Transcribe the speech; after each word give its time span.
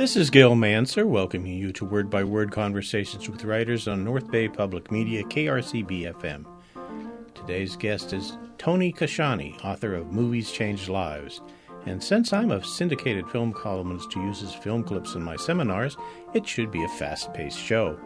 This 0.00 0.16
is 0.16 0.30
Gil 0.30 0.54
Mansergh 0.54 1.06
welcoming 1.06 1.58
you 1.58 1.72
to 1.72 1.84
Word 1.84 2.08
by 2.08 2.24
Word 2.24 2.50
Conversations 2.50 3.28
with 3.28 3.44
Writers 3.44 3.86
on 3.86 4.02
North 4.02 4.30
Bay 4.30 4.48
Public 4.48 4.90
Media, 4.90 5.22
KRCB 5.24 6.14
FM. 6.14 6.46
Today's 7.34 7.76
guest 7.76 8.14
is 8.14 8.38
Tony 8.56 8.94
Kashani, 8.94 9.62
author 9.62 9.94
of 9.94 10.10
Movies 10.10 10.50
Change 10.50 10.88
Lives. 10.88 11.42
And 11.84 12.02
since 12.02 12.32
I'm 12.32 12.50
a 12.50 12.64
syndicated 12.64 13.28
film 13.28 13.52
columnist 13.52 14.10
who 14.14 14.24
uses 14.24 14.54
film 14.54 14.84
clips 14.84 15.16
in 15.16 15.22
my 15.22 15.36
seminars, 15.36 15.98
it 16.32 16.48
should 16.48 16.70
be 16.70 16.82
a 16.82 16.88
fast 16.88 17.34
paced 17.34 17.58
show. 17.58 18.00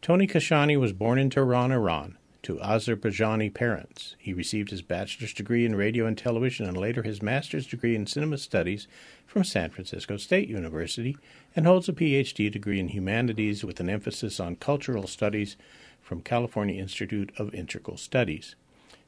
Tony 0.00 0.26
Kashani 0.26 0.80
was 0.80 0.94
born 0.94 1.18
in 1.18 1.28
Tehran, 1.28 1.72
Iran, 1.72 2.16
to 2.42 2.56
Azerbaijani 2.56 3.52
parents. 3.52 4.16
He 4.18 4.32
received 4.32 4.70
his 4.70 4.82
bachelor's 4.82 5.32
degree 5.32 5.64
in 5.64 5.76
radio 5.76 6.06
and 6.06 6.18
television 6.18 6.66
and 6.66 6.76
later 6.76 7.02
his 7.02 7.22
master's 7.22 7.66
degree 7.66 7.94
in 7.94 8.06
cinema 8.06 8.38
studies 8.38 8.88
from 9.26 9.44
San 9.44 9.70
Francisco 9.70 10.16
State 10.16 10.48
University 10.48 11.16
and 11.54 11.66
holds 11.66 11.88
a 11.88 11.92
PhD 11.92 12.50
degree 12.50 12.80
in 12.80 12.88
humanities 12.88 13.64
with 13.64 13.78
an 13.80 13.88
emphasis 13.88 14.40
on 14.40 14.56
cultural 14.56 15.06
studies 15.06 15.56
from 16.00 16.20
California 16.20 16.80
Institute 16.80 17.32
of 17.38 17.54
Integral 17.54 17.96
Studies. 17.96 18.56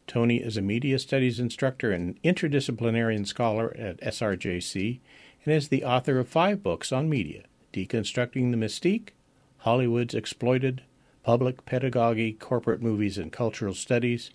Tony 0.07 0.37
is 0.37 0.57
a 0.57 0.63
media 0.63 0.99
studies 0.99 1.41
instructor 1.41 1.91
and 1.91 2.21
interdisciplinarian 2.23 3.27
scholar 3.27 3.75
at 3.77 4.01
SRJC 4.01 5.01
and 5.45 5.55
is 5.55 5.69
the 5.69 5.85
author 5.85 6.19
of 6.19 6.29
five 6.29 6.63
books 6.63 6.93
on 6.93 7.09
media 7.09 7.45
Deconstructing 7.73 8.53
the 8.53 8.57
Mystique, 8.57 9.09
Hollywood's 9.59 10.15
Exploited, 10.15 10.83
Public 11.25 11.65
Pedagogy, 11.65 12.35
Corporate 12.35 12.83
Movies 12.83 13.17
and 13.17 13.33
Cultural 13.33 13.73
Studies, 13.73 14.31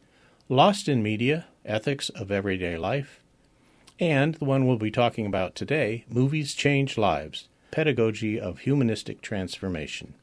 Lost 0.50 0.90
in 0.90 1.04
Media, 1.04 1.46
Ethics 1.64 2.10
of 2.10 2.32
Everyday 2.32 2.78
Life, 2.78 3.22
and 4.00 4.34
the 4.34 4.46
one 4.46 4.66
we'll 4.66 4.80
be 4.80 4.90
talking 4.90 5.28
about 5.28 5.54
today 5.54 6.04
Movies 6.10 6.56
Change 6.56 6.98
Lives 6.98 7.48
Pedagogy 7.70 8.40
of 8.40 8.62
Humanistic 8.62 9.22
Transformation. 9.22 10.16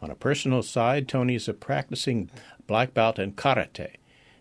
On 0.00 0.10
a 0.10 0.14
personal 0.14 0.62
side, 0.62 1.06
Tony 1.06 1.34
is 1.34 1.48
a 1.48 1.52
practicing 1.52 2.30
black 2.66 2.94
belt 2.94 3.18
in 3.18 3.32
karate, 3.32 3.96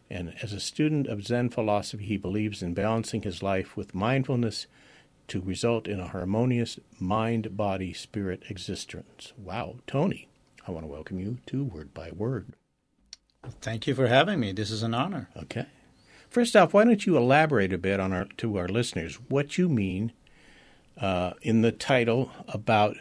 and 0.10 0.34
as 0.42 0.54
a 0.54 0.62
student 0.62 1.08
of 1.08 1.28
Zen 1.28 1.50
philosophy, 1.50 2.06
he 2.06 2.16
believes 2.16 2.64
in 2.64 2.74
balancing 2.74 3.24
his 3.24 3.44
life 3.44 3.76
with 3.76 3.94
mindfulness 3.94 4.66
to 5.28 5.42
result 5.42 5.90
in 5.90 6.00
a 6.00 6.08
harmonious 6.08 6.80
mind 7.02 7.58
body 7.58 7.92
spirit 7.92 8.44
existence. 8.50 9.34
Wow, 9.38 9.76
Tony, 9.88 10.30
I 10.68 10.72
want 10.72 10.86
to 10.86 10.92
welcome 10.92 11.20
you 11.20 11.40
to 11.48 11.64
Word 11.64 11.94
by 11.94 12.12
Word. 12.12 12.54
Thank 13.62 13.88
you 13.88 13.96
for 13.96 14.08
having 14.08 14.40
me. 14.40 14.54
This 14.54 14.72
is 14.72 14.84
an 14.84 14.94
honor. 14.94 15.30
Okay. 15.36 15.66
First 16.30 16.56
off, 16.56 16.74
why 16.74 16.86
don't 16.86 17.06
you 17.06 17.18
elaborate 17.18 17.74
a 17.74 17.78
bit 17.78 18.00
on 18.00 18.14
our 18.14 18.26
to 18.38 18.58
our 18.58 18.68
listeners 18.68 19.20
what 19.28 19.58
you 19.58 19.68
mean 19.68 20.14
uh, 21.00 21.34
in 21.42 21.62
the 21.62 21.72
title 21.72 22.32
about 22.48 22.98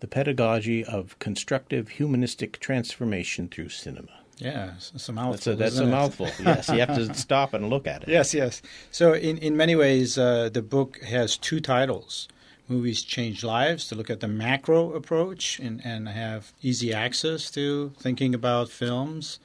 the 0.00 0.06
pedagogy 0.06 0.84
of 0.84 1.18
constructive 1.18 1.88
humanistic 1.88 2.60
transformation 2.60 3.48
through 3.48 3.70
cinema? 3.70 4.12
Yeah, 4.36 4.74
it's 4.76 5.08
a 5.08 5.12
mouthful. 5.12 5.32
That's 5.32 5.46
a, 5.46 5.56
that's 5.56 5.78
a 5.78 5.86
mouthful. 5.86 6.30
yes, 6.40 6.68
you 6.68 6.78
have 6.78 6.94
to 6.94 7.12
stop 7.14 7.54
and 7.54 7.68
look 7.68 7.86
at 7.86 8.04
it. 8.04 8.08
Yes, 8.08 8.32
yes. 8.32 8.62
So, 8.92 9.12
in, 9.12 9.38
in 9.38 9.56
many 9.56 9.74
ways, 9.74 10.16
uh, 10.16 10.48
the 10.48 10.62
book 10.62 11.00
has 11.02 11.36
two 11.36 11.58
titles. 11.60 12.28
Movies 12.68 13.02
Change 13.02 13.42
Lives, 13.42 13.88
to 13.88 13.94
look 13.94 14.10
at 14.10 14.20
the 14.20 14.28
macro 14.28 14.92
approach 14.92 15.58
and, 15.58 15.80
and 15.84 16.08
have 16.08 16.52
easy 16.62 16.92
access 16.92 17.50
to 17.52 17.92
thinking 17.98 18.34
about 18.34 18.68
films. 18.68 19.38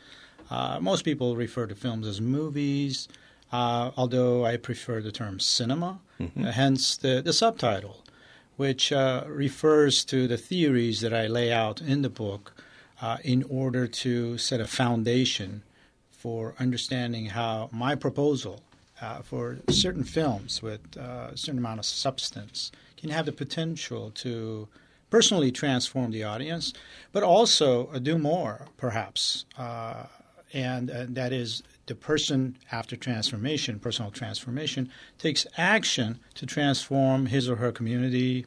Uh, 0.49 0.79
most 0.81 1.03
people 1.05 1.35
refer 1.35 1.65
to 1.67 1.75
films 1.75 2.05
as 2.05 2.19
movies 2.19 3.07
uh, 3.53 3.91
although 3.95 4.43
I 4.43 4.57
prefer 4.57 4.99
the 4.99 5.11
term 5.11 5.39
cinema, 5.39 5.99
mm-hmm. 6.19 6.43
uh, 6.43 6.51
hence 6.51 6.97
the, 6.97 7.21
the 7.23 7.31
subtitle, 7.31 8.03
which 8.57 8.91
uh, 8.91 9.25
refers 9.27 10.03
to 10.05 10.27
the 10.27 10.37
theories 10.37 11.01
that 11.01 11.13
I 11.13 11.27
lay 11.27 11.53
out 11.53 11.79
in 11.79 12.01
the 12.01 12.09
book 12.09 12.55
uh, 12.99 13.17
in 13.23 13.43
order 13.43 13.85
to 13.85 14.39
set 14.39 14.59
a 14.59 14.65
foundation 14.65 15.61
for 16.09 16.55
understanding 16.59 17.27
how 17.27 17.69
my 17.71 17.93
proposal 17.93 18.63
uh, 18.99 19.21
for 19.21 19.59
certain 19.69 20.03
films 20.03 20.63
with 20.63 20.81
uh, 20.97 21.29
a 21.33 21.37
certain 21.37 21.59
amount 21.59 21.79
of 21.79 21.85
substance 21.85 22.71
can 23.03 23.11
have 23.11 23.25
the 23.25 23.33
potential 23.33 24.11
to 24.11 24.69
personally 25.09 25.51
transform 25.51 26.11
the 26.11 26.23
audience, 26.23 26.73
but 27.11 27.21
also 27.21 27.87
uh, 27.87 27.99
do 27.99 28.17
more, 28.17 28.69
perhaps. 28.77 29.43
Uh, 29.57 30.05
and 30.53 30.89
uh, 30.89 31.05
that 31.09 31.33
is 31.33 31.63
the 31.87 31.95
person 31.95 32.55
after 32.71 32.95
transformation, 32.95 33.77
personal 33.77 34.09
transformation, 34.09 34.89
takes 35.17 35.45
action 35.57 36.17
to 36.35 36.45
transform 36.45 37.25
his 37.25 37.49
or 37.49 37.57
her 37.57 37.73
community, 37.73 38.45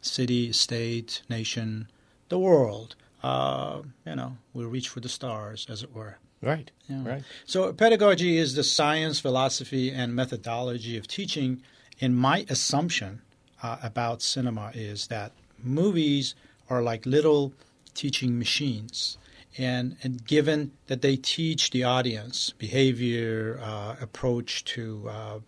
city, 0.00 0.52
state, 0.52 1.22
nation, 1.28 1.88
the 2.28 2.38
world. 2.38 2.94
Uh, 3.24 3.82
you 4.06 4.14
know, 4.14 4.36
we'll 4.54 4.68
reach 4.68 4.88
for 4.88 5.00
the 5.00 5.08
stars, 5.08 5.66
as 5.68 5.82
it 5.82 5.92
were. 5.92 6.18
Right. 6.40 6.70
Right. 6.88 7.24
So 7.44 7.72
pedagogy 7.72 8.38
is 8.38 8.54
the 8.54 8.62
science, 8.62 9.18
philosophy, 9.18 9.90
and 9.90 10.14
methodology 10.14 10.96
of 10.96 11.08
teaching. 11.08 11.62
And 12.00 12.16
my 12.16 12.46
assumption 12.48 13.22
uh, 13.62 13.76
about 13.82 14.22
cinema 14.22 14.70
is 14.74 15.06
that 15.08 15.32
movies 15.62 16.34
are 16.68 16.82
like 16.82 17.06
little 17.06 17.52
teaching 17.94 18.38
machines 18.38 19.18
and, 19.58 19.96
and 20.02 20.24
given 20.26 20.72
that 20.86 21.02
they 21.02 21.16
teach 21.16 21.70
the 21.70 21.84
audience 21.84 22.52
behavior, 22.58 23.58
uh, 23.62 23.96
approach 24.00 24.64
to 24.64 25.08
uh, 25.08 25.38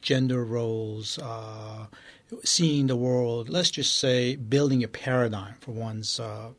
gender 0.00 0.44
roles, 0.44 1.18
uh, 1.18 1.86
seeing 2.44 2.86
the 2.86 2.96
world, 2.96 3.48
let's 3.48 3.70
just 3.70 3.96
say 3.96 4.36
building 4.36 4.84
a 4.84 4.88
paradigm 4.88 5.54
for 5.60 5.72
one's 5.72 6.20
uh, 6.20 6.50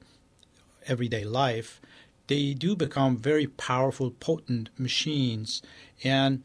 everyday 0.88 1.24
life, 1.24 1.80
they 2.28 2.54
do 2.54 2.76
become 2.76 3.18
very 3.18 3.48
powerful, 3.48 4.12
potent 4.12 4.70
machines. 4.78 5.62
And 6.04 6.44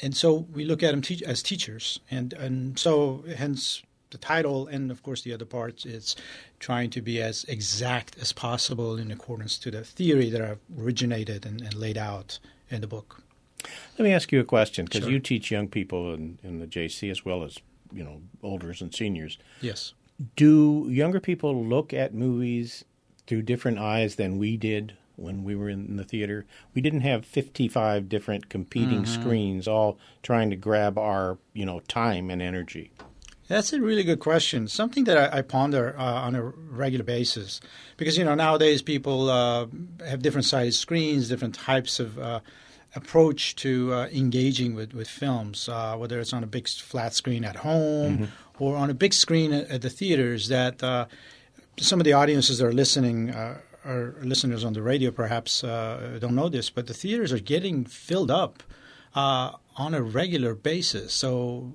and 0.00 0.16
so 0.16 0.46
we 0.52 0.64
look 0.64 0.82
at 0.82 0.92
them 0.92 1.02
te- 1.02 1.24
as 1.26 1.42
teachers, 1.42 2.00
and 2.10 2.32
and 2.32 2.78
so 2.78 3.24
hence 3.36 3.82
the 4.12 4.18
title 4.18 4.66
and 4.66 4.90
of 4.90 5.02
course 5.02 5.22
the 5.22 5.32
other 5.32 5.46
parts 5.46 5.84
is 5.84 6.14
trying 6.60 6.90
to 6.90 7.00
be 7.00 7.20
as 7.20 7.44
exact 7.44 8.16
as 8.20 8.32
possible 8.32 8.96
in 8.96 9.10
accordance 9.10 9.58
to 9.58 9.70
the 9.70 9.82
theory 9.82 10.30
that 10.30 10.42
I've 10.42 10.60
originated 10.78 11.44
and, 11.46 11.60
and 11.62 11.74
laid 11.74 11.96
out 11.96 12.38
in 12.70 12.82
the 12.82 12.86
book. 12.86 13.22
Let 13.98 14.04
me 14.04 14.12
ask 14.12 14.30
you 14.30 14.38
a 14.38 14.44
question 14.44 14.84
because 14.84 15.02
sure. 15.02 15.10
you 15.10 15.18
teach 15.18 15.50
young 15.50 15.66
people 15.66 16.14
in, 16.14 16.38
in 16.42 16.58
the 16.58 16.66
JC 16.66 17.10
as 17.10 17.24
well 17.24 17.42
as 17.42 17.58
you 17.92 18.04
know 18.04 18.20
olders 18.42 18.80
and 18.80 18.94
seniors. 18.94 19.38
Yes. 19.60 19.94
Do 20.36 20.86
younger 20.90 21.18
people 21.18 21.64
look 21.64 21.92
at 21.92 22.14
movies 22.14 22.84
through 23.26 23.42
different 23.42 23.78
eyes 23.78 24.16
than 24.16 24.38
we 24.38 24.56
did 24.56 24.96
when 25.22 25.44
we 25.44 25.54
were 25.54 25.68
in 25.68 25.96
the 25.96 26.04
theater? 26.04 26.44
We 26.74 26.82
didn't 26.82 27.00
have 27.00 27.24
55 27.24 28.08
different 28.08 28.48
competing 28.48 29.04
mm-hmm. 29.04 29.22
screens 29.22 29.68
all 29.68 29.98
trying 30.22 30.50
to 30.50 30.56
grab 30.56 30.98
our, 30.98 31.38
you 31.54 31.64
know, 31.64 31.80
time 31.80 32.30
and 32.30 32.42
energy. 32.42 32.90
That's 33.52 33.72
a 33.74 33.80
really 33.80 34.02
good 34.02 34.20
question. 34.20 34.66
Something 34.68 35.04
that 35.04 35.34
I, 35.34 35.38
I 35.38 35.42
ponder 35.42 35.94
uh, 35.98 36.02
on 36.02 36.34
a 36.34 36.42
regular 36.42 37.04
basis, 37.04 37.60
because 37.98 38.16
you 38.16 38.24
know 38.24 38.34
nowadays 38.34 38.80
people 38.80 39.28
uh, 39.28 39.66
have 40.06 40.22
different 40.22 40.46
sized 40.46 40.80
screens, 40.80 41.28
different 41.28 41.54
types 41.54 42.00
of 42.00 42.18
uh, 42.18 42.40
approach 42.94 43.56
to 43.56 43.92
uh, 43.92 44.06
engaging 44.06 44.74
with 44.74 44.94
with 44.94 45.06
films, 45.08 45.68
uh, 45.68 45.96
whether 45.96 46.18
it's 46.18 46.32
on 46.32 46.42
a 46.42 46.46
big 46.46 46.66
flat 46.66 47.14
screen 47.14 47.44
at 47.44 47.56
home 47.56 48.18
mm-hmm. 48.18 48.64
or 48.64 48.76
on 48.76 48.88
a 48.88 48.94
big 48.94 49.12
screen 49.12 49.52
at, 49.52 49.68
at 49.68 49.82
the 49.82 49.90
theaters. 49.90 50.48
That 50.48 50.82
uh, 50.82 51.06
some 51.78 52.00
of 52.00 52.04
the 52.04 52.14
audiences 52.14 52.58
that 52.58 52.66
are 52.66 52.72
listening. 52.72 53.34
Our 53.84 54.14
listeners 54.22 54.64
on 54.64 54.72
the 54.72 54.82
radio 54.82 55.10
perhaps 55.10 55.62
don't 55.62 56.34
know 56.34 56.48
this, 56.48 56.70
but 56.70 56.86
the 56.86 56.94
theaters 56.94 57.32
are 57.32 57.38
getting 57.38 57.84
filled 57.84 58.30
up 58.30 58.62
on 59.14 59.94
a 59.94 60.02
regular 60.02 60.54
basis. 60.54 61.12
So 61.12 61.72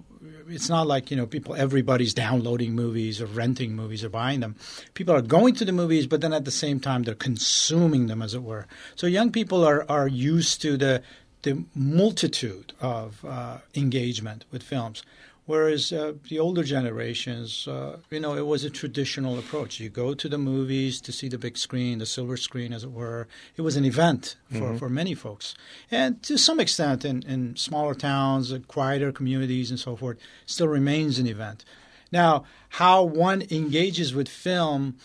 it's 0.47 0.69
not 0.69 0.87
like 0.87 1.11
you 1.11 1.17
know 1.17 1.25
people 1.25 1.55
everybody's 1.55 2.13
downloading 2.13 2.73
movies 2.73 3.21
or 3.21 3.25
renting 3.25 3.75
movies 3.75 4.03
or 4.03 4.09
buying 4.09 4.39
them. 4.39 4.55
People 4.93 5.15
are 5.15 5.21
going 5.21 5.55
to 5.55 5.65
the 5.65 5.71
movies 5.71 6.07
but 6.07 6.21
then 6.21 6.33
at 6.33 6.45
the 6.45 6.51
same 6.51 6.79
time 6.79 7.03
they're 7.03 7.15
consuming 7.15 8.07
them 8.07 8.21
as 8.21 8.33
it 8.33 8.43
were. 8.43 8.67
So 8.95 9.07
young 9.07 9.31
people 9.31 9.65
are 9.65 9.85
are 9.89 10.07
used 10.07 10.61
to 10.61 10.77
the 10.77 11.01
the 11.43 11.65
multitude 11.75 12.73
of 12.81 13.23
uh, 13.23 13.59
engagement 13.75 14.45
with 14.51 14.63
films 14.63 15.03
Whereas 15.47 15.93
uh, 15.93 16.15
the 16.27 16.39
older 16.39 16.61
generations, 16.61 17.69
uh, 17.69 17.99
you 18.11 18.19
know, 18.19 18.35
it 18.35 18.45
was 18.45 18.65
a 18.65 18.69
traditional 18.69 19.39
approach. 19.39 19.79
You 19.79 19.89
go 19.89 20.13
to 20.13 20.27
the 20.27 20.37
movies 20.37 20.99
to 20.99 21.13
see 21.13 21.29
the 21.29 21.37
big 21.37 21.57
screen, 21.57 21.99
the 21.99 22.05
silver 22.05 22.35
screen, 22.35 22.73
as 22.73 22.83
it 22.83 22.91
were. 22.91 23.29
It 23.55 23.61
was 23.61 23.77
an 23.77 23.85
event 23.85 24.35
for, 24.49 24.55
mm-hmm. 24.55 24.77
for 24.77 24.89
many 24.89 25.13
folks. 25.13 25.55
And 25.89 26.21
to 26.23 26.37
some 26.37 26.59
extent, 26.59 27.05
in, 27.05 27.23
in 27.23 27.55
smaller 27.55 27.95
towns, 27.95 28.51
uh, 28.51 28.59
quieter 28.67 29.13
communities, 29.13 29.71
and 29.71 29.79
so 29.79 29.95
forth, 29.95 30.17
still 30.45 30.67
remains 30.67 31.17
an 31.17 31.27
event. 31.27 31.63
Now, 32.11 32.43
how 32.67 33.03
one 33.03 33.41
engages 33.49 34.13
with 34.13 34.27
film 34.27 34.97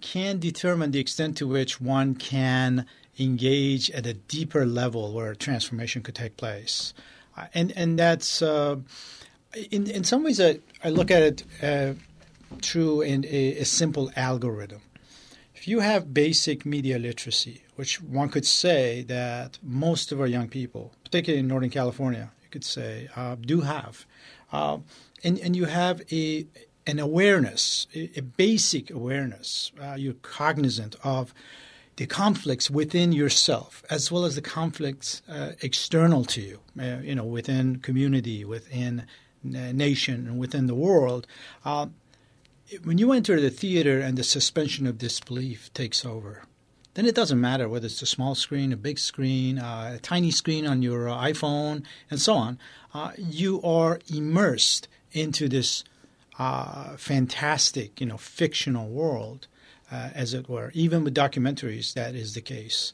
can 0.00 0.40
determine 0.40 0.90
the 0.90 0.98
extent 0.98 1.36
to 1.36 1.46
which 1.46 1.80
one 1.80 2.16
can 2.16 2.84
engage 3.16 3.92
at 3.92 4.06
a 4.06 4.14
deeper 4.14 4.66
level 4.66 5.12
where 5.12 5.36
transformation 5.36 6.02
could 6.02 6.16
take 6.16 6.36
place 6.36 6.94
and 7.54 7.72
and 7.76 7.98
that's 7.98 8.42
uh, 8.42 8.76
in 9.70 9.86
in 9.90 10.04
some 10.04 10.24
ways 10.24 10.40
I, 10.40 10.58
I 10.84 10.90
look 10.90 11.10
at 11.10 11.22
it 11.22 11.44
uh, 11.62 11.94
through 12.62 13.02
an, 13.02 13.24
a, 13.24 13.58
a 13.58 13.64
simple 13.64 14.10
algorithm. 14.16 14.80
If 15.54 15.66
you 15.66 15.80
have 15.80 16.14
basic 16.14 16.64
media 16.64 16.98
literacy, 16.98 17.64
which 17.74 18.00
one 18.00 18.28
could 18.28 18.46
say 18.46 19.02
that 19.02 19.58
most 19.62 20.12
of 20.12 20.20
our 20.20 20.26
young 20.26 20.48
people, 20.48 20.92
particularly 21.04 21.40
in 21.40 21.48
Northern 21.48 21.70
California, 21.70 22.30
you 22.42 22.48
could 22.50 22.64
say, 22.64 23.08
uh, 23.16 23.34
do 23.40 23.62
have, 23.62 24.06
uh, 24.52 24.78
and, 25.24 25.38
and 25.40 25.56
you 25.56 25.64
have 25.64 26.02
a 26.12 26.46
an 26.86 26.98
awareness, 26.98 27.86
a, 27.94 28.10
a 28.16 28.22
basic 28.22 28.90
awareness, 28.90 29.72
uh, 29.82 29.94
you're 29.98 30.14
cognizant 30.22 30.96
of 31.04 31.34
the 31.98 32.06
conflicts 32.06 32.70
within 32.70 33.10
yourself 33.10 33.82
as 33.90 34.10
well 34.10 34.24
as 34.24 34.36
the 34.36 34.40
conflicts 34.40 35.20
uh, 35.28 35.50
external 35.62 36.24
to 36.24 36.40
you, 36.40 36.60
uh, 36.80 36.98
you 37.02 37.12
know, 37.12 37.24
within 37.24 37.80
community, 37.80 38.44
within 38.44 39.04
nation, 39.42 40.28
and 40.28 40.38
within 40.38 40.68
the 40.68 40.76
world. 40.76 41.26
Uh, 41.64 41.86
when 42.84 42.98
you 42.98 43.10
enter 43.10 43.40
the 43.40 43.50
theater 43.50 43.98
and 43.98 44.16
the 44.16 44.22
suspension 44.22 44.86
of 44.86 44.96
disbelief 44.96 45.72
takes 45.74 46.04
over, 46.04 46.44
then 46.94 47.04
it 47.04 47.16
doesn't 47.16 47.40
matter 47.40 47.68
whether 47.68 47.86
it's 47.86 48.00
a 48.00 48.06
small 48.06 48.36
screen, 48.36 48.72
a 48.72 48.76
big 48.76 49.00
screen, 49.00 49.58
uh, 49.58 49.94
a 49.96 49.98
tiny 49.98 50.30
screen 50.30 50.68
on 50.68 50.82
your 50.82 51.08
uh, 51.08 51.16
iPhone, 51.16 51.82
and 52.10 52.20
so 52.20 52.34
on. 52.34 52.60
Uh, 52.94 53.10
you 53.16 53.60
are 53.62 53.98
immersed 54.12 54.86
into 55.10 55.48
this 55.48 55.82
uh, 56.38 56.96
fantastic, 56.96 58.00
you 58.00 58.06
know, 58.06 58.16
fictional 58.16 58.88
world 58.88 59.48
uh, 59.90 60.10
as 60.14 60.34
it 60.34 60.48
were. 60.48 60.70
Even 60.74 61.04
with 61.04 61.14
documentaries, 61.14 61.94
that 61.94 62.14
is 62.14 62.34
the 62.34 62.40
case. 62.40 62.92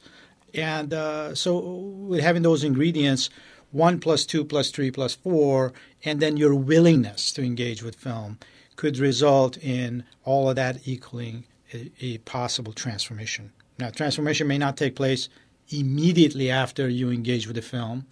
And 0.53 0.95
uh, 0.95 1.35
so, 1.35 1.59
with 1.59 2.21
having 2.21 2.43
those 2.43 2.63
ingredients, 2.63 3.31
one 3.73 3.99
plus 3.99 4.25
two 4.25 4.45
plus 4.45 4.71
three 4.71 4.91
plus 4.91 5.15
four, 5.15 5.73
and 6.05 6.21
then 6.21 6.37
your 6.37 6.55
willingness 6.55 7.33
to 7.33 7.43
engage 7.43 7.83
with 7.83 7.97
film 7.97 8.39
could 8.77 8.99
result 8.99 9.57
in 9.59 10.05
all 10.25 10.49
of 10.49 10.57
that 10.57 10.87
equaling 10.87 11.45
a, 11.73 11.91
a 12.01 12.19
possible 12.19 12.73
transformation. 12.73 13.53
Now, 13.79 13.91
transformation 13.91 14.47
may 14.47 14.59
not 14.59 14.77
take 14.77 14.95
place 14.95 15.29
immediately 15.71 16.51
after 16.51 16.89
you 16.89 17.11
engage 17.11 17.47
with 17.47 17.57
the 17.57 17.63
film, 17.63 18.07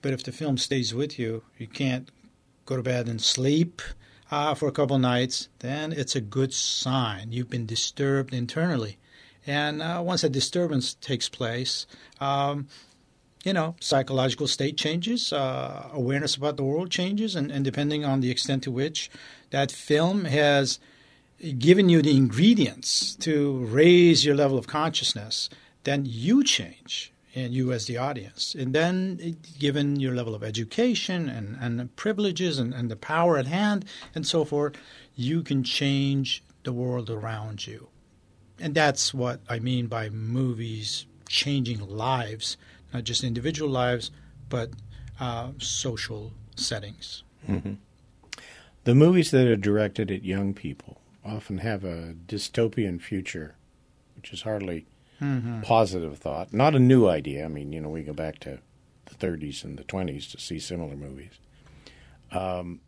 but 0.00 0.12
if 0.12 0.24
the 0.24 0.32
film 0.32 0.56
stays 0.56 0.94
with 0.94 1.18
you, 1.18 1.42
you 1.58 1.66
can't 1.66 2.10
go 2.64 2.76
to 2.76 2.82
bed 2.82 3.08
and 3.08 3.20
sleep 3.20 3.82
uh, 4.32 4.54
for 4.54 4.66
a 4.66 4.72
couple 4.72 4.98
nights, 4.98 5.50
then 5.58 5.92
it's 5.92 6.16
a 6.16 6.20
good 6.20 6.54
sign 6.54 7.30
you've 7.32 7.50
been 7.50 7.66
disturbed 7.66 8.32
internally. 8.32 8.96
And 9.46 9.82
uh, 9.82 10.02
once 10.02 10.24
a 10.24 10.30
disturbance 10.30 10.94
takes 10.94 11.28
place, 11.28 11.86
um, 12.18 12.66
you 13.44 13.52
know, 13.52 13.76
psychological 13.78 14.46
state 14.46 14.78
changes, 14.78 15.34
uh, 15.34 15.90
awareness 15.92 16.34
about 16.34 16.56
the 16.56 16.64
world 16.64 16.90
changes, 16.90 17.36
and, 17.36 17.50
and 17.50 17.62
depending 17.62 18.06
on 18.06 18.20
the 18.20 18.30
extent 18.30 18.62
to 18.62 18.70
which 18.70 19.10
that 19.50 19.70
film 19.70 20.24
has 20.24 20.80
given 21.58 21.90
you 21.90 22.00
the 22.00 22.16
ingredients 22.16 23.14
to 23.16 23.58
raise 23.66 24.24
your 24.24 24.34
level 24.34 24.56
of 24.56 24.66
consciousness, 24.66 25.50
then 25.84 26.04
you 26.06 26.42
change 26.42 27.11
and 27.34 27.54
you 27.54 27.72
as 27.72 27.86
the 27.86 27.96
audience. 27.96 28.54
And 28.54 28.74
then, 28.74 29.36
given 29.58 29.98
your 29.98 30.14
level 30.14 30.34
of 30.34 30.42
education 30.42 31.28
and, 31.28 31.56
and 31.60 31.94
privileges 31.96 32.58
and, 32.58 32.74
and 32.74 32.90
the 32.90 32.96
power 32.96 33.38
at 33.38 33.46
hand 33.46 33.84
and 34.14 34.26
so 34.26 34.44
forth, 34.44 34.74
you 35.14 35.42
can 35.42 35.64
change 35.64 36.42
the 36.64 36.72
world 36.72 37.10
around 37.10 37.66
you. 37.66 37.88
And 38.60 38.74
that's 38.74 39.12
what 39.12 39.40
I 39.48 39.58
mean 39.58 39.86
by 39.86 40.10
movies 40.10 41.06
changing 41.28 41.80
lives, 41.88 42.56
not 42.92 43.04
just 43.04 43.24
individual 43.24 43.70
lives, 43.70 44.10
but 44.48 44.70
uh, 45.18 45.52
social 45.58 46.32
settings. 46.56 47.24
Mm-hmm. 47.48 47.74
The 48.84 48.94
movies 48.94 49.30
that 49.30 49.46
are 49.46 49.56
directed 49.56 50.10
at 50.10 50.24
young 50.24 50.54
people 50.54 51.00
often 51.24 51.58
have 51.58 51.84
a 51.84 52.14
dystopian 52.26 53.00
future, 53.00 53.54
which 54.16 54.32
is 54.32 54.42
hardly 54.42 54.86
mm-hmm. 55.22 55.60
positive 55.62 56.18
thought. 56.18 56.52
Not 56.52 56.74
a 56.74 56.78
new 56.78 57.08
idea. 57.08 57.44
I 57.44 57.48
mean, 57.48 57.72
you 57.72 57.80
know, 57.80 57.88
we 57.88 58.02
go 58.02 58.12
back 58.12 58.38
to 58.40 58.58
the 59.06 59.14
30s 59.14 59.64
and 59.64 59.78
the 59.78 59.84
20s 59.84 60.30
to 60.32 60.40
see 60.40 60.58
similar 60.58 60.96
movies. 60.96 61.38
Um, 62.30 62.80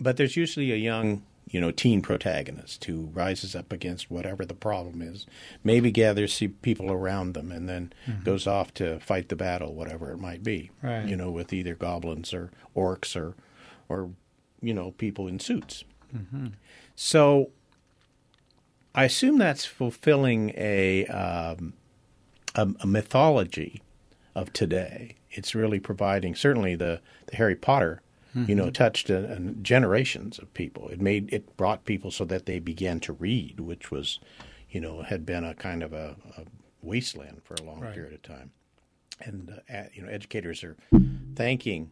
but 0.00 0.16
there's 0.16 0.36
usually 0.36 0.72
a 0.72 0.76
young, 0.76 1.22
you 1.48 1.60
know, 1.60 1.70
teen 1.70 2.02
protagonist 2.02 2.84
who 2.84 3.10
rises 3.12 3.54
up 3.54 3.72
against 3.72 4.10
whatever 4.10 4.44
the 4.44 4.54
problem 4.54 5.02
is, 5.02 5.26
maybe 5.64 5.90
gathers 5.90 6.42
people 6.62 6.90
around 6.90 7.34
them, 7.34 7.52
and 7.52 7.68
then 7.68 7.92
mm-hmm. 8.06 8.22
goes 8.24 8.46
off 8.46 8.72
to 8.74 9.00
fight 9.00 9.28
the 9.28 9.36
battle, 9.36 9.74
whatever 9.74 10.10
it 10.10 10.18
might 10.18 10.42
be. 10.42 10.70
Right. 10.82 11.06
You 11.06 11.16
know, 11.16 11.30
with 11.30 11.52
either 11.52 11.74
goblins 11.74 12.32
or 12.34 12.50
orcs 12.76 13.16
or, 13.16 13.34
or, 13.88 14.10
you 14.60 14.74
know, 14.74 14.92
people 14.92 15.28
in 15.28 15.38
suits. 15.38 15.84
Mm-hmm. 16.14 16.48
So 16.94 17.50
I 18.94 19.04
assume 19.04 19.38
that's 19.38 19.64
fulfilling 19.64 20.50
a, 20.56 21.06
um, 21.06 21.74
a, 22.54 22.68
a 22.80 22.86
mythology 22.86 23.82
of 24.34 24.52
today. 24.52 25.16
It's 25.30 25.54
really 25.54 25.80
providing 25.80 26.34
certainly 26.34 26.74
the, 26.74 27.00
the 27.26 27.36
Harry 27.36 27.56
Potter, 27.56 28.02
mm-hmm. 28.36 28.48
you 28.48 28.54
know, 28.54 28.64
mm-hmm. 28.64 28.72
touched 28.72 29.08
a, 29.08 29.32
a 29.32 29.38
generations 29.38 30.38
of 30.38 30.52
people. 30.54 30.88
It 30.88 31.00
made 31.00 31.32
it 31.32 31.56
brought 31.56 31.84
people 31.84 32.10
so 32.10 32.24
that 32.26 32.46
they 32.46 32.58
began 32.58 33.00
to 33.00 33.12
read, 33.12 33.60
which 33.60 33.90
was, 33.90 34.20
you 34.70 34.80
know, 34.80 35.02
had 35.02 35.24
been 35.24 35.44
a 35.44 35.54
kind 35.54 35.82
of 35.82 35.92
a, 35.92 36.16
a 36.36 36.44
wasteland 36.82 37.40
for 37.44 37.54
a 37.54 37.62
long 37.62 37.80
right. 37.80 37.94
period 37.94 38.12
of 38.12 38.22
time. 38.22 38.50
And 39.20 39.60
uh, 39.72 39.84
you 39.94 40.02
know, 40.02 40.08
educators 40.08 40.64
are 40.64 40.76
thanking 41.36 41.90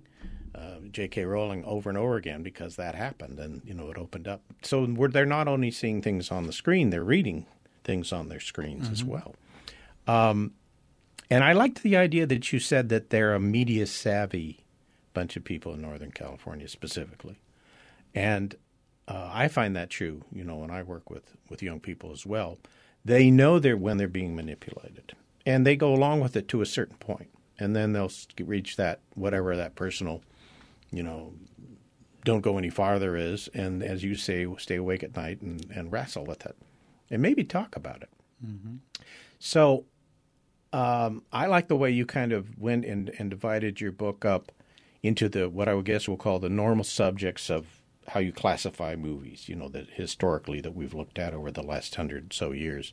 uh, 0.55 0.77
J.K. 0.91 1.25
Rowling 1.25 1.65
over 1.65 1.89
and 1.89 1.99
over 1.99 2.17
again 2.17 2.43
because 2.43 2.77
that 2.77 2.95
happened, 2.95 3.39
and 3.39 3.63
you 3.65 3.75
know 3.75 3.91
it 3.91 3.99
opened 3.99 4.27
up. 4.27 4.43
So 4.63 4.87
they're 4.87 5.27
not 5.27 5.49
only 5.49 5.71
seeing 5.71 6.03
things 6.03 6.31
on 6.31 6.47
the 6.47 6.53
screen; 6.53 6.91
they're 6.91 7.05
reading 7.05 7.47
things 7.85 8.13
on 8.13 8.29
their 8.29 8.41
screens 8.41 8.85
mm-hmm. 8.85 8.93
as 8.93 9.05
well. 9.05 9.35
Um, 10.07 10.55
and 11.31 11.45
I 11.45 11.53
liked 11.53 11.83
the 11.83 11.97
idea 11.97 12.27
that 12.27 12.53
you 12.53 12.59
said 12.59 12.89
that 12.89 13.11
they're 13.11 13.35
a 13.35 13.41
media 13.41 13.87
savvy 13.87 14.65
bunch 15.15 15.37
of 15.37 15.45
people 15.45 15.75
in 15.75 15.81
Northern 15.81 16.11
California 16.11 16.69
specifically, 16.69 17.41
and 18.15 18.55
uh, 19.07 19.31
I 19.33 19.49
find 19.49 19.77
that 19.77 19.91
true. 19.91 20.25
You 20.33 20.45
know, 20.45 20.57
when 20.57 20.71
I 20.71 20.83
work 20.83 21.11
with 21.11 21.37
with 21.49 21.63
young 21.63 21.81
people 21.81 22.11
as 22.11 22.27
well, 22.27 22.59
they 23.05 23.31
know 23.31 23.59
they're 23.59 23.77
when 23.77 23.99
they're 23.99 24.09
being 24.09 24.35
manipulated, 24.35 25.15
and 25.47 25.65
they 25.65 25.77
go 25.77 25.95
along 25.95 26.21
with 26.21 26.35
it 26.35 26.49
to 26.49 26.61
a 26.61 26.67
certain 26.67 26.97
point, 26.97 27.31
and 27.59 27.77
then 27.77 27.93
they'll 27.93 28.11
reach 28.41 28.77
that 28.77 29.01
whatever 29.15 29.57
that 29.57 29.77
personal 29.77 30.23
you 30.93 31.03
know, 31.03 31.35
don't 32.25 32.41
go 32.41 32.59
any 32.59 32.71
farther 32.71 33.17
is, 33.17 33.49
and 33.55 33.83
as 33.83 34.05
you 34.05 34.15
say, 34.15 34.47
stay 34.59 34.77
awake 34.77 35.03
at 35.03 35.17
night 35.17 35.41
and, 35.41 35.67
and 35.75 35.93
wrestle 35.93 36.25
with 36.25 36.45
it, 36.45 36.57
and 37.11 37.23
maybe 37.23 37.45
talk 37.45 37.77
about 37.77 38.03
it. 38.03 38.11
Mm-hmm. 38.45 38.77
So, 39.39 39.87
um, 40.73 41.23
I 41.33 41.47
like 41.47 41.69
the 41.69 41.77
way 41.77 41.91
you 41.91 42.07
kind 42.07 42.33
of 42.33 42.59
went 42.59 42.85
and, 42.85 43.11
and 43.19 43.31
divided 43.31 43.81
your 43.81 43.93
book 43.93 44.25
up 44.25 44.53
into 45.03 45.29
the 45.29 45.49
what 45.49 45.69
I 45.69 45.75
would 45.75 45.87
guess 45.87 46.07
we'll 46.07 46.17
call 46.17 46.39
the 46.39 46.51
normal 46.51 46.85
subjects 46.85 47.51
of 47.51 47.80
how 48.09 48.21
you 48.21 48.33
classify 48.33 48.97
movies. 48.97 49.49
You 49.49 49.57
know 49.57 49.69
that 49.69 49.91
historically 49.91 50.61
that 50.61 50.75
we've 50.75 50.95
looked 50.95 51.19
at 51.19 51.35
over 51.35 51.51
the 51.51 51.63
last 51.63 51.95
hundred 51.95 52.33
so 52.33 52.53
years, 52.53 52.93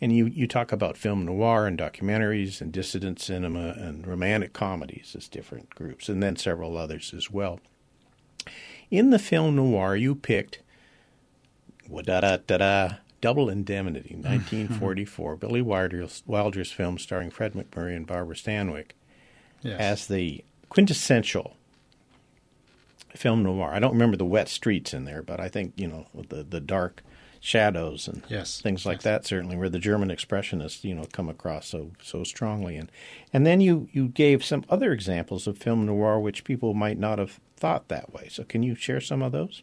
and 0.00 0.12
you 0.12 0.26
you 0.26 0.46
talk 0.46 0.72
about 0.72 0.96
film 0.96 1.24
noir 1.24 1.66
and 1.66 1.78
documentaries 1.78 2.60
and 2.60 2.72
dissident 2.72 3.20
cinema 3.20 3.74
and 3.76 4.06
romantic 4.06 4.52
comedies 4.52 5.14
as 5.16 5.28
different 5.28 5.70
groups, 5.70 6.08
and 6.08 6.22
then 6.22 6.36
several 6.36 6.76
others 6.76 7.14
as 7.14 7.30
well. 7.30 7.60
In 8.90 9.10
the 9.10 9.18
film 9.18 9.56
noir, 9.56 9.96
you 9.96 10.14
picked 10.14 10.60
da 11.88 12.20
da 12.20 12.38
da 12.38 12.56
da 12.56 12.90
Double 13.20 13.50
Indemnity, 13.50 14.14
1944, 14.14 15.36
Billy 15.36 15.62
Wilder's, 15.62 16.22
Wilder's 16.26 16.70
film 16.72 16.98
starring 16.98 17.30
Fred 17.30 17.54
MacMurray 17.54 17.96
and 17.96 18.06
Barbara 18.06 18.36
Stanwyck, 18.36 18.92
yes. 19.62 19.80
as 19.80 20.06
the 20.06 20.44
quintessential 20.68 21.56
film 23.14 23.42
noir. 23.42 23.70
I 23.72 23.78
don't 23.78 23.92
remember 23.92 24.16
the 24.16 24.24
wet 24.24 24.48
streets 24.48 24.94
in 24.94 25.04
there, 25.04 25.22
but 25.22 25.40
I 25.40 25.48
think 25.48 25.74
you 25.76 25.88
know 25.88 26.06
the 26.28 26.42
the 26.42 26.60
dark 26.60 27.02
shadows 27.40 28.08
and 28.08 28.22
yes, 28.28 28.60
things 28.60 28.84
like 28.84 28.98
yes. 28.98 29.04
that 29.04 29.26
certainly 29.26 29.56
where 29.56 29.68
the 29.68 29.78
German 29.78 30.08
expressionists 30.08 30.82
you 30.82 30.94
know 30.94 31.04
come 31.12 31.28
across 31.28 31.68
so 31.68 31.92
so 32.02 32.24
strongly 32.24 32.76
and 32.76 32.90
and 33.32 33.46
then 33.46 33.60
you 33.60 33.88
you 33.92 34.08
gave 34.08 34.44
some 34.44 34.64
other 34.68 34.92
examples 34.92 35.46
of 35.46 35.56
film 35.56 35.86
noir 35.86 36.18
which 36.18 36.42
people 36.42 36.74
might 36.74 36.98
not 36.98 37.18
have 37.18 37.38
thought 37.56 37.88
that 37.88 38.12
way. 38.12 38.28
So 38.30 38.44
can 38.44 38.62
you 38.62 38.74
share 38.74 39.00
some 39.00 39.22
of 39.22 39.32
those? 39.32 39.62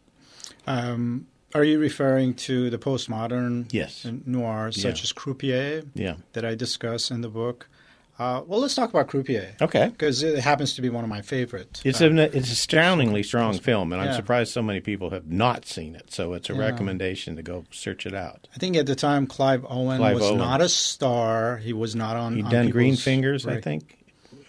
Um, 0.66 1.26
are 1.54 1.64
you 1.64 1.78
referring 1.78 2.34
to 2.34 2.70
the 2.70 2.78
postmodern 2.78 3.72
yes. 3.72 4.06
noirs 4.26 4.80
such 4.80 4.98
yeah. 4.98 5.02
as 5.04 5.12
Croupier 5.12 5.84
yeah. 5.94 6.16
that 6.32 6.44
I 6.44 6.54
discuss 6.54 7.10
in 7.10 7.22
the 7.22 7.28
book? 7.28 7.68
Uh, 8.18 8.42
well, 8.46 8.60
let's 8.60 8.74
talk 8.74 8.88
about 8.88 9.08
Croupier. 9.08 9.54
Okay. 9.60 9.88
Because 9.88 10.22
it 10.22 10.38
happens 10.38 10.74
to 10.74 10.82
be 10.82 10.88
one 10.88 11.04
of 11.04 11.10
my 11.10 11.20
favorite. 11.20 11.82
It's 11.84 12.00
uh, 12.00 12.06
an 12.06 12.18
it's 12.18 12.50
astoundingly 12.50 13.22
strong 13.22 13.58
film, 13.58 13.92
and 13.92 14.00
I'm 14.00 14.14
surprised 14.14 14.52
so 14.52 14.62
many 14.62 14.80
people 14.80 15.10
have 15.10 15.26
not 15.26 15.66
seen 15.66 15.94
it. 15.94 16.12
So 16.12 16.32
it's 16.32 16.48
a 16.48 16.54
yeah. 16.54 16.60
recommendation 16.60 17.36
to 17.36 17.42
go 17.42 17.64
search 17.70 18.06
it 18.06 18.14
out. 18.14 18.48
I 18.54 18.58
think 18.58 18.76
at 18.76 18.86
the 18.86 18.94
time 18.94 19.26
Clive 19.26 19.66
Owen 19.68 19.98
Clive 19.98 20.14
was 20.14 20.24
Owen. 20.24 20.38
not 20.38 20.62
a 20.62 20.68
star. 20.68 21.58
He 21.58 21.74
was 21.74 21.94
not 21.94 22.16
on. 22.16 22.36
He'd 22.36 22.46
on 22.46 22.50
done 22.50 22.72
Greenfingers, 22.72 23.46
I 23.50 23.60
think. 23.60 23.98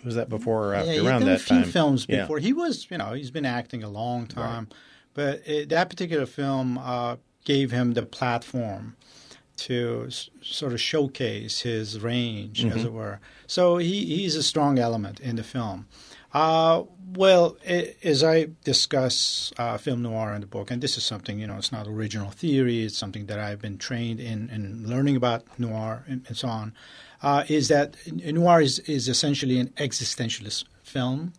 Was 0.05 0.15
that 0.15 0.29
before 0.29 0.69
or 0.69 0.74
after? 0.74 0.91
Yeah, 0.91 1.01
he'd 1.01 1.07
Around 1.07 1.21
done 1.21 1.29
that 1.29 1.41
a 1.41 1.43
few 1.43 1.62
time. 1.63 1.71
films 1.71 2.05
Yeah. 2.07 2.21
before. 2.21 2.39
He 2.39 2.53
was, 2.53 2.88
you 2.89 2.97
know, 2.97 3.12
he's 3.13 3.31
been 3.31 3.45
acting 3.45 3.83
a 3.83 3.89
long 3.89 4.27
time, 4.27 4.69
but 5.13 5.41
it, 5.45 5.69
that 5.69 5.89
particular 5.89 6.25
film, 6.25 6.77
uh, 6.77 7.17
gave 7.43 7.71
him 7.71 7.93
the 7.93 8.03
platform 8.03 8.95
to 9.57 10.05
s- 10.07 10.29
sort 10.41 10.73
of 10.73 10.79
showcase 10.81 11.61
his 11.61 11.99
range, 11.99 12.63
as 12.65 12.83
it 12.85 12.93
were. 12.93 13.19
So 13.47 13.77
he, 13.77 14.05
he's 14.05 14.35
a 14.35 14.43
strong 14.43 14.79
element 14.79 15.19
in 15.19 15.35
the 15.35 15.43
film. 15.43 15.87
Uh, 16.33 16.83
well, 17.15 17.57
i 17.67 17.95
as 18.03 18.23
I 18.23 18.49
discuss 18.63 19.51
uh, 19.57 19.77
film 19.77 20.01
noir 20.03 20.33
in 20.33 20.41
the 20.41 20.47
book, 20.47 20.69
and 20.71 20.81
this 20.81 20.97
is 20.97 21.03
something, 21.05 21.39
you 21.39 21.47
know, 21.47 21.57
it's 21.57 21.71
not 21.71 21.87
original 21.87 22.29
theory, 22.31 22.83
it's 22.83 22.97
something 22.97 23.25
that 23.27 23.39
I've 23.39 23.61
been 23.61 23.77
trained 23.77 24.19
in, 24.19 24.49
in 24.49 24.87
learning 24.87 25.15
about 25.15 25.45
noir 25.57 26.03
and, 26.07 26.23
and 26.27 26.35
so 26.37 26.47
on, 26.49 26.73
uh, 27.23 27.43
is 27.47 27.69
that 27.69 27.95
noir 28.13 28.61
is, 28.61 28.79
is 28.79 29.07
essentially 29.07 29.57
an 29.59 29.69
existentialist 29.77 30.65
film 30.83 31.33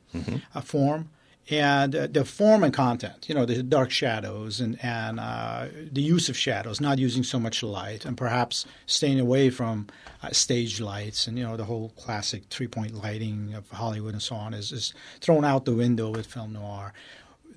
uh, 0.54 0.60
form. 0.60 1.10
And 1.50 1.96
uh, 1.96 2.06
the 2.08 2.26
form 2.26 2.62
and 2.62 2.74
content, 2.74 3.26
you 3.26 3.34
know, 3.34 3.46
the 3.46 3.62
dark 3.62 3.90
shadows 3.90 4.60
and, 4.60 4.78
and 4.84 5.18
uh, 5.18 5.68
the 5.90 6.02
use 6.02 6.28
of 6.28 6.36
shadows, 6.36 6.78
not 6.78 6.98
using 6.98 7.22
so 7.22 7.38
much 7.38 7.62
light, 7.62 8.04
and 8.04 8.18
perhaps 8.18 8.66
staying 8.84 9.18
away 9.18 9.48
from 9.48 9.86
uh, 10.22 10.30
stage 10.30 10.78
lights 10.78 11.26
and, 11.26 11.38
you 11.38 11.44
know, 11.44 11.56
the 11.56 11.64
whole 11.64 11.88
classic 11.96 12.44
three 12.50 12.66
point 12.66 12.92
lighting 12.92 13.54
of 13.54 13.70
Hollywood 13.70 14.12
and 14.12 14.22
so 14.22 14.36
on 14.36 14.52
is, 14.52 14.72
is 14.72 14.92
thrown 15.20 15.42
out 15.42 15.64
the 15.64 15.72
window 15.72 16.10
with 16.10 16.26
film 16.26 16.52
noir. 16.52 16.92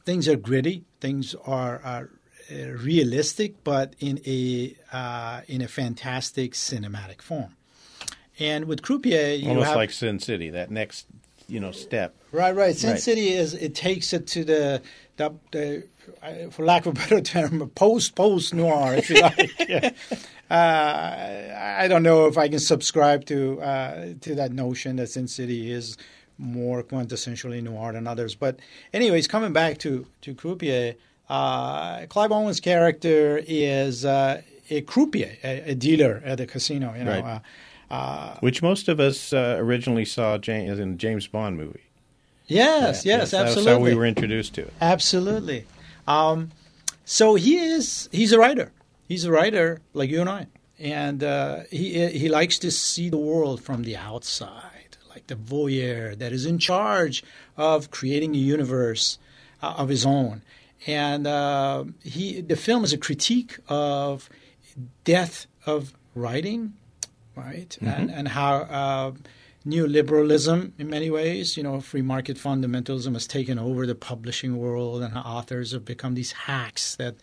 Things 0.05 0.27
are 0.29 0.37
gritty, 0.37 0.85
things 1.01 1.35
are, 1.45 1.81
are 1.83 2.09
uh, 2.49 2.71
realistic, 2.77 3.61
but 3.65 3.95
in 3.99 4.21
a, 4.25 4.73
uh, 4.93 5.41
in 5.47 5.61
a 5.61 5.67
fantastic 5.67 6.53
cinematic 6.53 7.21
form. 7.21 7.57
And 8.39 8.65
with 8.65 8.81
Croupier, 8.81 9.33
you 9.33 9.49
Almost 9.49 9.67
have 9.67 9.75
like 9.75 9.91
Sin 9.91 10.19
City, 10.19 10.49
that 10.49 10.71
next, 10.71 11.07
you 11.51 11.59
know, 11.59 11.71
step. 11.71 12.15
Right, 12.31 12.55
right. 12.55 12.75
Sin 12.75 12.91
Right. 12.91 12.99
City 12.99 13.29
is 13.29 13.53
it 13.53 13.75
takes 13.75 14.13
it 14.13 14.25
to 14.27 14.45
the 14.45 14.81
the, 15.17 15.33
the 15.51 15.83
uh, 16.23 16.49
for 16.49 16.65
lack 16.65 16.85
of 16.85 16.95
a 16.95 16.99
better 16.99 17.21
term, 17.21 17.69
post 17.75 18.15
post 18.15 18.53
noir, 18.53 18.95
if 18.95 19.09
you 19.09 19.21
like. 19.21 19.51
Yeah. 19.67 19.91
Uh, 20.49 21.81
I 21.81 21.87
don't 21.87 22.03
know 22.03 22.27
if 22.27 22.37
I 22.37 22.47
can 22.47 22.59
subscribe 22.59 23.25
to 23.25 23.61
uh, 23.61 24.13
to 24.21 24.35
that 24.35 24.53
notion 24.53 24.95
that 24.95 25.07
Sin 25.07 25.27
City 25.27 25.71
is 25.71 25.97
more 26.37 26.83
quintessentially 26.83 27.61
noir 27.61 27.91
than 27.91 28.07
others. 28.07 28.33
But 28.33 28.59
anyways, 28.93 29.27
coming 29.27 29.51
back 29.51 29.77
to 29.79 30.07
to 30.21 30.33
Croupier, 30.33 30.95
uh, 31.29 32.05
Clive 32.07 32.31
Owen's 32.31 32.61
character 32.61 33.41
is 33.45 34.05
uh, 34.05 34.41
a 34.69 34.81
croupier, 34.81 35.37
a, 35.43 35.71
a 35.71 35.75
dealer 35.75 36.21
at 36.25 36.37
the 36.37 36.47
casino. 36.47 36.95
You 36.95 37.03
know. 37.03 37.21
Right. 37.21 37.41
Uh, 37.91 38.37
Which 38.39 38.61
most 38.61 38.87
of 38.87 38.99
us 39.01 39.33
uh, 39.33 39.57
originally 39.59 40.05
saw 40.05 40.37
James, 40.37 40.79
in 40.79 40.97
James 40.97 41.27
Bond 41.27 41.57
movie. 41.57 41.83
yes, 42.47 43.05
yes, 43.05 43.31
That's 43.31 43.33
absolutely. 43.33 43.71
how 43.73 43.79
we 43.79 43.95
were 43.95 44.05
introduced 44.05 44.53
to 44.55 44.61
it. 44.61 44.73
Absolutely. 44.79 45.65
Um, 46.07 46.51
so 47.03 47.35
he 47.35 47.57
is 47.57 48.07
he's 48.13 48.31
a 48.31 48.39
writer. 48.39 48.71
He's 49.09 49.25
a 49.25 49.31
writer 49.31 49.81
like 49.93 50.09
you 50.09 50.21
and 50.21 50.29
I, 50.29 50.47
and 50.79 51.21
uh, 51.21 51.63
he 51.69 52.07
he 52.07 52.29
likes 52.29 52.57
to 52.59 52.71
see 52.71 53.09
the 53.09 53.17
world 53.17 53.61
from 53.61 53.83
the 53.83 53.97
outside, 53.97 54.95
like 55.09 55.27
the 55.27 55.35
voyeur 55.35 56.17
that 56.17 56.31
is 56.31 56.45
in 56.45 56.59
charge 56.59 57.23
of 57.57 57.91
creating 57.91 58.33
a 58.35 58.39
universe 58.39 59.19
uh, 59.61 59.73
of 59.77 59.89
his 59.89 60.05
own. 60.05 60.41
And 60.87 61.27
uh, 61.27 61.83
he 62.03 62.39
the 62.39 62.55
film 62.55 62.85
is 62.85 62.93
a 62.93 62.97
critique 62.97 63.59
of 63.67 64.29
death 65.03 65.45
of 65.65 65.93
writing, 66.15 66.73
right? 67.35 67.77
And 67.81 68.11
and 68.11 68.27
how 68.27 68.55
uh, 68.55 69.11
neoliberalism, 69.65 70.71
in 70.77 70.89
many 70.89 71.09
ways, 71.09 71.55
you 71.55 71.63
know, 71.63 71.79
free 71.81 72.01
market 72.01 72.37
fundamentalism 72.37 73.13
has 73.13 73.27
taken 73.27 73.59
over 73.59 73.85
the 73.85 73.95
publishing 73.95 74.57
world, 74.57 75.03
and 75.03 75.13
how 75.13 75.21
authors 75.21 75.71
have 75.71 75.85
become 75.85 76.15
these 76.15 76.31
hacks 76.31 76.95
that 76.95 77.15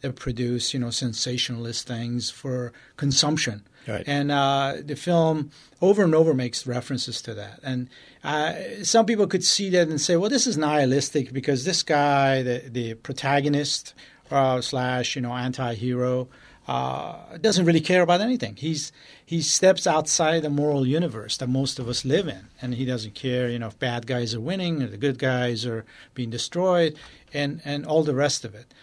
that 0.00 0.16
produce, 0.16 0.74
you 0.74 0.80
know, 0.80 0.90
sensationalist 0.90 1.86
things 1.86 2.30
for 2.30 2.72
consumption. 2.96 3.62
Right. 3.86 4.04
And 4.06 4.30
uh, 4.30 4.74
the 4.84 4.94
film 4.94 5.50
over 5.80 6.04
and 6.04 6.14
over 6.14 6.34
makes 6.34 6.66
references 6.68 7.20
to 7.22 7.34
that. 7.34 7.58
And 7.64 7.88
uh, 8.22 8.54
some 8.84 9.06
people 9.06 9.26
could 9.26 9.42
see 9.42 9.70
that 9.70 9.88
and 9.88 10.00
say, 10.00 10.16
well, 10.16 10.30
this 10.30 10.46
is 10.46 10.56
nihilistic 10.56 11.32
because 11.32 11.64
this 11.64 11.82
guy, 11.82 12.42
the, 12.42 12.62
the 12.68 12.94
protagonist 12.94 13.92
uh, 14.30 14.60
slash, 14.60 15.16
you 15.16 15.22
know, 15.22 15.32
anti-hero, 15.32 16.28
uh, 16.68 17.36
doesn't 17.40 17.64
really 17.64 17.80
care 17.80 18.02
about 18.02 18.20
anything. 18.20 18.54
He's 18.54 18.92
he 19.32 19.40
steps 19.40 19.86
outside 19.86 20.42
the 20.42 20.50
moral 20.50 20.86
universe 20.86 21.38
that 21.38 21.48
most 21.48 21.78
of 21.78 21.88
us 21.88 22.04
live 22.04 22.28
in, 22.28 22.48
and 22.60 22.74
he 22.74 22.84
doesn't 22.84 23.14
care, 23.14 23.48
you 23.48 23.58
know, 23.58 23.68
if 23.68 23.78
bad 23.78 24.06
guys 24.06 24.34
are 24.34 24.40
winning 24.40 24.82
or 24.82 24.88
the 24.88 24.98
good 24.98 25.18
guys 25.18 25.64
are 25.64 25.86
being 26.12 26.28
destroyed, 26.28 26.98
and 27.32 27.62
and 27.64 27.86
all 27.86 28.02
the 28.02 28.14
rest 28.14 28.44
of 28.44 28.54
it. 28.54 28.74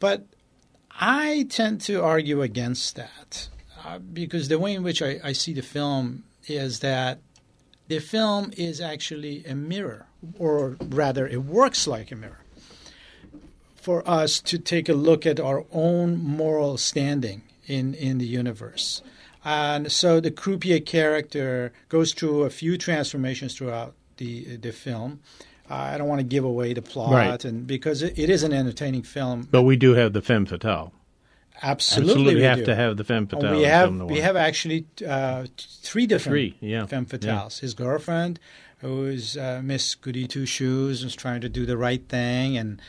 But 0.00 0.26
I 0.90 1.46
tend 1.48 1.80
to 1.82 2.02
argue 2.02 2.42
against 2.42 2.96
that 2.96 3.48
uh, 3.84 4.00
because 4.00 4.48
the 4.48 4.58
way 4.58 4.74
in 4.74 4.82
which 4.82 5.00
I, 5.00 5.20
I 5.22 5.30
see 5.32 5.52
the 5.52 5.62
film 5.62 6.24
is 6.48 6.80
that 6.80 7.20
the 7.86 8.00
film 8.00 8.52
is 8.56 8.80
actually 8.80 9.44
a 9.44 9.54
mirror, 9.54 10.06
or 10.40 10.76
rather, 10.80 11.24
it 11.28 11.44
works 11.44 11.86
like 11.86 12.10
a 12.10 12.16
mirror 12.16 12.40
for 13.76 14.02
us 14.08 14.40
to 14.40 14.58
take 14.58 14.88
a 14.88 14.94
look 14.94 15.24
at 15.24 15.38
our 15.38 15.64
own 15.70 16.16
moral 16.16 16.78
standing 16.78 17.42
in, 17.68 17.94
in 17.94 18.18
the 18.18 18.26
universe. 18.26 19.00
And 19.44 19.92
so 19.92 20.20
the 20.20 20.30
croupier 20.30 20.80
character 20.80 21.72
goes 21.88 22.14
through 22.14 22.42
a 22.44 22.50
few 22.50 22.78
transformations 22.78 23.54
throughout 23.56 23.94
the 24.16 24.56
the 24.56 24.72
film. 24.72 25.20
Uh, 25.70 25.74
I 25.74 25.98
don't 25.98 26.08
want 26.08 26.20
to 26.20 26.24
give 26.26 26.44
away 26.44 26.74
the 26.74 26.82
plot, 26.82 27.12
Right. 27.12 27.44
and 27.44 27.66
because 27.66 28.02
it, 28.02 28.18
it 28.18 28.28
is 28.30 28.42
an 28.42 28.52
entertaining 28.52 29.02
film, 29.02 29.48
But 29.50 29.62
we 29.62 29.76
do 29.76 29.94
have 29.94 30.12
the 30.12 30.20
femme 30.20 30.44
fatale. 30.46 30.92
absolutely, 31.62 32.34
we 32.34 32.42
have 32.42 32.58
do. 32.58 32.64
to 32.66 32.74
have 32.74 32.96
the 32.96 33.04
femme 33.04 33.18
And 33.24 33.30
fatale. 33.30 33.56
we 33.56 33.62
have 33.64 33.94
we 34.02 34.20
have 34.20 34.36
actually 34.36 34.86
uh, 35.06 35.46
three 35.58 36.06
different 36.06 36.32
Three, 36.32 36.56
yeah. 36.60 36.86
femme 36.86 37.06
fatales. 37.06 37.60
His 37.60 37.74
girlfriend, 37.74 38.38
who 38.78 39.06
is 39.06 39.36
uh, 39.36 39.60
Miss 39.64 39.94
Goody 39.94 40.26
Two 40.26 40.46
Shoes, 40.46 41.02
is 41.04 41.14
trying 41.14 41.40
to 41.40 41.48
do 41.48 41.64
the 41.66 41.76
right 41.76 42.06
thing, 42.08 42.56
and 42.56 42.80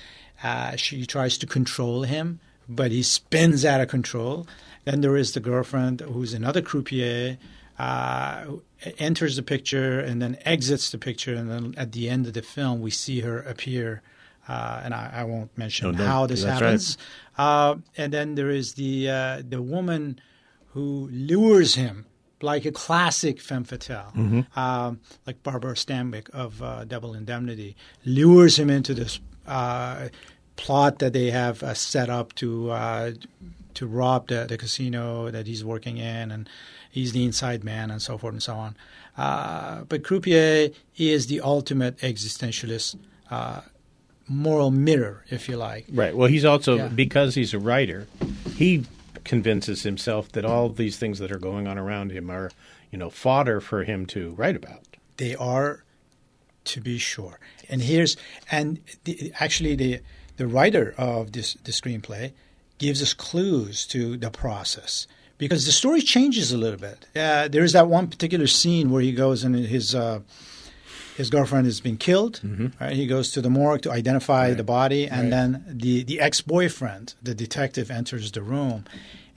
uh, 0.43 0.75
she 0.75 1.05
tries 1.05 1.37
to 1.39 1.45
control 1.47 2.03
him, 2.03 2.39
but 2.67 2.91
he 2.91 3.03
spins 3.03 3.63
out 3.65 3.81
of 3.81 3.87
control. 3.87 4.47
Then 4.85 5.01
there 5.01 5.17
is 5.17 5.33
the 5.33 5.39
girlfriend, 5.39 6.01
who's 6.01 6.33
another 6.33 6.61
croupier. 6.61 7.37
Uh, 7.77 8.45
enters 8.99 9.35
the 9.35 9.43
picture 9.43 9.99
and 9.99 10.21
then 10.21 10.37
exits 10.45 10.91
the 10.91 10.97
picture, 10.97 11.33
and 11.35 11.49
then 11.51 11.73
at 11.75 11.91
the 11.91 12.07
end 12.09 12.25
of 12.25 12.31
the 12.33 12.41
film, 12.41 12.79
we 12.79 12.89
see 12.89 13.19
her 13.19 13.39
appear. 13.39 14.01
Uh, 14.47 14.79
and 14.85 14.93
I, 14.93 15.09
I 15.15 15.23
won't 15.25 15.57
mention 15.57 15.91
No, 15.91 15.97
don't- 15.97 16.07
how 16.07 16.25
this 16.25 16.43
that's 16.43 16.61
right. 16.61 16.67
happens. 16.67 16.97
Uh, 17.37 17.75
and 17.97 18.13
then 18.13 18.35
there 18.35 18.49
is 18.49 18.75
the 18.75 19.09
uh, 19.09 19.41
the 19.49 19.61
woman 19.61 20.21
who 20.73 21.09
lures 21.11 21.75
him 21.75 22.05
like 22.41 22.63
a 22.63 22.71
classic 22.71 23.41
femme 23.41 23.65
fatale, 23.65 24.13
Mm-hmm. 24.15 24.57
um, 24.59 24.99
like 25.27 25.41
Barbara 25.43 25.73
Stanwyck 25.73 26.29
of 26.29 26.61
uh, 26.61 26.85
Double 26.85 27.13
Indemnity, 27.13 27.75
lures 28.05 28.57
him 28.57 28.69
into 28.69 28.93
this 28.93 29.19
uh, 29.47 30.07
plot 30.55 30.99
that 30.99 31.11
they 31.11 31.31
have 31.31 31.61
uh, 31.63 31.73
set 31.73 32.09
up 32.09 32.33
to 32.35 32.69
uh, 32.71 33.11
to 33.75 33.87
rob 33.87 34.27
the, 34.27 34.45
the 34.47 34.57
casino 34.57 35.29
that 35.31 35.47
he's 35.47 35.63
working 35.63 35.97
in, 35.97 36.31
and 36.31 36.49
he's 36.91 37.11
the 37.13 37.23
inside 37.23 37.63
man, 37.63 37.91
and 37.91 38.01
so 38.01 38.17
forth 38.17 38.33
and 38.33 38.43
so 38.43 38.55
on. 38.55 38.75
Uh, 39.17 39.83
but 39.83 40.03
Croupier 40.03 40.71
is 40.97 41.27
the 41.27 41.41
ultimate 41.41 41.97
existentialist. 41.99 42.97
Uh, 43.29 43.61
moral 44.27 44.71
mirror, 44.71 45.23
if 45.29 45.47
you 45.47 45.55
like. 45.55 45.85
Right. 45.91 46.15
Well, 46.15 46.27
he's 46.27 46.45
also 46.45 46.77
Yeah. 46.77 46.87
because 46.87 47.35
he's 47.35 47.53
a 47.53 47.59
writer, 47.59 48.07
he 48.55 48.85
convinces 49.23 49.83
himself 49.83 50.31
that 50.31 50.45
all 50.45 50.69
these 50.69 50.97
things 50.97 51.19
that 51.19 51.31
are 51.31 51.37
going 51.39 51.67
on 51.67 51.77
around 51.77 52.11
him 52.11 52.29
are, 52.31 52.51
you 52.91 52.97
know, 52.97 53.09
fodder 53.09 53.61
for 53.61 53.83
him 53.83 54.05
to 54.07 54.31
write 54.31 54.55
about. 54.55 54.97
They 55.17 55.35
are, 55.35 55.83
to 56.65 56.81
be 56.81 56.97
sure. 56.97 57.39
And 57.69 57.83
here's 57.83 58.17
and 58.49 58.79
the, 59.03 59.31
actually 59.39 59.75
the 59.75 59.99
the 60.37 60.47
writer 60.47 60.93
of 60.97 61.31
this 61.31 61.53
the 61.63 61.71
screenplay 61.71 62.33
gives 62.77 63.01
us 63.01 63.13
clues 63.13 63.85
to 63.87 64.17
the 64.17 64.29
process 64.29 65.07
because 65.37 65.65
the 65.65 65.71
story 65.71 66.01
changes 66.01 66.51
a 66.51 66.57
little 66.57 66.79
bit. 66.79 67.05
Uh, 67.15 67.47
there 67.47 67.63
is 67.63 67.73
that 67.73 67.87
one 67.87 68.07
particular 68.07 68.47
scene 68.47 68.89
where 68.91 69.01
he 69.01 69.11
goes 69.13 69.43
and 69.43 69.55
his. 69.55 69.93
Uh, 69.95 70.19
his 71.17 71.29
girlfriend 71.29 71.65
has 71.65 71.79
been 71.79 71.95
killed. 71.95 72.41
Right? 72.77 72.91
He 72.91 73.07
goes 73.07 73.31
to 73.31 73.41
the 73.41 73.49
morgue 73.49 73.81
to 73.83 73.89
identify 73.91 74.53
the 74.53 74.65
body, 74.65 75.07
and 75.07 75.21
Right. 75.21 75.29
then 75.29 75.63
the, 75.69 76.03
the 76.03 76.19
ex 76.19 76.41
boyfriend, 76.41 77.13
the 77.23 77.33
detective, 77.33 77.89
enters 77.89 78.33
the 78.33 78.41
room, 78.41 78.83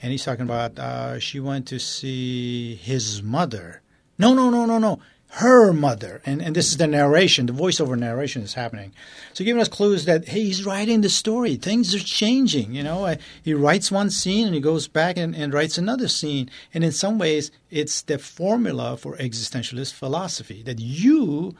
and 0.03 0.11
he's 0.11 0.25
talking 0.25 0.45
about 0.45 0.77
uh, 0.77 1.21
she 1.21 1.39
went 1.39 1.69
to 1.69 1.79
see 1.79 2.75
his 2.75 3.23
mother. 3.23 3.81
No, 4.19 4.35
no, 4.35 4.51
no, 4.51 4.67
no, 4.67 4.79
no, 4.79 4.99
her 5.33 5.73
mother. 5.73 6.21
And 6.25 6.41
and 6.41 6.57
this 6.57 6.69
is 6.69 6.77
the 6.77 6.87
narration, 6.87 7.47
the 7.47 7.53
voiceover 7.53 7.99
narration 7.99 8.43
is 8.43 8.55
happening, 8.55 8.93
so 9.33 9.45
giving 9.45 9.61
us 9.61 9.69
clues 9.69 10.05
that 10.07 10.29
hey, 10.29 10.45
he's 10.45 10.65
writing 10.65 11.01
the 11.01 11.09
story. 11.09 11.57
Things 11.57 11.95
are 11.95 11.99
changing. 11.99 12.75
You 12.75 12.83
know, 12.83 13.05
Uh, 13.05 13.17
he 13.43 13.55
writes 13.55 13.91
one 13.91 14.11
scene 14.11 14.47
and 14.47 14.55
he 14.55 14.61
goes 14.61 14.89
back 14.89 15.17
and, 15.17 15.35
and 15.35 15.53
writes 15.53 15.79
another 15.79 16.09
scene, 16.09 16.51
and 16.73 16.83
in 16.83 16.93
some 16.93 17.19
ways, 17.19 17.51
it's 17.71 18.03
the 18.03 18.19
formula 18.19 18.97
for 18.97 19.17
existentialist 19.17 19.93
philosophy 19.95 20.63
that 20.63 20.81
you 20.81 21.55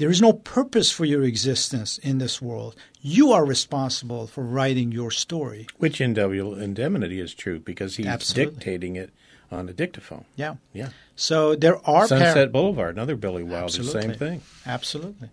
there 0.00 0.08
is 0.08 0.22
no 0.22 0.32
purpose 0.32 0.90
for 0.90 1.04
your 1.04 1.22
existence 1.24 1.98
in 1.98 2.16
this 2.16 2.40
world. 2.40 2.74
You 3.02 3.32
are 3.32 3.44
responsible 3.44 4.26
for 4.26 4.42
writing 4.42 4.92
your 4.92 5.10
story. 5.10 5.66
Which 5.76 6.00
in 6.00 6.14
Double 6.14 6.58
Indemnity 6.58 7.20
is 7.20 7.34
true 7.34 7.60
because 7.60 7.96
he's 7.96 8.06
Absolutely. 8.06 8.54
dictating 8.54 8.96
it 8.96 9.10
on 9.50 9.68
a 9.68 9.72
dictaphone. 9.72 10.24
Yeah. 10.36 10.56
Yeah. 10.72 10.90
So 11.16 11.54
there 11.56 11.78
are 11.88 12.06
Sunset 12.06 12.34
par- 12.34 12.46
Boulevard, 12.48 12.94
another 12.96 13.16
Billy 13.16 13.42
Wilder, 13.42 13.64
Absolutely. 13.64 14.02
same 14.02 14.14
thing. 14.14 14.42
Absolutely. 14.66 15.30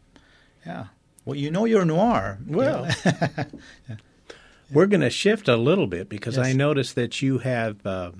Yeah. 0.66 0.86
Well, 1.26 1.36
you 1.36 1.52
know 1.52 1.66
you're 1.66 1.86
noir. 1.86 2.40
Well, 2.48 2.88
we're 4.72 4.86
going 4.88 5.02
to 5.02 5.10
shift 5.10 5.48
a 5.48 5.56
little 5.58 5.88
bit 5.88 6.10
because 6.10 6.38
I 6.38 6.54
noticed 6.54 6.96
that 6.96 7.22
you 7.22 7.40
have 7.40 7.86
uh, 7.86 8.12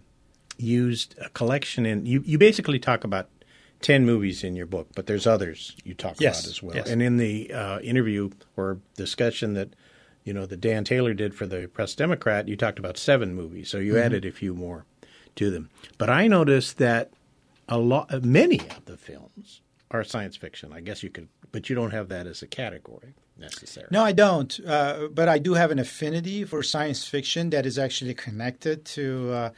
used 0.58 1.16
a 1.20 1.30
collection 1.30 1.86
in. 1.86 2.06
You, 2.06 2.22
you 2.26 2.38
basically 2.38 2.80
talk 2.80 3.04
about 3.04 3.30
10 3.82 4.06
movies 4.06 4.44
in 4.44 4.56
your 4.56 4.66
book, 4.66 4.88
but 4.96 5.08
there's 5.08 5.28
others 5.28 5.76
you 5.84 5.94
talk 5.94 6.16
Yes, 6.20 6.42
about 6.42 6.50
as 6.50 6.64
well. 6.64 6.76
yes. 6.76 6.90
And 6.90 7.02
in 7.02 7.18
the 7.18 7.54
uh, 7.54 7.80
interview 7.80 8.30
or 8.56 8.80
discussion 8.96 9.54
that 9.54 9.70
you 10.24 10.34
know 10.34 10.46
that 10.46 10.60
Dan 10.60 10.84
Taylor 10.84 11.14
did 11.14 11.34
for 11.36 11.46
the 11.46 11.68
Press 11.68 11.96
Democrat, 11.96 12.48
you 12.48 12.56
talked 12.58 12.80
about 12.80 12.98
seven 12.98 13.34
movies, 13.34 13.70
so 13.70 13.78
you 13.78 13.94
Mm-hmm. 13.94 14.04
added 14.06 14.26
a 14.26 14.32
few 14.32 14.54
more 14.54 14.86
to 15.38 15.50
them. 15.50 15.70
But 15.98 16.10
I 16.10 16.28
noticed 16.28 16.78
that 16.78 17.12
a 17.68 17.78
lot, 17.78 18.24
many 18.24 18.60
of 18.60 18.86
the 18.86 18.98
films 18.98 19.62
are 19.92 20.04
science 20.04 20.36
fiction. 20.36 20.74
I 20.74 20.82
guess 20.82 21.04
you 21.04 21.10
could, 21.10 21.30
but 21.52 21.70
you 21.70 21.76
don't 21.76 21.92
have 21.92 22.10
that 22.10 22.28
as 22.28 22.42
a 22.42 22.48
category 22.48 23.14
necessarily. 23.38 23.90
No, 23.92 24.04
I 24.04 24.12
don't. 24.12 24.60
Uh, 24.66 25.08
but 25.12 25.30
I 25.30 25.38
do 25.38 25.54
have 25.54 25.72
an 25.72 25.80
affinity 25.80 26.44
for 26.44 26.62
science 26.64 27.08
fiction 27.08 27.50
that 27.52 27.66
is 27.66 27.78
actually 27.80 28.14
connected 28.14 28.84
to, 28.86 29.32
uh, 29.32 29.50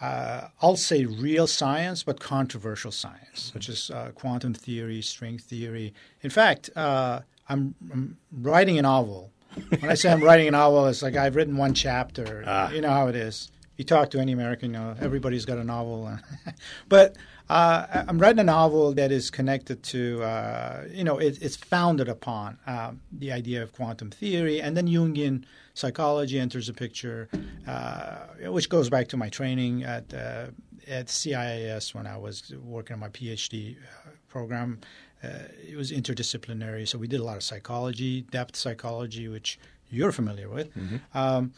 uh, 0.00 0.48
I'll 0.62 0.76
say 0.76 1.04
real 1.04 1.46
science, 1.46 2.02
but 2.02 2.20
controversial 2.20 2.92
science, 2.92 3.50
such 3.52 3.68
as 3.68 3.90
uh, 3.90 4.12
quantum 4.14 4.54
theory, 4.54 5.02
string 5.02 5.38
theory. 5.38 5.92
In 6.22 6.30
fact, 6.30 6.70
uh, 6.76 7.20
I'm, 7.48 7.74
I'm 7.92 8.18
writing 8.32 8.78
a 8.78 8.82
novel. 8.82 9.32
When 9.80 9.90
I 9.90 9.94
say 9.94 10.12
I'm 10.12 10.22
writing 10.22 10.46
a 10.46 10.52
novel, 10.52 10.86
it's 10.86 11.02
like 11.02 11.16
I've 11.16 11.34
written 11.34 11.56
one 11.56 11.74
chapter. 11.74 12.44
Ah. 12.46 12.70
You 12.70 12.80
know 12.80 12.90
how 12.90 13.08
it 13.08 13.16
is. 13.16 13.50
You 13.78 13.84
talk 13.84 14.10
to 14.10 14.18
any 14.18 14.32
American, 14.32 14.74
you 14.74 14.78
know, 14.80 14.96
everybody's 15.00 15.44
got 15.44 15.56
a 15.56 15.64
novel. 15.64 16.18
but 16.88 17.16
uh, 17.48 18.04
I'm 18.08 18.18
writing 18.18 18.40
a 18.40 18.44
novel 18.44 18.92
that 18.94 19.10
is 19.10 19.30
connected 19.30 19.82
to, 19.84 20.22
uh, 20.22 20.84
you 20.90 21.04
know, 21.04 21.18
it, 21.18 21.40
it's 21.40 21.56
founded 21.56 22.08
upon 22.08 22.58
um, 22.66 23.00
the 23.10 23.30
idea 23.30 23.62
of 23.62 23.72
quantum 23.72 24.10
theory, 24.10 24.60
and 24.60 24.76
then 24.76 24.88
Jungian 24.88 25.44
psychology 25.74 26.40
enters 26.40 26.66
the 26.66 26.72
picture, 26.74 27.28
uh, 27.68 28.50
which 28.50 28.68
goes 28.68 28.90
back 28.90 29.08
to 29.08 29.16
my 29.16 29.28
training 29.28 29.84
at 29.84 30.12
uh, 30.12 30.46
at 30.88 31.06
CIIS 31.06 31.94
when 31.94 32.06
I 32.06 32.16
was 32.16 32.52
working 32.62 32.94
on 32.94 33.00
my 33.00 33.08
PhD 33.08 33.76
uh, 33.76 34.10
program. 34.28 34.80
Uh, 35.22 35.28
it 35.68 35.76
was 35.76 35.92
interdisciplinary, 35.92 36.86
so 36.86 36.98
we 36.98 37.06
did 37.06 37.20
a 37.20 37.24
lot 37.24 37.36
of 37.36 37.42
psychology, 37.42 38.22
depth 38.22 38.56
psychology, 38.56 39.28
which 39.28 39.58
you're 39.88 40.12
familiar 40.12 40.48
with. 40.48 40.70
Um, 41.14 41.52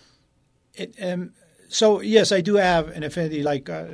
it, 0.74 0.94
um, 1.02 1.32
so 1.70 2.00
yes, 2.00 2.32
I 2.32 2.40
do 2.40 2.56
have 2.56 2.88
an 2.88 3.02
affinity, 3.02 3.42
like 3.42 3.68
uh, 3.70 3.84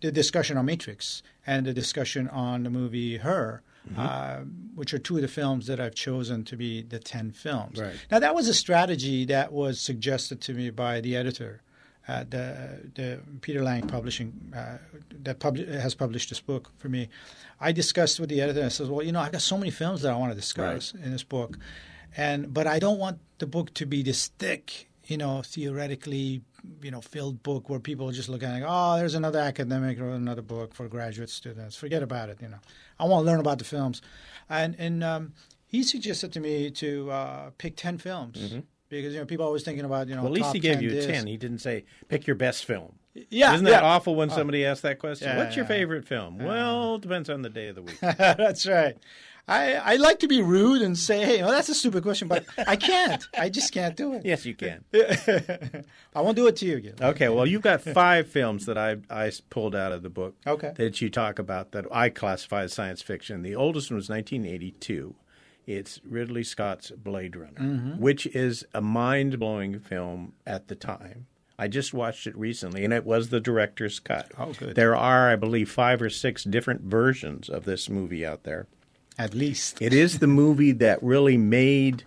the 0.00 0.12
discussion 0.12 0.56
on 0.56 0.66
Matrix 0.66 1.22
and 1.46 1.66
the 1.66 1.72
discussion 1.72 2.28
on 2.28 2.62
the 2.62 2.70
movie 2.70 3.16
Her, 3.18 3.62
uh, 3.96 4.40
which 4.74 4.92
are 4.94 4.98
two 4.98 5.16
of 5.16 5.22
the 5.22 5.28
films 5.28 5.66
that 5.66 5.78
I've 5.80 5.94
chosen 5.94 6.44
to 6.44 6.56
be 6.56 6.82
the 6.82 6.98
ten 6.98 7.32
films. 7.32 7.80
Right. 7.80 7.94
Now 8.10 8.18
that 8.18 8.34
was 8.34 8.48
a 8.48 8.54
strategy 8.54 9.24
that 9.26 9.52
was 9.52 9.80
suggested 9.80 10.40
to 10.42 10.52
me 10.54 10.70
by 10.70 11.00
the 11.00 11.16
editor 11.16 11.62
at 12.06 12.30
the, 12.30 12.80
the 12.94 13.20
Peter 13.40 13.62
Lang 13.62 13.86
Publishing 13.86 14.52
uh, 14.54 14.76
that 15.22 15.38
pub- 15.38 15.56
has 15.56 15.94
published 15.94 16.28
this 16.28 16.40
book 16.40 16.70
for 16.76 16.90
me. 16.90 17.08
I 17.60 17.72
discussed 17.72 18.20
with 18.20 18.28
the 18.28 18.42
editor. 18.42 18.60
and 18.60 18.66
I 18.66 18.70
said, 18.70 18.88
"Well, 18.90 19.02
you 19.02 19.12
know, 19.12 19.20
I've 19.20 19.32
got 19.32 19.40
so 19.40 19.56
many 19.56 19.70
films 19.70 20.02
that 20.02 20.12
I 20.12 20.16
want 20.16 20.30
to 20.32 20.36
discuss 20.36 20.92
in 20.92 21.12
this 21.12 21.22
book, 21.24 21.58
and 22.16 22.52
but 22.52 22.66
I 22.66 22.78
don't 22.78 22.98
want 22.98 23.18
the 23.38 23.46
book 23.46 23.72
to 23.74 23.86
be 23.86 24.02
this 24.02 24.28
thick, 24.38 24.88
you 25.06 25.16
know, 25.16 25.40
theoretically, 25.42 26.42
you 26.82 26.90
know, 26.90 27.00
filled 27.00 27.42
book 27.42 27.68
where 27.68 27.80
people 27.80 28.10
just 28.12 28.28
look 28.28 28.42
at 28.42 28.60
it, 28.60 28.64
oh, 28.66 28.96
there's 28.96 29.14
another 29.14 29.38
academic 29.38 29.98
or 30.00 30.10
another 30.10 30.42
book 30.42 30.74
for 30.74 30.88
graduate 30.88 31.30
students. 31.30 31.76
Forget 31.76 32.02
about 32.02 32.28
it. 32.28 32.38
You 32.40 32.48
know, 32.48 32.58
I 32.98 33.04
want 33.04 33.24
to 33.24 33.30
learn 33.30 33.40
about 33.40 33.58
the 33.58 33.64
films, 33.64 34.02
and 34.48 34.74
and 34.78 35.02
um, 35.04 35.32
he 35.66 35.82
suggested 35.82 36.32
to 36.32 36.40
me 36.40 36.70
to 36.72 37.10
uh, 37.10 37.50
pick 37.58 37.76
ten 37.76 37.98
films. 37.98 38.54
Because 38.90 39.14
you 39.14 39.18
know 39.20 39.26
people 39.26 39.44
are 39.44 39.48
always 39.48 39.64
thinking 39.64 39.84
about 39.84 40.08
you 40.08 40.14
know 40.14 40.22
Well, 40.22 40.32
at 40.32 40.38
least 40.40 40.52
he 40.52 40.60
gave 40.60 40.74
10 40.74 40.82
you 40.84 40.90
this. 40.90 41.06
ten. 41.06 41.26
He 41.26 41.36
didn't 41.36 41.58
say 41.58 41.84
pick 42.08 42.26
your 42.26 42.36
best 42.36 42.64
film. 42.64 42.92
Yeah, 43.30 43.54
Isn't 43.54 43.64
that 43.64 43.82
yeah. 43.82 43.88
Awful 43.88 44.14
when 44.14 44.28
somebody 44.28 44.64
asks 44.64 44.82
that 44.82 44.98
question? 44.98 45.28
Yeah, 45.28 45.38
What's 45.38 45.56
your 45.56 45.64
yeah. 45.64 45.68
favorite 45.68 46.04
film? 46.06 46.38
well, 46.38 46.96
it 46.96 47.00
depends 47.02 47.30
on 47.30 47.42
the 47.42 47.48
day 47.48 47.68
of 47.68 47.76
the 47.76 47.82
week. 47.82 47.98
That's 48.00 48.66
right. 48.66 48.96
I, 49.46 49.74
I 49.74 49.96
like 49.96 50.20
to 50.20 50.28
be 50.28 50.40
rude 50.40 50.80
and 50.80 50.96
say, 50.96 51.24
hey, 51.24 51.42
well, 51.42 51.50
that's 51.52 51.68
a 51.68 51.74
stupid 51.74 52.02
question, 52.02 52.28
but 52.28 52.46
I 52.66 52.76
can't. 52.76 53.22
I 53.38 53.50
just 53.50 53.72
can't 53.72 53.94
do 53.96 54.14
it. 54.14 54.24
yes, 54.24 54.46
you 54.46 54.54
can. 54.54 54.84
I 56.14 56.20
won't 56.20 56.36
do 56.36 56.46
it 56.46 56.56
to 56.56 56.66
you, 56.66 56.80
Gil. 56.80 56.94
Okay, 57.00 57.28
well, 57.28 57.46
you've 57.46 57.62
got 57.62 57.82
five 57.82 58.26
films 58.28 58.66
that 58.66 58.78
I 58.78 58.96
I 59.10 59.30
pulled 59.50 59.74
out 59.74 59.92
of 59.92 60.02
the 60.02 60.10
book. 60.10 60.36
Okay. 60.46 60.72
That 60.76 61.00
you 61.00 61.10
talk 61.10 61.38
about 61.38 61.72
that 61.72 61.84
I 61.92 62.08
classify 62.08 62.62
as 62.62 62.72
science 62.72 63.02
fiction. 63.02 63.42
The 63.42 63.54
oldest 63.54 63.90
one 63.90 63.96
was 63.96 64.08
1982. 64.08 65.14
It's 65.66 66.00
Ridley 66.04 66.44
Scott's 66.44 66.90
Blade 66.90 67.36
Runner, 67.36 67.52
Mm-hmm. 67.60 68.00
which 68.00 68.26
is 68.26 68.64
a 68.74 68.80
mind 68.80 69.38
blowing 69.38 69.78
film 69.80 70.34
at 70.46 70.68
the 70.68 70.74
time. 70.74 71.26
I 71.58 71.68
just 71.68 71.94
watched 71.94 72.26
it 72.26 72.36
recently, 72.36 72.84
and 72.84 72.92
it 72.92 73.04
was 73.04 73.28
the 73.28 73.40
director's 73.40 74.00
cut. 74.00 74.32
Oh, 74.38 74.52
good. 74.52 74.74
There 74.74 74.96
are, 74.96 75.30
I 75.30 75.36
believe, 75.36 75.70
five 75.70 76.02
or 76.02 76.10
six 76.10 76.44
different 76.44 76.82
versions 76.82 77.48
of 77.48 77.64
this 77.64 77.88
movie 77.88 78.26
out 78.26 78.42
there. 78.42 78.66
At 79.18 79.34
least. 79.34 79.80
It 79.80 79.92
is 79.92 80.18
the 80.18 80.26
movie 80.26 80.72
that 80.72 81.02
really 81.02 81.36
made 81.36 82.04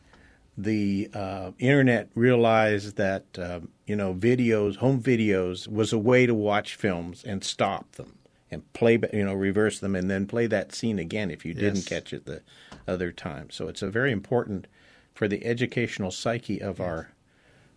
the 0.57 1.09
uh, 1.13 1.51
internet 1.59 2.09
realize 2.15 2.93
that 2.93 3.25
uh, 3.37 3.59
you 3.85 3.95
know 3.95 4.13
videos, 4.13 4.77
home 4.77 5.01
videos, 5.01 5.67
was 5.67 5.93
a 5.93 5.97
way 5.97 6.25
to 6.25 6.33
watch 6.33 6.75
films 6.75 7.23
and 7.23 7.43
stop 7.43 7.91
them 7.93 8.17
and 8.49 8.71
play, 8.73 8.99
you 9.13 9.23
know, 9.23 9.33
reverse 9.33 9.79
them 9.79 9.95
and 9.95 10.09
then 10.09 10.25
play 10.25 10.47
that 10.47 10.73
scene 10.73 10.99
again 10.99 11.29
if 11.29 11.45
you 11.45 11.53
didn't 11.53 11.83
catch 11.83 12.13
it 12.13 12.25
the 12.25 12.41
other 12.87 13.11
time. 13.11 13.49
So 13.49 13.67
it's 13.67 13.81
a 13.81 13.89
very 13.89 14.11
important 14.11 14.67
for 15.13 15.27
the 15.27 15.45
educational 15.45 16.11
psyche 16.11 16.61
of 16.61 16.79
our 16.79 17.11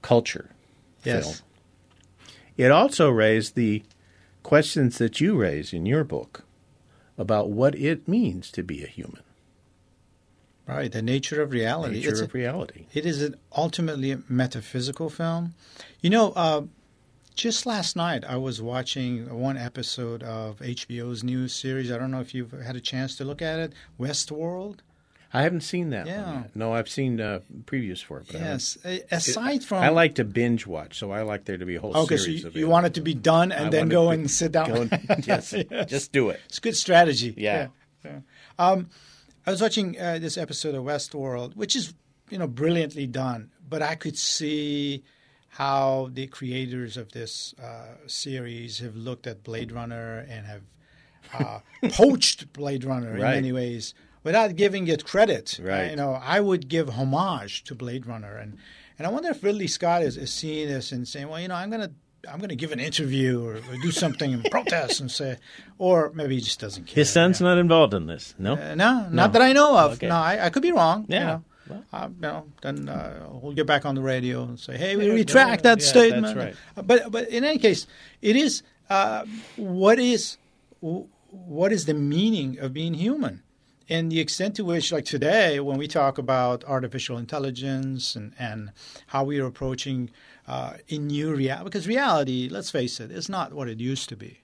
culture. 0.03 0.51
Yes. 1.05 1.25
Film. 1.25 1.49
It 2.57 2.71
also 2.71 3.11
raised 3.11 3.55
the 3.55 3.83
questions 4.43 4.99
that 4.99 5.21
you 5.21 5.37
raise 5.37 5.73
in 5.73 5.87
your 5.87 6.05
book 6.05 6.45
about 7.20 7.50
what 7.50 7.74
it 7.74 8.09
means 8.09 8.50
to 8.50 8.62
be 8.62 8.83
a 8.83 8.87
human, 8.88 9.20
Right. 10.66 10.90
The 10.92 11.02
nature 11.02 11.42
of 11.42 11.50
reality. 11.50 11.96
nature 11.96 12.11
It's 12.11 12.20
a- 12.20 12.24
of 12.24 12.35
reality. 12.35 12.87
It 12.94 13.04
is 13.04 13.22
an 13.22 13.35
ultimately 13.56 14.16
metaphysical 14.28 15.11
film. 15.11 15.54
You 16.00 16.11
know, 16.11 16.30
uh, 16.33 16.62
just 17.35 17.66
last 17.66 17.96
night 17.96 18.24
I 18.24 18.37
was 18.37 18.62
watching 18.62 19.28
one 19.40 19.56
episode 19.56 20.22
of 20.22 20.61
HBO's 20.61 21.24
new 21.24 21.48
series. 21.48 21.90
I 21.90 21.98
don't 21.98 22.12
know 22.12 22.20
if 22.20 22.35
you've 22.35 22.52
had 22.52 22.76
a 22.76 22.80
chance 22.80 23.16
to 23.16 23.24
look 23.24 23.42
at 23.42 23.59
it, 23.59 23.72
Westworld. 23.98 24.76
I 25.33 25.43
haven't 25.43 25.61
seen 25.61 25.90
that 25.90 26.07
Yeah. 26.07 26.25
one. 26.25 26.51
No, 26.55 26.73
I've 26.73 26.88
seen 26.88 27.21
uh, 27.21 27.40
previews 27.64 28.03
for 28.03 28.19
it. 28.19 28.27
But 28.33 28.40
Yes. 28.40 28.77
Aside 29.12 29.62
from 29.64 29.83
I 29.83 29.88
like 29.90 30.16
to 30.16 30.25
binge 30.25 30.66
watch, 30.66 30.99
so 30.99 31.12
I 31.12 31.23
like 31.23 31.45
there 31.45 31.57
to 31.57 31.64
be 31.64 31.77
a 31.77 31.81
whole 31.81 31.97
Okay, 31.97 32.16
so 32.16 32.25
series 32.25 32.43
you, 32.43 32.49
of 32.49 32.57
you 32.57 32.69
want 32.69 32.87
it 32.87 32.95
to 32.95 33.01
be 33.01 33.14
done 33.14 33.53
and 33.53 33.66
I 33.66 33.71
then 33.71 33.88
go 33.88 34.11
and 34.11 34.29
sit 34.31 34.53
down. 34.53 34.71
And, 35.09 35.27
yes, 35.27 35.53
Yes. 35.71 35.88
just 35.88 36.12
do 36.12 36.31
it. 36.31 36.40
It's 36.47 36.59
good 36.59 36.77
strategy. 36.77 37.35
Yeah. 37.37 37.69
Yeah. 38.05 38.21
Um, 38.59 38.88
I 39.47 39.51
was 39.53 39.62
watching 39.62 39.99
uh, 40.01 40.19
this 40.19 40.37
episode 40.37 40.75
of 40.75 40.85
Westworld, 40.85 41.55
which 41.55 41.77
is 41.77 41.95
you 42.31 42.38
know 42.38 42.47
brilliantly 42.49 43.07
done, 43.07 43.51
but 43.69 43.83
I 43.83 43.95
could 43.95 44.19
see 44.19 45.05
how 45.49 46.11
the 46.12 46.27
creators 46.29 46.97
of 46.97 47.12
this 47.12 47.55
uh, 47.62 47.97
series 48.07 48.79
have 48.81 48.97
looked 48.97 49.27
at 49.27 49.43
Blade 49.43 49.73
Runner 49.73 50.27
and 50.29 50.47
have 50.47 50.62
uh, 51.35 51.61
poached 51.93 52.53
Blade 52.53 52.85
Runner 52.85 53.14
in 53.14 53.21
many 53.21 53.53
ways 53.53 53.95
without 54.22 54.56
giving 54.56 54.88
it 54.88 55.04
credit. 55.04 55.59
Right. 55.62 55.90
You 55.90 55.96
know, 55.96 56.12
I 56.22 56.40
would 56.40 56.68
give 56.68 56.88
homage 56.90 57.64
to 57.64 57.74
Blade 57.74 58.06
Runner, 58.06 58.37
and 58.37 58.59
and 58.98 59.06
I 59.06 59.11
wonder 59.11 59.30
if 59.30 59.42
Ridley 59.42 59.66
Scott 59.66 60.02
is, 60.02 60.16
is 60.16 60.33
seeing 60.33 60.68
this 60.68 60.92
and 60.92 61.06
saying, 61.09 61.28
well, 61.28 61.40
you 61.40 61.48
know, 61.48 61.54
I'm 61.56 61.70
gonna. 61.70 61.90
I'm 62.30 62.37
going 62.38 62.50
to 62.50 62.54
give 62.54 62.70
an 62.70 62.80
interview 62.80 63.42
or, 63.42 63.54
or 63.54 63.76
do 63.80 63.90
something 63.90 64.35
and 64.35 64.44
protest 64.50 65.00
and 65.00 65.11
say, 65.11 65.38
or 65.78 66.12
maybe 66.14 66.35
he 66.35 66.42
just 66.42 66.61
doesn't 66.61 66.85
care. 66.87 66.96
His 66.96 67.11
son's 67.11 67.40
not 67.40 67.56
involved 67.56 67.94
in 67.94 68.04
this. 68.09 68.35
No. 68.38 68.56
Uh, 68.56 68.74
no, 68.74 69.09
not 69.11 69.33
that 69.33 69.40
I 69.40 69.54
know 69.54 69.74
of. 69.78 69.92
Okay. 69.92 70.09
No, 70.09 70.16
I, 70.16 70.44
I 70.44 70.50
could 70.50 70.61
be 70.61 70.70
wrong. 70.70 71.06
you 71.09 71.14
Yeah. 71.14 71.24
know. 71.26 71.44
Well. 71.70 71.85
Uh, 71.94 72.09
you 72.14 72.20
know, 72.20 72.46
then 72.61 72.90
uh, 72.90 73.26
we'll 73.40 73.54
get 73.54 73.66
back 73.66 73.87
on 73.87 73.94
the 73.94 74.02
radio 74.02 74.42
and 74.42 74.61
say, 74.61 74.76
"Hey, 74.76 74.96
we 74.96 75.09
retract 75.11 75.62
that 75.62 75.80
yeah, 75.80 75.87
statement." 75.87 76.22
that's 76.26 76.37
right. 76.37 76.54
Uh, 76.76 76.83
But 76.83 77.11
but 77.11 77.28
in 77.30 77.42
any 77.42 77.56
case, 77.59 77.87
it 78.20 78.37
is 78.37 78.64
uh, 78.90 79.24
what 79.56 79.98
is 79.98 80.37
what 80.80 81.72
is 81.72 81.87
the 81.87 81.94
meaning 81.94 82.59
of 82.59 82.74
being 82.74 82.92
human, 82.92 83.42
and 83.90 84.11
the 84.11 84.20
extent 84.20 84.55
to 84.57 84.64
which, 84.64 84.92
like 84.92 85.05
today, 85.05 85.61
when 85.61 85.76
we 85.76 85.87
talk 85.88 86.16
about 86.18 86.64
artificial 86.64 87.18
intelligence 87.18 88.16
and 88.16 88.33
and 88.38 88.70
how 89.09 89.24
we 89.24 89.38
are 89.40 89.46
approaching 89.46 90.11
uh, 90.46 90.74
in 90.88 91.09
new 91.09 91.35
reality, 91.35 91.64
because 91.64 91.87
reality, 91.87 92.48
let's 92.50 92.70
face 92.70 93.00
it, 93.00 93.11
is 93.11 93.29
not 93.29 93.53
what 93.53 93.68
it 93.68 93.81
used 93.81 94.09
to 94.09 94.16
be. 94.16 94.38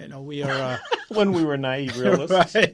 You 0.00 0.06
know, 0.08 0.22
we 0.22 0.42
are. 0.44 0.50
Uh, 0.52 0.78
when 1.08 1.32
we 1.32 1.44
were 1.44 1.56
naive 1.56 1.98
realists. 2.04 2.54
right. 2.54 2.72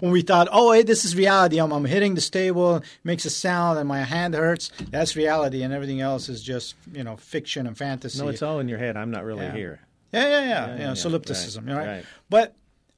When 0.00 0.10
we 0.10 0.22
thought, 0.22 0.48
oh, 0.50 0.72
hey, 0.72 0.82
this 0.82 1.04
is 1.04 1.14
reality. 1.14 1.60
I'm, 1.60 1.70
I'm 1.72 1.84
hitting 1.84 2.16
the 2.16 2.20
table, 2.20 2.82
makes 3.04 3.24
a 3.26 3.30
sound, 3.30 3.78
and 3.78 3.86
my 3.86 4.02
hand 4.02 4.34
hurts. 4.34 4.72
That's 4.90 5.14
reality, 5.14 5.62
and 5.62 5.72
everything 5.72 6.00
else 6.00 6.28
is 6.28 6.42
just 6.42 6.74
you 6.92 7.04
know 7.04 7.16
fiction 7.16 7.66
and 7.68 7.78
fantasy. 7.78 8.20
No, 8.20 8.28
it's 8.28 8.42
all 8.42 8.58
in 8.58 8.68
your 8.68 8.78
head. 8.78 8.96
I'm 8.96 9.12
not 9.12 9.24
really 9.24 9.44
Yeah. 9.44 9.52
here. 9.54 9.80
yeah, 10.12 10.22
yeah, 10.22 10.28
yeah. 10.28 10.40
Yeah, 10.40 10.66
you 10.66 10.72
yeah, 10.72 10.76
know, 10.78 10.88
yeah. 10.88 10.94
solipsism, 10.94 11.66
Right, 11.66 11.76
right? 11.76 11.86
right. 11.86 12.04
But 12.28 12.56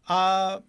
uh, 0.09 0.61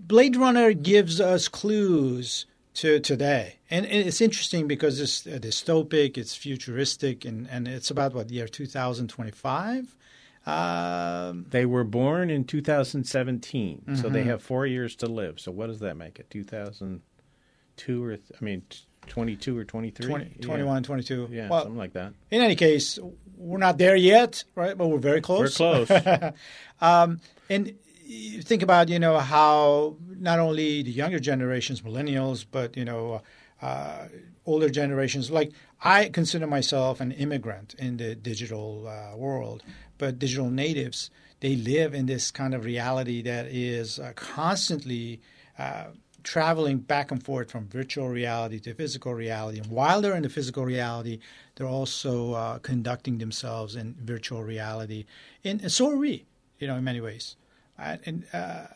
Blade 0.00 0.36
Runner 0.36 0.72
gives 0.72 1.20
us 1.20 1.48
clues 1.48 2.46
to 2.74 3.00
today, 3.00 3.56
and 3.70 3.84
it's 3.86 4.20
interesting 4.20 4.66
because 4.66 5.00
it's 5.00 5.26
uh, 5.26 5.38
dystopic, 5.40 6.16
it's 6.18 6.34
futuristic, 6.34 7.24
and 7.24 7.46
and 7.50 7.68
it's 7.68 7.90
about 7.90 8.14
what 8.14 8.30
year 8.30 8.48
2025. 8.48 9.96
Um, 10.44 11.46
They 11.50 11.66
were 11.66 11.84
born 11.84 12.28
in 12.30 12.44
2017, 12.44 13.82
so 13.84 13.92
Mm-hmm. 13.92 14.12
they 14.12 14.24
have 14.24 14.42
four 14.42 14.66
years 14.66 14.96
to 14.96 15.06
live. 15.06 15.38
So 15.38 15.52
what 15.52 15.68
does 15.68 15.78
that 15.80 15.96
make 15.96 16.18
it? 16.18 16.28
2002 16.30 18.04
or 18.04 18.16
th- 18.16 18.32
I 18.40 18.44
mean, 18.44 18.62
22 19.06 19.56
or 19.58 19.64
23? 19.64 20.06
20, 20.06 20.24
Yeah. 20.24 20.46
21, 20.46 20.82
22. 20.82 21.28
Yeah, 21.30 21.48
well, 21.48 21.62
something 21.62 21.78
like 21.78 21.92
that. 21.92 22.14
in 22.30 22.42
any 22.42 22.56
case, 22.56 22.98
we're 23.36 23.58
not 23.58 23.78
there 23.78 23.94
yet, 23.96 24.42
right? 24.56 24.76
But 24.76 24.88
we're 24.88 24.98
very 24.98 25.20
close. 25.20 25.58
We're 25.60 25.84
close. 25.86 26.32
Um, 26.80 27.20
and 27.48 27.74
you 28.12 28.42
think 28.42 28.62
about 28.62 28.88
you 28.88 28.98
know 28.98 29.18
how 29.18 29.96
not 30.18 30.38
only 30.38 30.82
the 30.82 30.90
younger 30.90 31.18
generations, 31.18 31.80
millennials, 31.82 32.44
but 32.50 32.76
you 32.76 32.84
know 32.84 33.22
uh, 33.60 34.08
older 34.46 34.68
generations. 34.68 35.30
Like 35.30 35.52
I 35.82 36.08
consider 36.08 36.46
myself 36.46 37.00
an 37.00 37.12
immigrant 37.12 37.74
in 37.78 37.96
the 37.96 38.14
digital 38.14 38.86
uh, 38.88 39.16
world, 39.16 39.62
but 39.98 40.18
digital 40.18 40.50
natives 40.50 41.10
they 41.40 41.56
live 41.56 41.92
in 41.92 42.06
this 42.06 42.30
kind 42.30 42.54
of 42.54 42.64
reality 42.64 43.22
that 43.22 43.46
is 43.46 43.98
uh, 43.98 44.12
constantly. 44.14 45.20
Uh, 45.58 45.86
traveling 46.24 46.78
back 46.78 47.10
and 47.10 47.20
forth 47.20 47.50
from 47.50 47.66
virtual 47.66 48.08
reality 48.08 48.60
to 48.60 48.72
physical 48.74 49.12
reality. 49.12 49.58
And 49.58 49.66
while 49.66 50.00
they're 50.00 50.14
in 50.14 50.22
the 50.22 50.28
physical 50.28 50.64
reality, 50.64 51.18
they're 51.56 51.66
also 51.66 52.34
uh, 52.34 52.58
conducting 52.58 53.18
themselves 53.18 53.74
in 53.74 53.96
virtual 53.98 54.44
reality. 54.44 55.04
And, 55.42 55.60
and 55.60 55.72
so 55.72 55.90
are 55.90 55.96
we, 55.96 56.24
you 56.60 56.68
know, 56.68 56.76
in 56.76 56.84
many 56.84 57.00
ways. 57.00 57.34
Uh, 57.78 57.96
and 58.06 58.24
uh, 58.32 58.66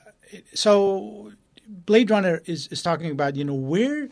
so 0.54 1.32
Blade 1.68 2.10
Runner 2.10 2.42
is, 2.46 2.68
is 2.68 2.82
talking 2.82 3.10
about, 3.10 3.36
you 3.36 3.44
know, 3.44 3.54
where 3.54 4.08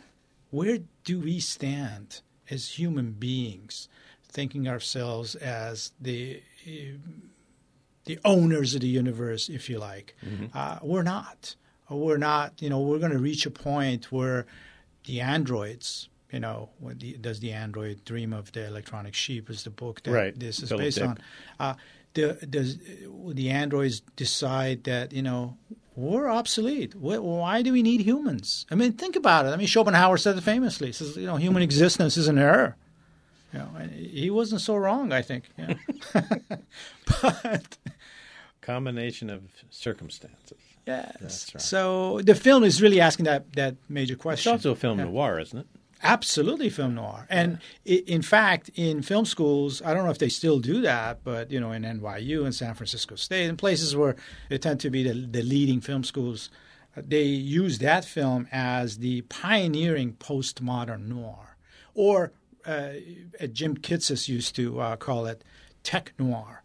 where 0.50 0.78
do 1.04 1.18
we 1.20 1.40
stand 1.40 2.20
as 2.50 2.78
human 2.78 3.12
beings, 3.12 3.88
thinking 4.28 4.68
ourselves 4.68 5.34
as 5.36 5.92
the 6.00 6.42
the 8.04 8.18
owners 8.24 8.74
of 8.74 8.82
the 8.82 8.86
universe, 8.88 9.48
if 9.48 9.68
you 9.70 9.78
like. 9.78 10.14
Uh, 10.52 10.78
we're 10.82 11.02
not. 11.02 11.56
We're 11.88 12.18
not. 12.18 12.60
You 12.60 12.70
know, 12.70 12.80
we're 12.80 12.98
going 12.98 13.12
to 13.12 13.18
reach 13.18 13.46
a 13.46 13.50
point 13.50 14.12
where 14.12 14.46
the 15.06 15.20
androids. 15.20 16.08
You 16.30 16.40
know, 16.40 16.70
the, 16.82 17.16
does 17.18 17.38
the 17.38 17.52
android 17.52 18.04
dream 18.04 18.32
of 18.32 18.50
the 18.52 18.66
electronic 18.66 19.14
sheep? 19.14 19.48
Is 19.50 19.62
the 19.62 19.70
book 19.70 20.02
that 20.02 20.10
Right. 20.12 20.38
this 20.38 20.60
is 20.62 20.68
Philip 20.68 20.82
based 20.84 20.98
Dick. 20.98 21.06
on? 21.08 21.18
Uh, 21.60 21.74
the, 22.14 22.34
does 22.48 22.78
the 22.78 23.50
androids 23.50 24.00
decide 24.16 24.84
that 24.84 25.12
you 25.12 25.22
know 25.22 25.56
we're 25.96 26.28
obsolete? 26.28 26.94
Why 26.94 27.62
do 27.62 27.72
we 27.72 27.82
need 27.82 28.00
humans? 28.00 28.66
I 28.70 28.74
mean, 28.74 28.92
think 28.92 29.14
about 29.16 29.46
it. 29.46 29.50
I 29.50 29.56
mean, 29.56 29.66
Schopenhauer 29.68 30.16
said 30.16 30.36
it 30.36 30.40
famously. 30.42 30.88
He 30.88 30.92
says, 30.92 31.16
you 31.16 31.26
know, 31.26 31.36
human 31.36 31.62
existence 31.62 32.16
is 32.16 32.26
an 32.28 32.38
error. 32.38 32.76
You 33.52 33.60
know, 33.60 33.68
and 33.78 33.92
he 33.92 34.30
wasn't 34.30 34.60
so 34.62 34.74
wrong, 34.76 35.12
I 35.12 35.22
think. 35.22 35.44
Yeah. 35.56 35.74
but 37.22 37.78
Combination 38.60 39.30
of 39.30 39.42
circumstances. 39.70 40.58
yes, 40.86 41.16
That's 41.20 41.54
right. 41.54 41.60
so 41.62 42.20
the 42.22 42.34
film 42.34 42.64
is 42.64 42.80
really 42.80 43.00
asking 43.00 43.26
that 43.26 43.52
that 43.54 43.76
major 43.88 44.16
question. 44.16 44.54
It's 44.54 44.64
also 44.66 44.72
a 44.72 44.76
film 44.76 44.98
Yeah. 44.98 45.04
noir, 45.04 45.38
isn't 45.40 45.58
it? 45.58 45.66
Absolutely, 46.04 46.68
film 46.68 46.94
noir. 46.94 47.26
And 47.30 47.58
i 47.86 48.02
in 48.06 48.22
fact, 48.22 48.70
in 48.74 49.02
film 49.02 49.24
schools, 49.24 49.80
I 49.82 49.94
don't 49.94 50.04
know 50.04 50.10
if 50.10 50.18
they 50.18 50.28
still 50.28 50.60
do 50.60 50.82
that, 50.82 51.24
but 51.24 51.50
you 51.50 51.58
know, 51.58 51.72
in 51.72 51.82
NYU 51.82 52.44
and 52.44 52.54
San 52.54 52.74
Francisco 52.74 53.16
State, 53.16 53.48
and 53.48 53.58
places 53.58 53.96
where 53.96 54.14
they 54.50 54.58
tend 54.58 54.80
to 54.80 54.90
be 54.90 55.02
the, 55.02 55.14
the 55.14 55.42
leading 55.42 55.80
film 55.80 56.04
schools, 56.04 56.50
uh, 56.96 57.02
they 57.06 57.22
use 57.22 57.78
that 57.78 58.04
film 58.04 58.46
as 58.52 58.98
the 58.98 59.22
pioneering 59.22 60.12
postmodern 60.14 61.08
noir, 61.08 61.56
or 61.94 62.32
uh, 62.66 62.90
uh, 63.40 63.46
Jim 63.46 63.76
Kitsis 63.76 64.28
used 64.28 64.54
to 64.56 64.80
uh, 64.80 64.96
call 64.96 65.26
it 65.26 65.42
tech 65.82 66.12
noir. 66.18 66.62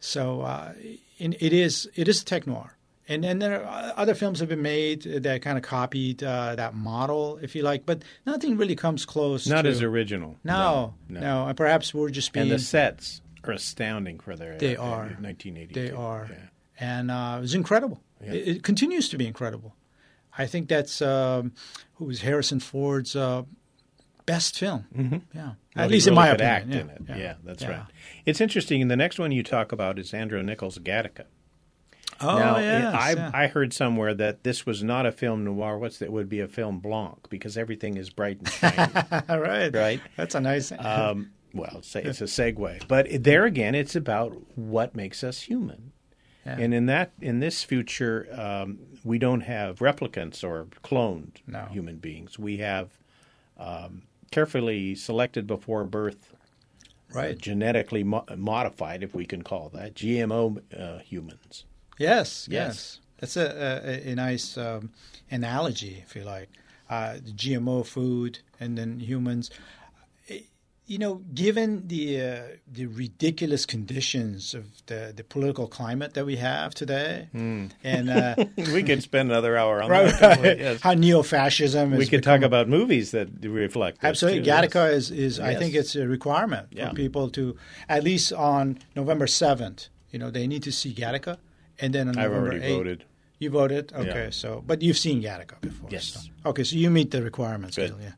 So 0.00 0.42
uh, 0.42 0.72
in, 1.18 1.34
it 1.40 1.52
is 1.52 1.88
it 1.94 2.08
is 2.08 2.24
tech 2.24 2.46
noir. 2.46 2.76
And 3.10 3.24
then 3.24 3.40
there 3.40 3.64
are 3.66 3.92
other 3.96 4.14
films 4.14 4.38
have 4.40 4.48
been 4.48 4.62
made 4.62 5.02
that 5.02 5.42
kind 5.42 5.58
of 5.58 5.64
copied 5.64 6.22
uh, 6.22 6.54
that 6.54 6.74
model, 6.74 7.38
if 7.42 7.54
you 7.56 7.62
like, 7.62 7.84
but 7.84 8.02
nothing 8.24 8.56
really 8.56 8.76
comes 8.76 9.04
close. 9.04 9.46
Not 9.48 9.62
to, 9.62 9.68
as 9.68 9.82
original. 9.82 10.38
no, 10.44 10.94
no, 11.08 11.46
And 11.48 11.56
perhaps 11.56 11.92
we're 11.92 12.10
just 12.10 12.32
being 12.32 12.44
And 12.44 12.52
the 12.52 12.58
sets 12.60 13.20
are 13.44 13.52
astounding 13.52 14.20
for 14.20 14.36
their 14.36 14.56
They 14.56 14.76
uh, 14.76 14.82
are. 14.84 14.98
1982. 15.20 15.74
they 15.74 15.90
are, 15.90 16.28
Yeah. 16.30 16.36
and 16.78 17.10
uh, 17.10 17.34
it 17.38 17.40
was 17.40 17.54
incredible. 17.54 18.00
Yeah. 18.24 18.32
It, 18.32 18.48
it 18.48 18.62
continues 18.62 19.08
to 19.08 19.18
be 19.18 19.26
incredible. 19.26 19.74
I 20.38 20.46
think 20.46 20.68
that's 20.68 21.02
um, 21.02 21.52
who 21.94 22.04
was 22.04 22.20
Harrison 22.20 22.60
Ford's 22.60 23.16
uh, 23.16 23.42
best 24.24 24.56
film. 24.56 24.86
Mm-hmm. 24.96 25.16
Yeah, 25.36 25.42
Well, 25.74 25.84
at 25.84 25.90
least 25.90 26.06
in 26.06 26.14
my 26.14 26.28
opinion. 26.28 26.70
yeah. 26.70 26.80
in 26.80 26.90
it. 27.16 27.18
Yeah, 27.20 27.34
that's 27.42 27.62
Yeah. 27.62 27.70
right. 27.70 27.82
It's 28.24 28.40
interesting. 28.40 28.80
And 28.82 28.88
the 28.90 28.96
next 28.96 29.18
one 29.18 29.32
you 29.32 29.42
talk 29.42 29.72
about 29.72 29.98
is 29.98 30.14
Andrew 30.14 30.40
Niccol's 30.44 30.78
Gattaca. 30.78 31.24
Oh 32.20 32.38
now, 32.38 32.58
yes, 32.58 32.94
I, 32.94 33.12
yeah. 33.12 33.30
I 33.32 33.46
heard 33.46 33.72
somewhere 33.72 34.12
that 34.14 34.44
this 34.44 34.66
was 34.66 34.82
not 34.82 35.06
a 35.06 35.12
film 35.12 35.44
noir. 35.44 35.78
What's 35.78 35.98
that? 35.98 36.12
Would 36.12 36.28
be 36.28 36.40
a 36.40 36.48
film 36.48 36.78
blanc 36.80 37.28
because 37.30 37.56
everything 37.56 37.96
is 37.96 38.10
bright 38.10 38.38
and 38.38 38.48
shiny. 38.48 38.92
All 39.28 39.38
right, 39.40 39.74
Right. 39.74 40.00
That's 40.16 40.34
a 40.34 40.40
nice. 40.40 40.70
um, 40.78 41.30
well, 41.54 41.80
say 41.82 42.02
it's 42.02 42.20
a 42.20 42.24
segue, 42.24 42.86
but 42.88 43.06
there 43.24 43.44
again, 43.44 43.74
it's 43.74 43.96
about 43.96 44.36
what 44.56 44.94
makes 44.94 45.24
us 45.24 45.42
human. 45.42 45.92
Yeah. 46.46 46.56
And 46.58 46.72
in 46.72 46.86
that, 46.86 47.12
in 47.20 47.40
this 47.40 47.64
future, 47.64 48.26
um, 48.32 48.78
we 49.04 49.18
don't 49.18 49.42
have 49.42 49.78
replicants 49.80 50.42
or 50.42 50.66
cloned 50.84 51.36
No. 51.46 51.64
human 51.70 51.96
beings. 51.96 52.38
We 52.38 52.58
have 52.58 52.90
um, 53.58 54.02
carefully 54.30 54.94
selected 54.94 55.46
before 55.46 55.84
birth, 55.84 56.32
right. 57.12 57.36
genetically 57.36 58.04
mo- 58.04 58.24
modified, 58.36 59.02
if 59.02 59.14
we 59.14 59.26
can 59.26 59.42
call 59.42 59.68
that, 59.70 59.94
GMO 59.94 60.62
uh, 60.78 60.98
humans. 61.00 61.64
Yes, 62.00 62.48
Yes. 62.50 62.50
yes. 62.50 63.00
That's 63.18 63.36
a, 63.36 63.46
a, 64.06 64.10
a 64.12 64.14
nice 64.14 64.56
um, 64.56 64.90
analogy, 65.30 66.02
if 66.06 66.16
you 66.16 66.24
like. 66.24 66.48
Uh, 66.88 67.18
GMO 67.42 67.84
food 67.86 68.38
and 68.58 68.76
then 68.78 68.98
humans. 69.00 69.50
Eh, 70.28 70.40
You 70.92 70.98
know, 70.98 71.14
given 71.44 71.86
the 71.86 72.04
uh, 72.20 72.42
the 72.78 72.86
ridiculous 72.86 73.62
conditions 73.74 74.54
of 74.54 74.64
the, 74.90 75.12
the 75.14 75.22
political 75.22 75.66
climate 75.78 76.14
that 76.14 76.24
we 76.26 76.36
have 76.50 76.74
today, 76.74 77.28
and 77.84 78.06
uh, 78.10 78.34
we 78.74 78.82
could 78.82 79.02
spend 79.02 79.30
another 79.30 79.54
hour 79.60 79.82
on 79.82 79.88
right, 79.90 80.12
that. 80.20 80.40
right, 80.42 80.58
Yes. 80.58 80.80
how 80.86 80.94
neo-fascism 80.94 81.86
We 81.96 82.06
could 82.12 82.24
talk 82.24 82.42
about 82.42 82.66
movies 82.68 83.10
that 83.16 83.28
reflect 83.44 83.98
Absolutely, 84.02 84.40
too, 84.42 84.46
yes. 84.46 84.64
Gattaca 84.66 84.84
is, 84.98 85.10
is 85.26 85.38
I 85.38 85.54
think 85.60 85.74
it's 85.80 85.94
a 85.94 86.06
requirement 86.08 86.66
Yeah. 86.72 86.88
for 86.88 86.96
people 86.96 87.30
to 87.38 87.54
at 87.88 88.02
least 88.02 88.32
on 88.32 88.78
November 88.96 89.26
seventh. 89.28 89.80
You 90.12 90.18
know, 90.20 90.30
they 90.32 90.46
need 90.48 90.62
to 90.64 90.72
see 90.72 90.92
Gattaca, 90.92 91.36
and 91.80 91.92
then 91.94 92.08
on 92.08 92.18
I've 92.18 92.30
November 92.30 92.48
already 92.50 92.60
8th, 92.66 92.76
voted. 92.76 93.04
You 93.38 93.50
voted, 93.50 93.92
okay. 93.94 94.24
Yeah. 94.24 94.30
So, 94.30 94.62
but 94.66 94.82
you've 94.82 94.98
seen 94.98 95.22
Gattaca 95.22 95.60
before. 95.60 95.88
Yes. 95.90 96.04
so- 96.04 96.20
Okay, 96.50 96.64
so 96.64 96.76
you 96.76 96.90
meet 96.90 97.10
the 97.10 97.22
requirements. 97.22 97.76
Good. 97.76 97.94
Yeah. 98.00 98.12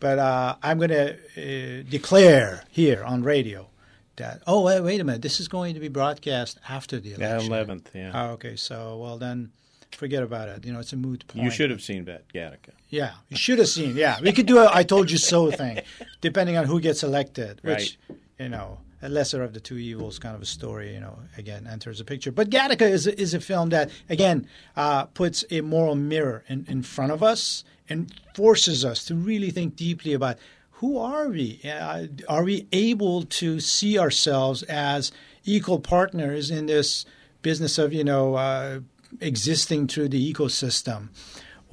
But 0.00 0.18
uh, 0.18 0.56
I'm 0.62 0.78
going 0.78 0.90
to 0.90 1.12
uh, 1.14 1.82
declare 1.90 2.64
here 2.70 3.02
on 3.04 3.22
radio 3.22 3.68
that 4.16 4.42
oh 4.46 4.62
wait, 4.62 4.80
wait 4.80 5.00
a 5.00 5.04
minute, 5.04 5.22
this 5.22 5.40
is 5.40 5.48
going 5.48 5.74
to 5.74 5.80
be 5.80 5.88
broadcast 5.88 6.58
after 6.68 7.00
the 7.00 7.10
Yeah, 7.10 7.16
election. 7.16 7.52
eleventh. 7.52 7.90
Yeah, 7.94 8.12
Oh, 8.14 8.30
okay, 8.34 8.54
so 8.56 8.96
well 8.98 9.18
then, 9.18 9.50
forget 9.92 10.22
about 10.22 10.48
it. 10.48 10.64
You 10.64 10.72
know, 10.72 10.78
it's 10.80 10.92
a 10.92 10.96
moot 10.96 11.26
point. 11.26 11.44
you 11.44 11.50
should 11.50 11.70
have 11.70 11.82
seen 11.82 12.04
that 12.04 12.22
Gattaca. 12.32 12.72
Yeah, 12.90 13.12
you 13.28 13.36
should 13.36 13.58
have 13.58 13.68
seen. 13.68 13.96
Yeah, 13.96 14.20
we 14.20 14.32
could 14.32 14.46
do 14.46 14.58
a 14.58 14.68
"I 14.72 14.82
told 14.84 15.10
you 15.10 15.18
so" 15.18 15.50
thing, 15.50 15.80
depending 16.20 16.56
on 16.56 16.64
who 16.66 16.80
gets 16.80 17.02
elected. 17.02 17.60
Which, 17.62 17.98
you 18.38 18.48
know, 18.50 18.78
a 19.04 19.08
lesser 19.08 19.42
of 19.42 19.52
the 19.52 19.60
two 19.60 19.76
evils 19.76 20.18
kind 20.18 20.34
of 20.34 20.42
a 20.42 20.46
story. 20.46 20.94
You 20.94 21.00
know, 21.00 21.18
again 21.36 21.66
enters 21.70 21.98
the 21.98 22.04
picture. 22.04 22.32
But 22.32 22.50
Gattaca 22.50 22.88
is 22.88 23.06
a, 23.06 23.20
is 23.20 23.34
a 23.34 23.40
film 23.40 23.68
that 23.70 23.90
again 24.08 24.48
uh, 24.76 25.04
puts 25.06 25.44
a 25.50 25.60
moral 25.60 25.94
mirror 25.94 26.44
in, 26.48 26.64
in 26.68 26.82
front 26.82 27.12
of 27.12 27.22
us 27.22 27.64
and 27.88 28.12
forces 28.34 28.84
us 28.84 29.04
to 29.04 29.14
really 29.14 29.50
think 29.50 29.76
deeply 29.76 30.12
about 30.12 30.38
who 30.78 30.98
are 30.98 31.28
we? 31.28 31.60
Uh, 31.64 32.06
are 32.28 32.44
we 32.44 32.66
able 32.72 33.22
to 33.24 33.60
see 33.60 33.98
ourselves 33.98 34.62
as 34.64 35.12
equal 35.44 35.78
partners 35.78 36.50
in 36.50 36.66
this 36.66 37.06
business 37.42 37.78
of 37.78 37.92
you 37.92 38.04
know 38.04 38.34
uh, 38.34 38.80
existing 39.20 39.86
through 39.86 40.08
the 40.08 40.32
ecosystem? 40.32 41.08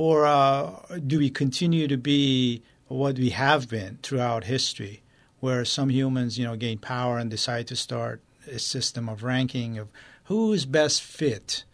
or 0.01 0.25
uh, 0.25 0.73
do 1.05 1.19
we 1.19 1.29
continue 1.29 1.87
to 1.87 1.95
be 1.97 2.63
what 2.87 3.17
we 3.17 3.29
have 3.29 3.69
been 3.69 3.99
throughout 4.01 4.45
history, 4.45 5.00
where 5.41 5.65
some 5.65 5.89
humans, 5.89 6.39
you 6.39 6.45
know, 6.45 6.55
gain 6.55 6.77
power 6.77 7.17
and 7.17 7.29
decide 7.29 7.67
to 7.67 7.75
start 7.75 8.21
a 8.47 8.57
system 8.57 9.09
of 9.09 9.21
ranking 9.23 9.77
of 9.77 9.89
who 10.25 10.53
is 10.53 10.65
best 10.65 11.03
fit 11.03 11.65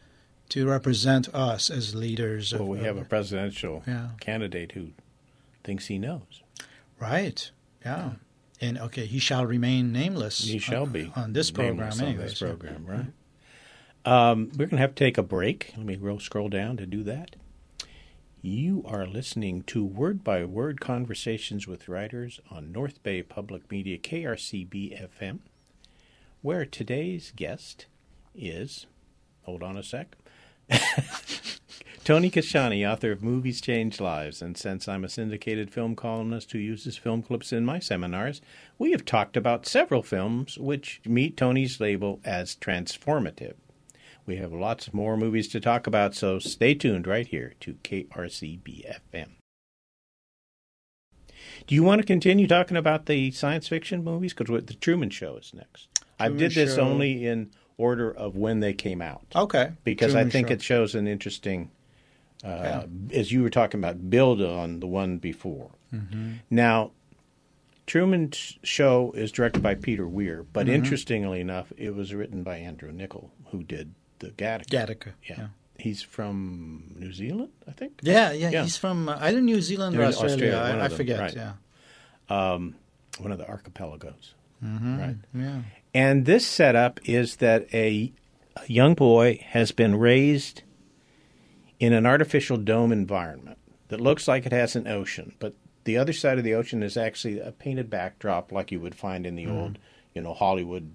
to 0.49 0.67
represent 0.67 1.27
us 1.35 1.69
as 1.69 1.93
leaders. 1.93 2.51
Well, 2.53 2.63
of, 2.63 2.67
we 2.69 2.79
have 2.79 2.97
a 2.97 3.05
presidential 3.05 3.83
Yeah. 3.85 4.09
candidate 4.19 4.71
who 4.71 4.89
thinks 5.63 5.85
he 5.87 5.99
knows. 5.99 6.41
right. 6.99 7.51
Yeah. 7.85 8.11
And 8.59 8.79
okay, 8.79 9.05
he 9.05 9.19
shall 9.19 9.45
remain 9.45 9.91
nameless. 9.91 10.39
He 10.43 10.57
shall 10.57 10.83
on, 10.83 10.89
be 10.91 11.11
on 11.15 11.33
this 11.33 11.51
program. 11.51 11.77
nameless 11.77 12.01
on 12.01 12.17
this 12.17 12.39
program, 12.39 12.85
right? 12.87 13.05
Um, 14.03 14.49
we're 14.53 14.65
going 14.65 14.69
to 14.71 14.77
have 14.77 14.95
to 14.95 15.03
take 15.03 15.17
a 15.17 15.23
break. 15.23 15.73
Let 15.77 15.85
me 15.85 15.95
roll, 15.95 16.19
scroll 16.19 16.49
down 16.49 16.77
to 16.77 16.85
do 16.87 17.03
that. 17.03 17.35
You 18.43 18.83
are 18.85 19.07
listening 19.07 19.63
to 19.63 19.83
Word 19.83 20.23
by 20.23 20.45
Word 20.45 20.79
Conversations 20.79 21.67
with 21.67 21.87
Writers 21.87 22.39
on 22.51 22.71
North 22.71 23.01
Bay 23.01 23.23
Public 23.23 23.71
Media 23.71 23.97
KRCB 23.97 25.09
FM, 25.09 25.39
where 26.43 26.63
today's 26.63 27.33
guest 27.35 27.87
is, 28.35 28.85
hold 29.41 29.63
on 29.63 29.75
a 29.75 29.81
sec, 29.81 30.15
Tony 32.03 32.29
Kashani, 32.29 32.87
author 32.87 33.11
of 33.11 33.23
Movies 33.23 33.59
Change 33.59 33.99
Lives. 33.99 34.39
And 34.43 34.55
since 34.55 34.87
I'm 34.87 35.03
a 35.03 35.09
syndicated 35.09 35.71
film 35.71 35.95
columnist 35.95 36.51
who 36.51 36.59
uses 36.59 36.95
film 36.95 37.23
clips 37.23 37.51
in 37.51 37.65
my 37.65 37.79
seminars, 37.79 38.39
we 38.77 38.91
have 38.91 39.03
talked 39.03 39.35
about 39.35 39.65
several 39.65 40.03
films 40.03 40.59
which 40.59 41.01
meet 41.05 41.37
Tony's 41.37 41.79
label 41.81 42.19
as 42.23 42.55
transformative. 42.55 43.55
We 44.27 44.35
have 44.35 44.51
lots 44.51 44.93
more 44.93 45.15
movies 45.17 45.47
to 45.49 45.59
talk 45.61 45.87
about, 45.87 46.13
so 46.13 46.37
stay 46.37 46.73
tuned 46.75 47.07
right 47.07 47.25
here 47.25 47.53
to 47.61 47.75
KRCB 47.83 48.85
FM. 49.13 49.29
Do 51.65 51.73
you 51.75 51.81
want 51.83 52.01
to 52.01 52.05
continue 52.05 52.45
talking 52.45 52.75
about 52.77 53.05
the 53.05 53.31
science 53.31 53.67
fiction 53.69 54.03
movies? 54.03 54.33
Because 54.33 54.65
the 54.65 54.73
Truman 54.73 55.09
Show 55.09 55.37
is 55.37 55.53
next. 55.53 55.87
I 56.19 56.27
did 56.29 56.51
this 56.51 56.75
Show. 56.75 56.81
only 56.81 57.25
in 57.25 57.51
order 57.77 58.11
of 58.11 58.35
when 58.35 58.59
they 58.59 58.73
came 58.73 59.01
out 59.01 59.23
Okay. 59.35 59.71
because 59.83 60.13
I 60.15 60.25
think 60.25 60.47
Show. 60.49 60.53
it 60.55 60.61
shows 60.61 60.95
an 60.95 61.07
interesting, 61.07 61.71
uh, 62.43 62.83
as 63.13 63.31
you 63.31 63.41
were 63.43 63.49
talking 63.49 63.79
about, 63.79 64.09
build 64.09 64.41
on 64.41 64.81
the 64.81 64.87
one 64.87 65.19
before. 65.19 65.71
Mm-hmm. 65.93 66.31
Now, 66.49 66.91
Truman's 67.85 68.57
Show 68.63 69.13
is 69.15 69.31
directed 69.31 69.63
by 69.63 69.75
Peter 69.75 70.05
Weir, 70.07 70.43
but 70.51 70.65
Mm-hmm. 70.65 70.75
interestingly 70.75 71.39
enough, 71.39 71.71
it 71.77 71.95
was 71.95 72.13
written 72.13 72.43
by 72.43 72.57
Andrew 72.57 72.91
Niccol, 72.91 73.29
who 73.51 73.63
did 73.63 73.93
the 74.19 74.29
Gattaca. 74.31 74.65
Gattaca. 74.67 75.11
Yeah. 75.23 75.35
Yeah. 75.37 75.47
He's 75.79 76.01
from 76.01 76.95
New 76.97 77.13
Zealand, 77.13 77.49
I 77.67 77.71
think. 77.71 77.99
Yeah, 78.01 78.31
yeah, 78.31 78.49
Yeah. 78.49 78.63
He's 78.63 78.77
from 78.77 79.07
uh, 79.09 79.17
either 79.21 79.39
New 79.41 79.61
Zealand 79.61 79.95
or 79.95 80.01
Or 80.01 80.05
Australia. 80.05 80.33
Australia, 80.33 80.57
I, 80.81 80.85
I 80.85 80.87
them, 80.87 80.97
forget. 80.97 81.19
right. 81.19 81.35
Yeah. 81.35 81.53
One 83.19 83.31
of 83.31 83.37
the 83.37 83.47
archipelagos. 83.47 84.33
Mm-hmm. 84.63 84.99
Right. 84.99 85.15
Yeah. 85.33 85.61
And 85.93 86.25
this 86.25 86.45
setup 86.45 86.99
is 87.05 87.37
that 87.37 87.67
a, 87.73 88.11
a 88.55 88.65
young 88.71 88.93
boy 88.95 89.39
has 89.49 89.71
been 89.71 89.95
raised 89.95 90.63
in 91.79 91.93
an 91.93 92.05
artificial 92.05 92.57
dome 92.57 92.91
environment 92.91 93.57
that 93.89 94.01
looks 94.01 94.27
like 94.27 94.45
it 94.45 94.51
has 94.51 94.75
an 94.75 94.87
ocean, 94.87 95.33
but 95.39 95.53
the 95.85 95.97
other 95.97 96.11
side 96.13 96.37
of 96.37 96.43
the 96.43 96.53
ocean 96.53 96.83
is 96.83 96.97
actually 96.97 97.39
a 97.39 97.51
painted 97.51 97.89
backdrop 97.89 98.51
like 98.51 98.71
you 98.71 98.79
would 98.79 98.95
find 98.95 99.25
in 99.25 99.35
the 99.35 99.45
Mm-hmm. 99.45 99.57
old, 99.57 99.79
you 100.13 100.21
know, 100.21 100.33
Hollywood 100.33 100.93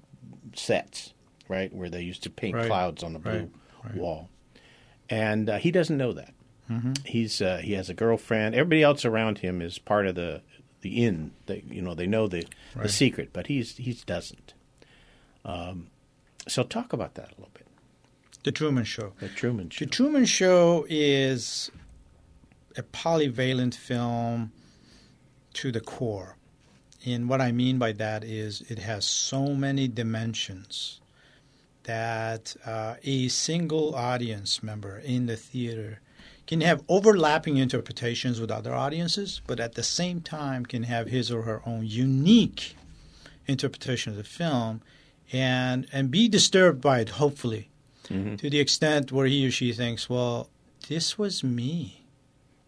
sets, 0.55 1.15
right, 1.49 1.73
where 1.75 1.89
they 1.91 2.03
used 2.03 2.23
to 2.25 2.31
paint 2.31 2.55
Right. 2.55 2.67
clouds 2.67 3.03
on 3.03 3.13
the 3.13 3.19
blue 3.19 3.51
Right. 3.85 3.95
Wall. 3.97 4.29
And 5.11 5.51
uh, 5.51 5.59
he 5.59 5.71
doesn't 5.71 5.97
know 5.97 6.13
that. 6.13 6.33
Mm-hmm. 6.71 6.93
He's 7.05 7.43
uh, 7.43 7.59
he 7.59 7.73
has 7.73 7.91
a 7.91 7.95
girlfriend. 7.95 8.55
Everybody 8.55 8.83
else 8.83 9.05
around 9.05 9.39
him 9.39 9.61
is 9.61 9.79
part 9.79 10.07
of 10.07 10.15
the 10.15 10.43
the 10.81 11.05
inn. 11.05 11.33
They 11.47 11.65
you 11.69 11.83
know 11.83 11.95
they 11.95 12.07
know 12.07 12.29
the 12.29 12.47
the 12.77 12.89
secret, 12.89 13.31
but 13.33 13.49
he's 13.49 13.77
he 13.77 13.93
doesn't. 14.07 14.55
Um, 15.45 15.89
so 16.49 16.63
talk 16.63 16.93
about 16.93 17.15
that 17.15 17.27
a 17.27 17.35
little 17.35 17.51
bit. 17.53 17.67
The 18.45 18.53
Truman 18.53 18.85
Show. 18.85 19.13
The 19.21 19.29
Truman 19.29 19.71
Show. 19.71 19.85
The 19.85 19.91
Truman 19.91 20.25
Show 20.25 20.87
is 20.89 21.71
a 22.77 22.83
polyvalent 22.83 23.75
film 23.75 24.53
to 25.55 25.71
the 25.73 25.81
core. 25.81 26.37
And 27.05 27.29
what 27.29 27.41
I 27.41 27.53
mean 27.53 27.79
by 27.79 27.93
that 27.93 28.23
is 28.25 28.63
it 28.69 28.79
has 28.79 29.05
so 29.05 29.49
many 29.55 29.89
dimensions 29.89 31.01
that 31.85 32.55
uh, 32.65 32.95
a 33.03 33.29
single 33.29 33.95
audience 33.95 34.63
member 34.63 34.99
in 34.99 35.27
the 35.27 35.37
theater 35.37 36.01
can 36.47 36.61
have 36.61 36.83
overlapping 36.89 37.57
interpretations 37.57 38.41
with 38.41 38.51
other 38.51 38.75
audiences, 38.75 39.41
but 39.47 39.59
at 39.61 39.75
the 39.75 39.83
same 39.83 40.21
time 40.21 40.65
can 40.67 40.85
have 40.85 41.09
his 41.09 41.31
or 41.31 41.43
her 41.43 41.63
own 41.67 41.87
unique 41.87 42.77
interpretation 43.47 44.11
of 44.13 44.17
the 44.17 44.25
film 44.25 44.81
and 45.33 45.87
and 45.93 46.11
be 46.11 46.29
disturbed 46.29 46.81
by 46.81 47.01
it 47.01 47.09
hopefully 47.11 47.69
Mhm. 48.09 48.39
to 48.39 48.51
the 48.51 48.59
extent 48.61 49.11
where 49.13 49.27
he 49.27 49.47
or 49.47 49.51
she 49.51 49.73
thinks, 49.73 50.09
well, 50.11 50.51
this 50.89 51.17
was 51.17 51.43
me 51.45 52.05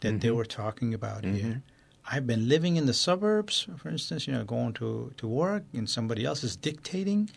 that 0.01 0.21
they 0.21 0.31
were 0.31 0.45
talking 0.47 0.95
about 0.95 1.25
here. 1.25 1.63
I've 2.11 2.27
been 2.27 2.49
living 2.49 2.77
in 2.77 2.87
the 2.87 2.93
suburbs, 2.95 3.67
for 3.79 3.89
instance, 3.89 4.27
you 4.27 4.33
know, 4.35 4.45
going 4.45 4.75
to, 4.75 5.13
to 5.17 5.27
work, 5.27 5.65
and 5.73 5.89
somebody 5.89 6.25
else 6.25 6.45
is 6.45 6.55
dictating 6.57 7.31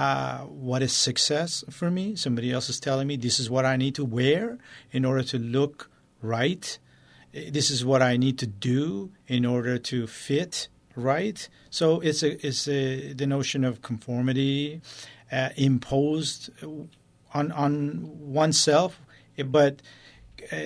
uh, 0.00 0.38
what 0.44 0.80
is 0.82 0.94
success 0.94 1.62
for 1.68 1.90
me. 1.90 2.16
Somebody 2.16 2.50
else 2.50 2.70
is 2.70 2.80
telling 2.80 3.06
me 3.06 3.16
this 3.16 3.38
is 3.38 3.50
what 3.50 3.66
I 3.66 3.76
need 3.76 3.94
to 3.96 4.04
wear 4.04 4.56
in 4.92 5.04
order 5.04 5.22
to 5.24 5.38
look 5.38 5.90
right. 6.22 6.78
This 7.34 7.70
is 7.70 7.84
what 7.84 8.00
I 8.00 8.16
need 8.16 8.38
to 8.38 8.46
do 8.46 9.10
in 9.28 9.44
order 9.44 9.76
to 9.76 10.06
fit 10.06 10.68
right. 10.96 11.46
So 11.68 12.00
it's 12.00 12.22
a 12.22 12.46
it's 12.46 12.66
a, 12.66 13.12
the 13.12 13.26
notion 13.26 13.62
of 13.62 13.82
conformity 13.82 14.80
uh, 15.30 15.50
imposed 15.56 16.48
on 17.34 17.52
on 17.52 18.08
oneself, 18.40 19.02
but 19.44 19.82
uh, 20.50 20.56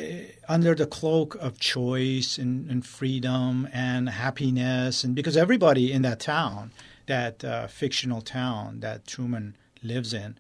under 0.49 0.77
the 0.77 0.87
cloak 0.87 1.35
of 1.41 1.59
choice 1.59 2.39
and, 2.39 2.71
and 2.71 2.87
freedom 2.87 3.69
and 3.73 4.09
happiness, 4.11 5.03
and 5.03 5.17
because 5.17 5.37
everybody 5.37 5.91
in 5.91 6.03
that 6.03 6.21
town, 6.21 6.71
that 7.07 7.45
uh, 7.45 7.67
fictional 7.67 8.21
town 8.21 8.81
that 8.81 9.07
Truman 9.07 9.57
lives 9.83 10.15
in, 10.15 10.37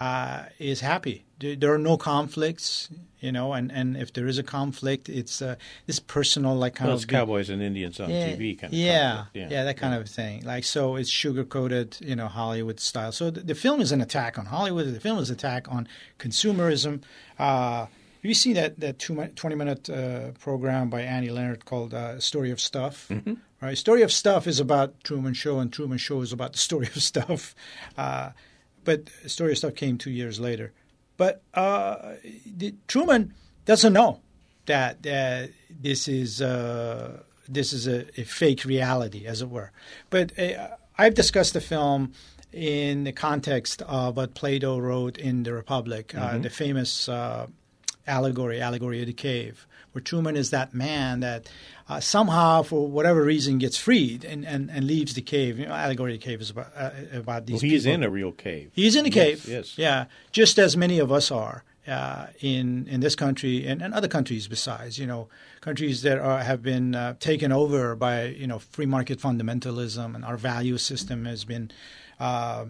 uh, 0.00 0.44
is 0.58 0.80
happy. 0.80 1.24
There, 1.38 1.72
are 1.72 1.78
no 1.78 1.96
conflicts, 1.96 2.88
you 3.20 3.30
know, 3.30 3.52
and, 3.52 3.70
and 3.70 3.96
if 3.96 4.12
there 4.12 4.26
is 4.26 4.38
a 4.38 4.42
conflict, 4.42 5.08
it's 5.08 5.42
uh, 5.42 5.56
this 5.86 6.00
personal 6.00 6.54
like 6.54 6.74
kind 6.74 6.88
well, 6.88 6.96
of 6.96 7.06
Cowboys 7.06 7.50
and 7.50 7.62
Indians 7.62 8.00
on 8.00 8.10
yeah, 8.10 8.28
TV 8.28 8.58
kind 8.58 8.72
of 8.72 8.78
yeah, 8.78 9.14
conflict. 9.16 9.52
yeah, 9.52 9.64
that 9.64 9.76
kind 9.76 9.94
of 9.94 10.08
thing. 10.08 10.44
Like 10.44 10.64
so, 10.64 10.96
it's 10.96 11.10
sugar 11.10 11.44
coated, 11.44 11.98
you 12.00 12.16
know, 12.16 12.28
Hollywood 12.28 12.80
style. 12.80 13.12
So 13.12 13.30
the, 13.30 13.40
the 13.40 13.54
film 13.54 13.80
is 13.80 13.92
an 13.92 14.00
attack 14.00 14.38
on 14.38 14.46
Hollywood. 14.46 14.86
The 14.94 15.00
film 15.00 15.18
is 15.18 15.28
an 15.28 15.36
attack 15.36 15.70
on 15.70 15.88
consumerism. 16.18 17.02
Uh, 17.38 17.86
you 18.22 18.34
see 18.34 18.52
that 18.54 18.80
that 18.80 18.98
two 18.98 19.14
20 19.14 19.56
minute 19.56 19.90
uh, 19.90 20.32
program 20.40 20.90
by 20.90 21.02
Annie 21.02 21.30
Leonard 21.30 21.64
called 21.64 21.94
uh, 21.94 22.18
"Story 22.18 22.50
of 22.50 22.60
Stuff." 22.60 23.08
Mm-hmm. 23.10 23.34
Right, 23.66 23.76
"Story 23.76 24.02
of 24.02 24.12
Stuff" 24.12 24.46
is 24.46 24.60
about 24.60 25.02
Truman 25.02 25.34
Show, 25.34 25.58
and 25.58 25.72
Truman 25.72 25.98
Show 25.98 26.20
is 26.20 26.32
about 26.32 26.52
the 26.52 26.58
story 26.58 26.86
of 26.86 27.02
stuff. 27.02 27.52
Uh, 27.98 28.30
but 28.84 29.10
"Story 29.26 29.50
of 29.50 29.58
Stuff" 29.58 29.74
came 29.74 29.98
two 29.98 30.12
years 30.12 30.38
later. 30.38 30.72
But 31.16 31.42
uh, 31.52 32.14
the, 32.46 32.76
Truman 32.86 33.34
doesn't 33.64 33.92
know 33.92 34.20
that 34.66 35.04
uh, 35.04 35.48
this 35.68 36.06
is 36.06 36.40
uh, 36.40 37.24
this 37.48 37.72
is 37.72 37.88
a, 37.88 38.06
a 38.20 38.22
fake 38.22 38.64
reality, 38.64 39.26
as 39.26 39.42
it 39.42 39.50
were. 39.50 39.72
But 40.10 40.38
uh, 40.38 40.68
I've 40.96 41.14
discussed 41.14 41.54
the 41.54 41.60
film 41.60 42.12
in 42.52 43.02
the 43.02 43.12
context 43.12 43.82
of 43.82 44.16
what 44.16 44.34
Plato 44.34 44.78
wrote 44.78 45.18
in 45.18 45.42
the 45.42 45.52
Republic, 45.52 46.14
uh, 46.14 46.38
the 46.38 46.50
famous 46.50 47.08
uh, 47.08 47.48
allegory, 48.06 48.60
allegory 48.60 49.00
of 49.00 49.08
the 49.08 49.12
cave, 49.12 49.66
where 49.96 50.02
Truman 50.02 50.36
is 50.36 50.50
that 50.50 50.74
man 50.74 51.20
that 51.20 51.48
uh, 51.88 52.00
somehow, 52.00 52.62
for 52.62 52.86
whatever 52.86 53.22
reason, 53.22 53.56
gets 53.56 53.78
freed 53.78 54.24
and, 54.24 54.44
and, 54.44 54.70
and 54.70 54.86
leaves 54.86 55.14
the 55.14 55.22
cave. 55.22 55.58
You 55.58 55.64
know, 55.66 55.72
allegory 55.72 56.14
of 56.14 56.20
the 56.20 56.24
cave 56.26 56.42
is 56.42 56.50
about 56.50 56.70
uh, 56.76 56.90
about 57.14 57.46
these. 57.46 57.62
Well, 57.62 57.70
he's 57.70 57.84
people. 57.84 57.94
in 57.94 58.02
a 58.02 58.10
real 58.10 58.30
cave. 58.32 58.70
He's 58.74 58.94
in 58.94 59.06
a 59.06 59.08
Yes, 59.08 59.14
cave. 59.14 59.48
Yes. 59.48 59.78
Yeah, 59.78 60.04
just 60.32 60.58
as 60.58 60.76
many 60.76 60.98
of 60.98 61.10
us 61.10 61.30
are 61.30 61.64
uh, 61.88 62.26
in 62.40 62.86
in 62.88 63.00
this 63.00 63.16
country 63.16 63.66
and, 63.66 63.80
and 63.80 63.94
other 63.94 64.08
countries 64.08 64.48
besides. 64.48 64.98
You 64.98 65.06
know, 65.06 65.28
countries 65.62 66.02
that 66.02 66.18
are, 66.18 66.40
have 66.40 66.62
been 66.62 66.94
uh, 66.94 67.14
taken 67.18 67.50
over 67.52 67.96
by 67.96 68.24
you 68.26 68.46
know 68.46 68.58
free 68.58 68.86
market 68.86 69.18
fundamentalism, 69.18 70.14
and 70.14 70.26
our 70.26 70.36
value 70.36 70.76
system 70.76 71.24
has 71.24 71.44
been. 71.46 71.70
Uh, 72.20 72.66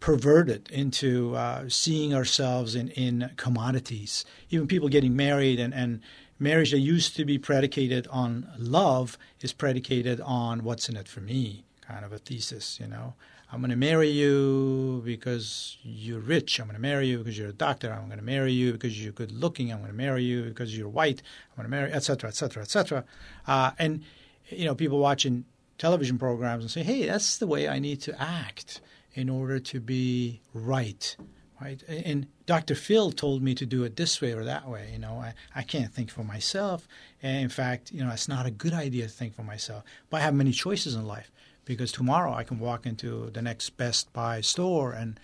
perverted 0.00 0.70
into 0.70 1.34
uh, 1.34 1.68
seeing 1.68 2.14
ourselves 2.14 2.76
in, 2.76 2.88
in 2.90 3.32
commodities. 3.36 4.24
Even 4.48 4.68
people 4.68 4.88
getting 4.88 5.16
married 5.16 5.58
and, 5.58 5.74
and 5.74 6.00
marriage 6.38 6.70
that 6.70 6.78
used 6.78 7.16
to 7.16 7.24
be 7.24 7.38
predicated 7.38 8.06
on 8.08 8.48
love 8.58 9.18
is 9.40 9.52
predicated 9.52 10.20
on 10.20 10.64
what's 10.64 10.88
in 10.88 10.96
it 10.96 11.08
for 11.08 11.20
me, 11.20 11.64
kind 11.80 12.04
of 12.04 12.12
a 12.12 12.18
thesis, 12.18 12.78
you 12.80 12.86
know. 12.86 13.14
I'm 13.50 13.60
going 13.60 13.70
to 13.70 13.76
marry 13.76 14.10
you 14.10 15.00
because 15.06 15.78
you're 15.82 16.20
rich. 16.20 16.60
I'm 16.60 16.66
going 16.66 16.76
to 16.76 16.82
marry 16.82 17.08
you 17.08 17.16
because 17.18 17.38
you're 17.38 17.48
a 17.48 17.52
doctor. 17.52 17.90
I'm 17.90 18.06
going 18.06 18.18
to 18.18 18.24
marry 18.24 18.52
you 18.52 18.72
because 18.72 19.02
you're 19.02 19.12
good 19.12 19.32
looking. 19.32 19.72
I'm 19.72 19.78
going 19.78 19.90
to 19.90 19.96
marry 19.96 20.22
you 20.22 20.42
because 20.42 20.76
you're 20.76 20.88
white. 20.88 21.22
I'm 21.50 21.56
going 21.56 21.64
to 21.64 21.70
marry, 21.70 21.90
etc., 21.90 22.28
etc., 22.28 22.62
et 22.62 22.68
cetera, 22.68 22.98
et 22.98 23.04
cetera. 23.04 23.04
Uh, 23.46 23.70
and, 23.78 24.02
you 24.50 24.66
know, 24.66 24.74
people 24.74 24.98
watching 24.98 25.46
television 25.78 26.18
programs 26.18 26.62
and 26.62 26.70
say, 26.70 26.82
hey, 26.82 27.06
that's 27.06 27.38
the 27.38 27.46
way 27.46 27.68
I 27.68 27.78
need 27.78 28.02
to 28.02 28.20
act 28.20 28.82
in 29.14 29.30
order 29.30 29.58
to 29.58 29.80
be 29.80 30.40
right 30.52 31.16
right? 31.60 31.82
And 31.88 32.26
Dr. 32.46 32.74
Phil 32.74 33.10
told 33.12 33.42
me 33.42 33.54
to 33.54 33.66
do 33.66 33.84
it 33.84 33.96
this 33.96 34.20
way 34.20 34.32
or 34.32 34.44
that 34.44 34.68
way. 34.68 34.90
You 34.92 34.98
know, 34.98 35.14
I, 35.14 35.34
I 35.54 35.62
can't 35.62 35.92
think 35.92 36.10
for 36.10 36.22
myself. 36.22 36.86
And 37.22 37.42
in 37.42 37.48
fact, 37.48 37.92
you 37.92 38.04
know, 38.04 38.10
it's 38.10 38.28
not 38.28 38.46
a 38.46 38.50
good 38.50 38.72
idea 38.72 39.04
to 39.04 39.10
think 39.10 39.34
for 39.34 39.42
myself. 39.42 39.84
But 40.10 40.18
I 40.18 40.24
have 40.24 40.34
many 40.34 40.52
choices 40.52 40.94
in 40.94 41.06
life 41.06 41.30
because 41.64 41.92
tomorrow 41.92 42.32
I 42.32 42.44
can 42.44 42.58
walk 42.58 42.86
into 42.86 43.30
the 43.30 43.42
next 43.42 43.70
Best 43.76 44.12
Buy 44.12 44.40
store 44.40 44.92
and 44.92 45.18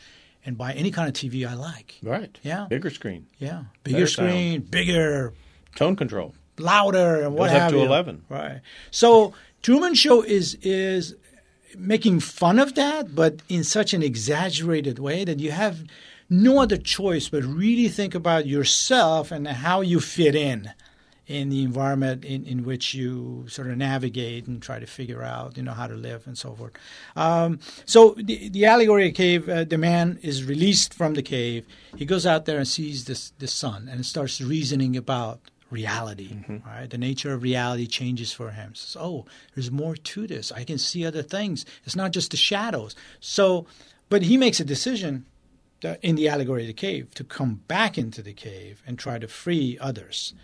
and 0.46 0.58
buy 0.58 0.74
any 0.74 0.90
kind 0.90 1.08
of 1.08 1.14
TV 1.14 1.48
I 1.48 1.54
like. 1.54 1.98
Right. 2.02 2.38
Yeah. 2.42 2.66
Bigger 2.68 2.90
screen. 2.90 3.26
Yeah. 3.38 3.64
Bigger 3.82 4.06
screen, 4.06 4.60
sound. 4.60 4.70
bigger 4.70 5.32
tone 5.74 5.96
control. 5.96 6.34
Louder 6.58 7.22
and 7.22 7.34
what 7.34 7.46
Goes 7.46 7.52
have 7.52 7.62
up 7.62 7.70
to 7.70 7.78
you. 7.78 7.84
11. 7.84 8.24
Right. 8.28 8.60
So 8.90 9.32
Truman 9.62 9.94
Show 9.94 10.22
is 10.22 10.56
is 10.62 11.16
making 11.76 12.20
fun 12.20 12.58
of 12.58 12.74
that, 12.74 13.14
but 13.14 13.40
in 13.48 13.64
such 13.64 13.94
an 13.94 14.02
exaggerated 14.02 14.98
way 14.98 15.24
that 15.24 15.40
you 15.40 15.50
have 15.50 15.82
no 16.42 16.60
other 16.60 16.76
choice 16.76 17.28
but 17.28 17.42
really 17.44 17.88
think 17.88 18.14
about 18.14 18.46
yourself 18.46 19.30
and 19.30 19.46
how 19.46 19.80
you 19.80 20.00
fit 20.00 20.34
in 20.34 20.72
in 21.26 21.48
the 21.48 21.62
environment 21.62 22.24
in, 22.24 22.44
in 22.44 22.64
which 22.64 22.92
you 22.92 23.46
sort 23.48 23.70
of 23.70 23.76
navigate 23.78 24.46
and 24.46 24.60
try 24.60 24.78
to 24.78 24.86
figure 24.86 25.22
out, 25.22 25.56
you 25.56 25.62
know, 25.62 25.72
how 25.72 25.86
to 25.86 25.94
live 25.94 26.26
and 26.26 26.36
so 26.36 26.54
forth. 26.54 26.72
Um, 27.16 27.60
so 27.86 28.14
the, 28.18 28.50
the 28.50 28.66
allegory 28.66 29.08
of 29.08 29.14
cave, 29.14 29.48
uh, 29.48 29.64
the 29.64 29.78
man 29.78 30.18
is 30.22 30.44
released 30.44 30.92
from 30.92 31.14
the 31.14 31.22
cave. 31.22 31.66
He 31.96 32.04
goes 32.04 32.26
out 32.26 32.44
there 32.44 32.58
and 32.58 32.68
sees 32.68 33.06
this, 33.06 33.32
the 33.38 33.46
sun 33.46 33.88
and 33.90 34.04
starts 34.04 34.40
reasoning 34.40 34.96
about 34.96 35.40
reality. 35.70 36.28
Mm-hmm. 36.28 36.58
Right, 36.66 36.90
the 36.90 36.98
nature 36.98 37.32
of 37.32 37.42
reality 37.42 37.86
changes 37.86 38.32
for 38.32 38.50
him. 38.50 38.74
Says, 38.74 38.96
"Oh, 39.00 39.24
there's 39.54 39.70
more 39.70 39.96
to 39.96 40.26
this. 40.26 40.52
I 40.52 40.62
can 40.62 40.78
see 40.78 41.04
other 41.04 41.22
things. 41.22 41.64
It's 41.84 41.96
not 41.96 42.12
just 42.12 42.30
the 42.30 42.36
shadows." 42.36 42.94
So, 43.18 43.66
but 44.08 44.22
he 44.22 44.36
makes 44.36 44.60
a 44.60 44.64
decision 44.64 45.26
in 46.02 46.16
the 46.16 46.28
allegory 46.28 46.62
of 46.62 46.68
the 46.68 46.72
cave 46.72 47.14
to 47.14 47.24
come 47.24 47.62
back 47.68 47.98
into 47.98 48.22
the 48.22 48.32
cave 48.32 48.82
and 48.86 48.98
try 48.98 49.18
to 49.18 49.28
free 49.28 49.78
others. 49.80 50.34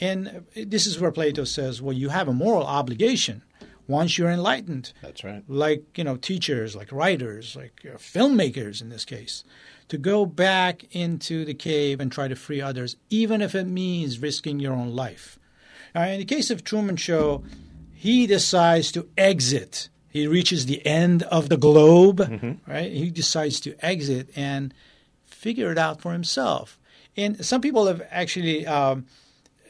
And 0.00 0.44
this 0.54 0.86
is 0.86 1.00
where 1.00 1.10
Plato 1.10 1.44
says, 1.44 1.82
well, 1.82 1.96
you 1.96 2.10
have 2.10 2.28
a 2.28 2.32
moral 2.32 2.66
obligation 2.66 3.42
once 3.88 4.18
you're 4.18 4.30
enlightened. 4.30 4.92
That's 5.02 5.24
right. 5.24 5.42
Like, 5.48 5.98
you 5.98 6.04
know, 6.04 6.16
teachers, 6.16 6.76
like 6.76 6.92
writers, 6.92 7.56
like 7.56 7.80
uh, 7.84 7.96
filmmakers 7.96 8.80
in 8.80 8.90
this 8.90 9.04
case, 9.04 9.44
to 9.88 9.98
go 9.98 10.26
back 10.26 10.84
into 10.94 11.44
the 11.44 11.54
cave 11.54 11.98
and 11.98 12.12
try 12.12 12.28
to 12.28 12.36
free 12.36 12.60
others, 12.60 12.96
even 13.08 13.40
if 13.40 13.54
it 13.54 13.66
means 13.66 14.20
risking 14.20 14.60
your 14.60 14.74
own 14.74 14.94
life. 14.94 15.38
Now, 15.94 16.04
in 16.04 16.18
the 16.18 16.24
case 16.24 16.50
of 16.50 16.62
Truman 16.62 16.96
Show, 16.96 17.42
he 17.92 18.26
decides 18.26 18.92
to 18.92 19.08
exit. 19.16 19.88
He 20.10 20.26
reaches 20.26 20.66
the 20.66 20.84
end 20.86 21.22
of 21.24 21.48
the 21.48 21.56
globe, 21.56 22.18
mm-hmm. 22.18 22.70
right? 22.70 22.90
He 22.90 23.10
decides 23.10 23.60
to 23.60 23.76
exit 23.84 24.30
and 24.34 24.72
figure 25.26 25.70
it 25.70 25.78
out 25.78 26.00
for 26.00 26.12
himself. 26.12 26.78
And 27.16 27.44
some 27.44 27.60
people 27.60 27.86
have 27.86 28.02
actually 28.10 28.66
um, 28.66 29.06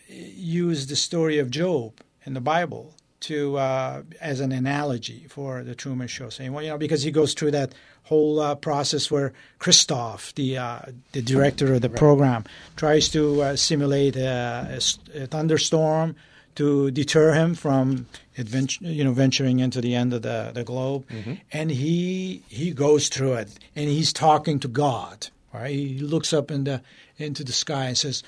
used 0.09 0.89
the 0.89 0.97
story 0.97 1.39
of 1.39 1.51
Job 1.51 2.01
in 2.25 2.35
the 2.35 2.41
Bible 2.41 2.95
to 3.21 3.57
uh, 3.57 4.03
as 4.21 4.41
an 4.41 4.53
analogy 4.53 5.27
for 5.29 5.65
the 5.65 5.75
Truman 5.75 6.09
Show, 6.09 6.29
saying, 6.29 6.53
well, 6.53 6.63
you 6.63 6.71
know, 6.71 6.79
because 6.79 7.03
he 7.03 7.11
goes 7.11 7.35
through 7.35 7.51
that 7.53 7.75
whole 8.05 8.41
uh, 8.41 8.55
process 8.55 9.11
where 9.11 9.33
Christof, 9.59 10.35
the 10.35 10.57
uh, 10.57 10.81
the 11.13 11.23
director 11.23 11.75
of 11.75 11.83
the 11.83 11.89
right. 11.89 11.99
program, 11.99 12.45
tries 12.77 13.09
to 13.11 13.43
uh, 13.43 13.57
simulate 13.57 14.17
a, 14.17 14.81
a, 15.15 15.27
thunderstorm 15.27 16.17
to 16.59 16.91
deter 16.91 17.35
him 17.35 17.55
from 17.55 18.07
adventure, 18.37 18.85
you 18.85 19.05
know, 19.05 19.13
venturing 19.13 19.61
into 19.61 19.81
the 19.81 19.95
end 19.95 20.13
of 20.13 20.23
the, 20.23 20.51
the 20.53 20.65
globe, 20.65 21.07
mm-hmm. 21.09 21.35
and 21.53 21.71
he 21.71 22.43
he 22.49 22.73
goes 22.73 23.09
through 23.09 23.35
it, 23.35 23.57
and 23.77 23.89
he's 23.89 24.13
talking 24.13 24.59
to 24.59 24.67
God. 24.67 25.29
Right? 25.55 25.71
He 25.71 26.01
looks 26.01 26.33
up 26.33 26.51
in 26.51 26.65
the, 26.65 26.83
into 27.17 27.45
the 27.45 27.53
sky 27.53 27.85
and 27.85 27.97
says, 27.97 28.25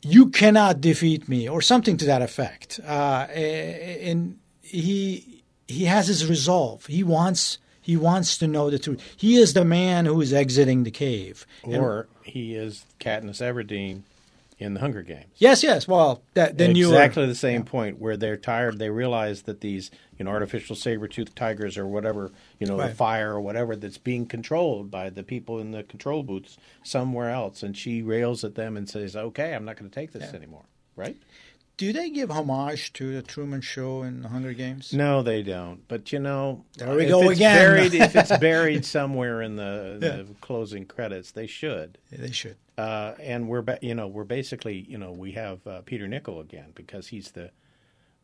"You 0.00 0.30
cannot 0.30 0.80
defeat 0.80 1.28
me," 1.28 1.46
or 1.46 1.60
something 1.60 1.98
to 1.98 2.06
that 2.06 2.22
effect. 2.22 2.80
Uh, 2.82 3.26
and 3.28 4.38
he 4.62 5.42
he 5.68 5.84
has 5.84 6.08
his 6.08 6.26
resolve. 6.26 6.86
He 6.86 7.04
wants 7.04 7.58
he 7.82 7.98
wants 7.98 8.38
to 8.38 8.46
know 8.46 8.70
the 8.70 8.78
truth. 8.78 9.02
He 9.14 9.36
is 9.36 9.52
the 9.52 9.66
man 9.66 10.06
who 10.06 10.18
is 10.22 10.32
exiting 10.32 10.84
the 10.84 10.90
cave, 10.90 11.46
or 11.64 12.08
and, 12.24 12.32
he 12.32 12.54
is 12.54 12.86
Katniss 12.98 13.42
Everdeen 13.42 14.04
in 14.58 14.74
the 14.74 14.80
Hunger 14.80 15.02
Games. 15.02 15.32
Yes, 15.36 15.62
yes. 15.62 15.88
Well, 15.88 16.22
that, 16.34 16.58
then 16.58 16.76
you 16.76 16.88
exactly 16.88 17.26
the 17.26 17.34
same 17.34 17.62
yeah. 17.62 17.70
point 17.70 17.98
where 17.98 18.16
they're 18.16 18.36
tired. 18.36 18.78
They 18.78 18.90
realize 18.90 19.42
that 19.42 19.60
these 19.60 19.90
you 20.18 20.24
know 20.24 20.30
artificial 20.30 20.76
saber-toothed 20.76 21.34
tigers 21.34 21.76
or 21.76 21.86
whatever 21.86 22.30
you 22.58 22.66
know 22.66 22.78
right. 22.78 22.90
the 22.90 22.94
fire 22.94 23.34
or 23.34 23.40
whatever 23.40 23.74
that's 23.74 23.98
being 23.98 24.26
controlled 24.26 24.90
by 24.90 25.10
the 25.10 25.22
people 25.22 25.58
in 25.58 25.72
the 25.72 25.82
control 25.82 26.22
booths 26.22 26.56
somewhere 26.82 27.30
else, 27.30 27.62
and 27.62 27.76
she 27.76 28.02
rails 28.02 28.44
at 28.44 28.54
them 28.54 28.76
and 28.76 28.88
says, 28.88 29.16
"Okay, 29.16 29.54
I'm 29.54 29.64
not 29.64 29.76
going 29.76 29.90
to 29.90 29.94
take 29.94 30.12
this 30.12 30.30
yeah. 30.30 30.36
anymore." 30.36 30.64
Right? 30.96 31.16
Do 31.76 31.92
they 31.92 32.08
give 32.08 32.30
homage 32.30 32.92
to 32.94 33.14
the 33.14 33.22
Truman 33.22 33.60
Show 33.60 34.02
in 34.02 34.22
the 34.22 34.28
Hunger 34.28 34.52
Games? 34.52 34.92
No, 34.92 35.22
they 35.22 35.42
don't. 35.42 35.86
But 35.88 36.12
you 36.12 36.20
know, 36.20 36.64
there 36.76 36.94
we 36.94 37.06
go 37.06 37.28
again. 37.28 37.56
Buried, 37.56 37.94
if 37.94 38.14
it's 38.14 38.38
buried 38.38 38.84
somewhere 38.84 39.42
in 39.42 39.56
the, 39.56 39.98
yeah. 40.00 40.08
the 40.18 40.26
closing 40.40 40.84
credits, 40.84 41.32
they 41.32 41.48
should. 41.48 41.98
Yeah, 42.12 42.18
they 42.20 42.30
should. 42.30 42.56
Uh, 42.76 43.14
and 43.20 43.48
we're, 43.48 43.62
ba- 43.62 43.78
you 43.82 43.94
know, 43.94 44.08
we're 44.08 44.24
basically, 44.24 44.84
you 44.88 44.98
know, 44.98 45.12
we 45.12 45.32
have 45.32 45.64
uh, 45.66 45.80
Peter 45.82 46.06
Niccol 46.08 46.40
again 46.40 46.72
because 46.74 47.08
he's 47.08 47.30
the 47.32 47.50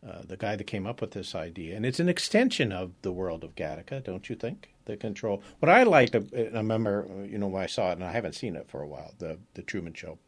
uh, 0.06 0.22
the 0.26 0.36
guy 0.36 0.56
that 0.56 0.64
came 0.64 0.86
up 0.86 1.02
with 1.02 1.10
this 1.10 1.34
idea, 1.34 1.76
and 1.76 1.84
it's 1.84 2.00
an 2.00 2.08
extension 2.08 2.72
of 2.72 2.92
the 3.02 3.12
world 3.12 3.44
of 3.44 3.54
Gattaca, 3.54 4.02
don't 4.02 4.30
you 4.30 4.34
think? 4.34 4.72
The 4.86 4.96
control. 4.96 5.42
What 5.58 5.68
I 5.68 5.82
liked, 5.82 6.14
uh, 6.14 6.22
I 6.34 6.40
remember, 6.54 7.06
uh, 7.06 7.24
you 7.24 7.36
know, 7.36 7.48
when 7.48 7.62
I 7.62 7.66
saw 7.66 7.90
it, 7.90 7.98
and 7.98 8.04
I 8.04 8.10
haven't 8.10 8.34
seen 8.34 8.56
it 8.56 8.66
for 8.66 8.80
a 8.80 8.86
while, 8.88 9.12
the 9.18 9.38
the 9.54 9.62
Truman 9.62 9.92
Show 9.92 10.18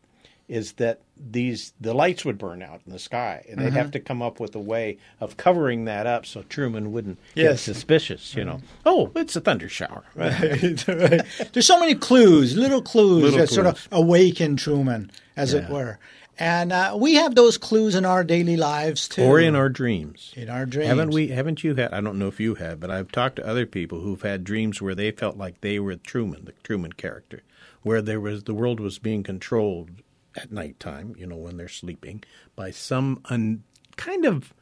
is 0.52 0.72
that 0.72 1.00
these 1.16 1.72
the 1.80 1.94
lights 1.94 2.26
would 2.26 2.36
burn 2.36 2.62
out 2.62 2.82
in 2.84 2.92
the 2.92 2.98
sky, 2.98 3.42
and 3.48 3.58
they'd 3.58 3.68
mm-hmm. 3.68 3.76
have 3.76 3.90
to 3.92 4.00
come 4.00 4.20
up 4.20 4.38
with 4.38 4.54
a 4.54 4.60
way 4.60 4.98
of 5.18 5.38
covering 5.38 5.86
that 5.86 6.06
up 6.06 6.26
so 6.26 6.42
Truman 6.42 6.92
wouldn't 6.92 7.18
yes. 7.34 7.52
get 7.52 7.74
suspicious. 7.74 8.34
You 8.34 8.44
know, 8.44 8.56
mm-hmm. 8.56 8.66
oh, 8.84 9.10
it's 9.16 9.34
a 9.34 9.40
thunder 9.40 9.70
shower. 9.70 10.04
Right. 10.14 10.86
right. 10.88 11.22
There's 11.54 11.66
so 11.66 11.80
many 11.80 11.94
clues, 11.94 12.54
little 12.54 12.82
clues 12.82 13.22
little 13.22 13.38
that 13.38 13.48
clues. 13.48 13.54
sort 13.54 13.66
of 13.66 13.88
awaken 13.90 14.56
Truman, 14.56 15.10
as 15.36 15.54
yeah. 15.54 15.60
it 15.60 15.70
were. 15.70 15.98
And 16.38 16.70
uh, 16.70 16.98
we 17.00 17.14
have 17.14 17.34
those 17.34 17.56
clues 17.56 17.94
in 17.94 18.04
our 18.04 18.22
daily 18.22 18.58
lives 18.58 19.08
too, 19.08 19.22
or 19.22 19.40
in 19.40 19.56
our 19.56 19.70
dreams. 19.70 20.34
In 20.36 20.50
our 20.50 20.66
dreams, 20.66 20.88
haven't 20.88 21.12
we? 21.12 21.28
Haven't 21.28 21.64
you 21.64 21.74
had? 21.76 21.94
I 21.94 22.02
don't 22.02 22.18
know 22.18 22.28
if 22.28 22.40
you 22.40 22.56
have, 22.56 22.78
but 22.78 22.90
I've 22.90 23.10
talked 23.10 23.36
to 23.36 23.46
other 23.46 23.64
people 23.64 24.00
who've 24.00 24.20
had 24.20 24.44
dreams 24.44 24.82
where 24.82 24.94
they 24.94 25.12
felt 25.12 25.38
like 25.38 25.62
they 25.62 25.78
were 25.78 25.96
Truman, 25.96 26.44
the 26.44 26.52
Truman 26.62 26.92
character, 26.92 27.42
where 27.82 28.02
there 28.02 28.20
was 28.20 28.44
the 28.44 28.54
world 28.54 28.80
was 28.80 28.98
being 28.98 29.22
controlled 29.22 30.02
at 30.36 30.52
nighttime, 30.52 31.14
you 31.18 31.26
know, 31.26 31.36
when 31.36 31.56
they're 31.56 31.68
sleeping, 31.68 32.22
by 32.56 32.70
some 32.70 33.20
un, 33.26 33.64
kind 33.96 34.24
of 34.24 34.52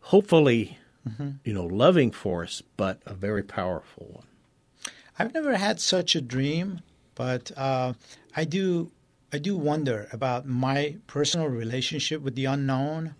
hopefully, 0.00 0.78
mm-hmm. 1.08 1.30
you 1.44 1.52
know, 1.52 1.64
loving 1.64 2.10
force, 2.10 2.62
but 2.76 3.00
a 3.06 3.14
very 3.14 3.42
powerful 3.42 4.08
one. 4.12 4.24
I've 5.18 5.34
never 5.34 5.56
had 5.56 5.80
such 5.80 6.14
a 6.14 6.20
dream, 6.20 6.80
but 7.14 7.50
uh, 7.56 7.94
I 8.36 8.44
do. 8.44 8.90
I 9.30 9.36
do 9.36 9.58
wonder 9.58 10.08
about 10.10 10.46
my 10.46 10.96
personal 11.06 11.48
relationship 11.48 12.22
with 12.22 12.34
the 12.34 12.46
unknown, 12.46 13.14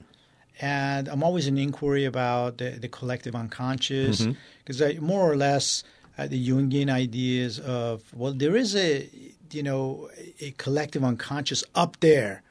and 0.58 1.06
I'm 1.06 1.22
always 1.22 1.46
in 1.46 1.58
inquiry 1.58 2.06
about 2.06 2.56
the, 2.56 2.70
the 2.70 2.88
collective 2.88 3.34
unconscious 3.34 4.26
because 4.64 4.80
mm-hmm. 4.80 5.04
more 5.04 5.30
or 5.30 5.36
less 5.36 5.84
uh, 6.16 6.26
the 6.26 6.48
Jungian 6.48 6.90
ideas 6.90 7.58
of 7.60 8.02
well, 8.14 8.32
there 8.32 8.56
is 8.56 8.74
a 8.74 9.08
you 9.54 9.62
know, 9.62 10.10
a 10.40 10.52
collective 10.52 11.04
unconscious 11.04 11.64
up 11.74 12.00
there 12.00 12.42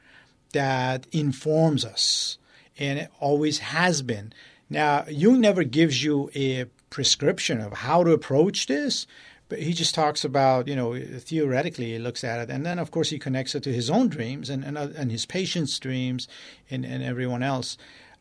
that 0.52 1.06
informs 1.12 1.84
us, 1.84 2.38
and 2.78 2.98
it 2.98 3.10
always 3.20 3.58
has 3.58 4.02
been. 4.02 4.32
Now, 4.70 5.04
Jung 5.08 5.40
never 5.40 5.64
gives 5.64 6.02
you 6.02 6.30
a 6.34 6.66
prescription 6.90 7.60
of 7.60 7.72
how 7.72 8.04
to 8.04 8.12
approach 8.12 8.66
this, 8.66 9.06
but 9.48 9.60
he 9.60 9.72
just 9.72 9.94
talks 9.94 10.24
about, 10.24 10.68
you 10.68 10.76
know, 10.76 10.98
theoretically 10.98 11.92
he 11.92 11.98
looks 11.98 12.22
at 12.22 12.40
it, 12.40 12.50
and 12.50 12.66
then 12.66 12.78
of 12.78 12.90
course 12.90 13.10
he 13.10 13.18
connects 13.18 13.54
it 13.54 13.62
to 13.62 13.72
his 13.72 13.88
own 13.88 14.08
dreams 14.08 14.50
and 14.50 14.64
and, 14.64 14.76
uh, 14.76 14.88
and 14.96 15.10
his 15.10 15.26
patients' 15.26 15.78
dreams 15.78 16.28
and, 16.70 16.84
and 16.84 17.02
everyone 17.02 17.42
else. 17.42 17.78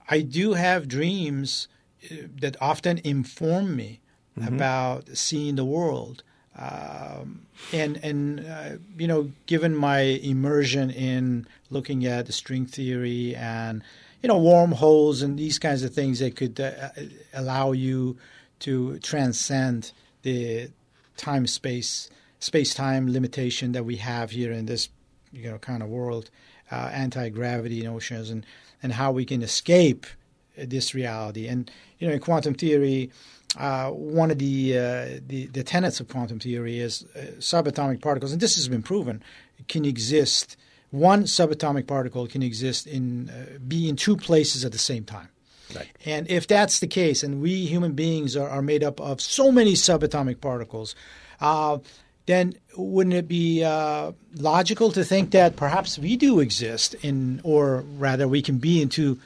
I 0.09 0.21
do 0.21 0.53
have 0.53 0.87
dreams 0.87 1.67
uh, 2.09 2.15
that 2.39 2.55
often 2.61 2.99
inform 3.03 3.75
me 3.75 3.99
mm-hmm. 4.37 4.53
about 4.53 5.17
seeing 5.17 5.55
the 5.55 5.65
world 5.65 6.23
um, 6.57 7.45
and 7.71 7.97
and 8.03 8.39
uh, 8.45 8.77
you 8.97 9.07
know, 9.07 9.31
given 9.45 9.75
my 9.75 9.99
immersion 9.99 10.89
in 10.89 11.47
looking 11.69 12.05
at 12.05 12.25
the 12.25 12.31
string 12.31 12.65
theory 12.65 13.35
and 13.35 13.83
you 14.21 14.27
know 14.27 14.37
wormholes 14.37 15.21
and 15.21 15.37
these 15.37 15.59
kinds 15.59 15.83
of 15.83 15.93
things 15.93 16.19
that 16.19 16.35
could 16.35 16.59
uh, 16.59 16.89
allow 17.33 17.71
you 17.71 18.17
to 18.59 18.97
transcend 18.99 19.91
the 20.23 20.69
time 21.15 21.45
space 21.45 22.09
space 22.39 22.73
time 22.73 23.11
limitation 23.11 23.71
that 23.71 23.83
we 23.83 23.97
have 23.97 24.31
here 24.31 24.51
in 24.51 24.65
this 24.65 24.89
you 25.31 25.49
know 25.49 25.57
kind 25.59 25.83
of 25.83 25.89
world, 25.89 26.31
uh, 26.71 26.89
anti 26.91 27.29
gravity 27.29 27.83
notions 27.83 28.29
and 28.29 28.45
and 28.81 28.93
how 28.93 29.11
we 29.11 29.25
can 29.25 29.41
escape 29.41 30.07
this 30.55 30.95
reality. 30.95 31.47
And 31.47 31.69
you 31.99 32.07
know, 32.07 32.13
in 32.13 32.19
quantum 32.19 32.55
theory, 32.55 33.11
uh, 33.57 33.89
one 33.89 34.31
of 34.31 34.37
the, 34.37 34.77
uh, 34.77 35.19
the, 35.25 35.47
the 35.47 35.63
tenets 35.63 35.99
of 35.99 36.07
quantum 36.07 36.39
theory 36.39 36.79
is 36.79 37.05
uh, 37.15 37.19
subatomic 37.39 38.01
particles, 38.01 38.31
and 38.31 38.39
this 38.39 38.55
has 38.55 38.67
been 38.67 38.83
proven, 38.83 39.23
can 39.67 39.83
exist. 39.83 40.57
One 40.91 41.23
subatomic 41.23 41.87
particle 41.87 42.27
can 42.27 42.43
exist 42.43 42.87
in 42.87 43.29
uh, 43.29 43.57
be 43.67 43.89
in 43.89 43.95
two 43.95 44.15
places 44.15 44.63
at 44.63 44.71
the 44.71 44.77
same 44.77 45.03
time. 45.03 45.29
Right. 45.75 45.87
And 46.05 46.29
if 46.29 46.47
that's 46.47 46.79
the 46.79 46.87
case, 46.87 47.23
and 47.23 47.41
we 47.41 47.65
human 47.65 47.93
beings 47.93 48.37
are, 48.37 48.47
are 48.47 48.61
made 48.61 48.83
up 48.83 49.01
of 49.01 49.19
so 49.19 49.51
many 49.51 49.73
subatomic 49.73 50.39
particles, 50.39 50.95
uh, 51.41 51.79
then 52.25 52.55
wouldn't 52.77 53.15
it 53.15 53.27
be 53.27 53.63
uh, 53.63 54.11
logical 54.35 54.91
to 54.91 55.03
think 55.03 55.31
that 55.31 55.55
perhaps 55.55 55.97
we 55.97 56.15
do 56.15 56.39
exist 56.39 56.93
in, 56.95 57.41
or 57.43 57.83
rather, 57.97 58.27
we 58.27 58.41
can 58.41 58.59
be 58.59 58.81
in 58.81 58.89
two 58.89 59.19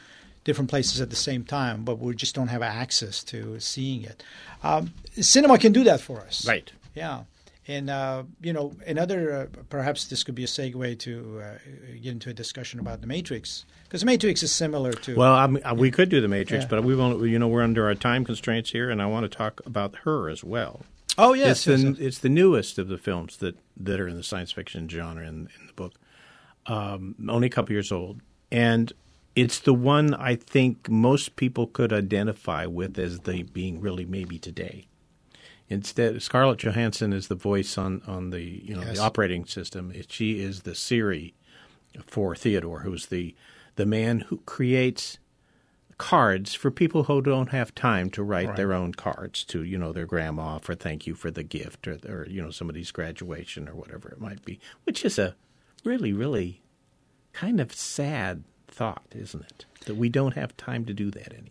different 0.44 0.70
places 0.70 1.02
at 1.02 1.10
the 1.10 1.16
same 1.16 1.44
time, 1.44 1.84
but 1.84 2.00
we 2.00 2.16
just 2.16 2.36
don't 2.36 2.48
have 2.48 2.62
access 2.62 3.24
to 3.26 3.60
seeing 3.60 4.04
it. 4.04 4.24
Um, 4.64 4.94
cinema 5.20 5.58
can 5.58 5.72
do 5.72 5.84
that 5.84 6.02
for 6.02 6.20
us. 6.22 6.48
Right. 6.48 6.72
Yeah. 6.96 7.24
And, 7.68 7.90
uh, 7.92 8.24
you 8.42 8.52
know, 8.54 8.74
another, 8.88 9.32
uh, 9.32 9.46
perhaps 9.70 10.06
this 10.06 10.24
could 10.24 10.34
be 10.36 10.44
a 10.44 10.48
segue 10.48 10.98
to 11.00 11.42
uh, 11.44 11.54
get 12.02 12.12
into 12.12 12.30
a 12.32 12.34
discussion 12.34 12.80
about 12.80 13.02
The 13.02 13.08
Matrix. 13.08 13.66
Because 13.84 14.02
The 14.02 14.08
Matrix 14.08 14.42
is 14.42 14.52
similar 14.52 14.92
to. 14.94 15.16
Well, 15.16 15.34
I 15.34 15.46
mean, 15.48 15.64
we 15.78 15.92
could 15.92 16.10
do 16.10 16.22
the 16.22 16.28
Matrix, 16.28 16.64
Yeah. 16.64 16.70
but 16.70 16.84
we 16.84 16.96
won't, 16.96 17.22
you 17.28 17.38
know 17.38 17.48
we're 17.48 17.62
under 17.62 17.86
our 17.86 17.96
time 17.96 18.26
constraints 18.26 18.72
here, 18.72 18.90
and 18.90 19.02
I 19.02 19.06
want 19.06 19.30
to 19.32 19.38
talk 19.38 19.62
about 19.66 19.96
her 20.04 20.28
as 20.30 20.44
well. 20.44 20.82
oh, 21.20 21.34
yes. 21.34 21.52
it's 21.52 21.66
the 21.66 21.72
yes, 21.72 21.84
yes. 21.84 22.08
it's 22.08 22.18
the 22.20 22.30
newest 22.30 22.80
of 22.80 22.88
the 22.88 22.98
films 22.98 23.38
that 23.38 23.58
that 23.78 24.00
are 24.00 24.08
in 24.08 24.16
the 24.16 24.24
science 24.24 24.52
fiction 24.52 24.90
genre 24.90 25.24
in, 25.28 25.50
in 25.60 25.68
the 25.68 25.74
book. 25.74 25.94
Um, 26.66 27.16
only 27.30 27.48
a 27.48 27.50
couple 27.50 27.74
years 27.74 27.92
old, 27.92 28.22
and 28.52 28.92
it's 29.36 29.60
the 29.60 29.74
one 29.74 30.14
I 30.14 30.36
think 30.36 30.90
most 30.90 31.36
people 31.36 31.68
could 31.68 31.94
identify 31.94 32.66
with 32.66 32.98
as 33.00 33.20
the 33.22 33.44
being 33.44 33.80
really 33.82 34.06
maybe 34.06 34.38
today. 34.40 34.88
Instead, 35.70 36.22
Scarlett 36.22 36.60
Johansson 36.60 37.14
is 37.14 37.30
the 37.30 37.36
voice 37.36 37.78
on, 37.78 38.02
on 38.06 38.30
the 38.32 38.42
you 38.42 38.76
know 38.76 38.82
Yes. 38.84 38.98
the 38.98 39.04
operating 39.04 39.46
system. 39.46 39.94
She 40.10 40.42
is 40.42 40.62
the 40.64 40.76
Siri 40.76 41.34
for 42.06 42.36
Theodore, 42.36 42.82
who's 42.82 43.06
the 43.08 43.36
the 43.78 43.86
man 43.86 44.22
who 44.22 44.38
creates 44.46 45.18
cards 45.98 46.54
for 46.56 46.72
people 46.72 47.04
who 47.04 47.22
don't 47.22 47.50
have 47.52 47.74
time 47.76 48.10
to 48.10 48.24
write 48.24 48.48
Right. 48.48 48.58
their 48.58 48.74
own 48.74 48.92
cards 48.94 49.44
to 49.46 49.64
you 49.64 49.78
know 49.78 49.94
their 49.94 50.06
grandma 50.08 50.58
for 50.58 50.74
thank 50.76 51.06
you 51.08 51.14
for 51.16 51.30
the 51.32 51.44
gift 51.44 51.88
or, 51.88 52.00
or 52.10 52.28
you 52.28 52.42
know 52.42 52.50
somebody's 52.50 52.92
graduation 52.92 53.70
or 53.70 53.76
whatever 53.76 54.10
it 54.10 54.20
might 54.20 54.44
be, 54.44 54.60
which 54.84 55.06
is 55.06 55.18
a 55.20 55.36
really 55.86 56.12
really 56.12 56.62
kind 57.34 57.62
of 57.62 57.72
sad 57.74 58.44
thought, 58.72 59.04
isn't 59.14 59.44
it? 59.44 59.66
That 59.86 59.96
we 59.96 60.10
don't 60.10 60.36
have 60.36 60.56
time 60.58 60.86
to 60.86 60.94
do 60.94 61.12
that 61.12 61.34
anymore. 61.34 61.50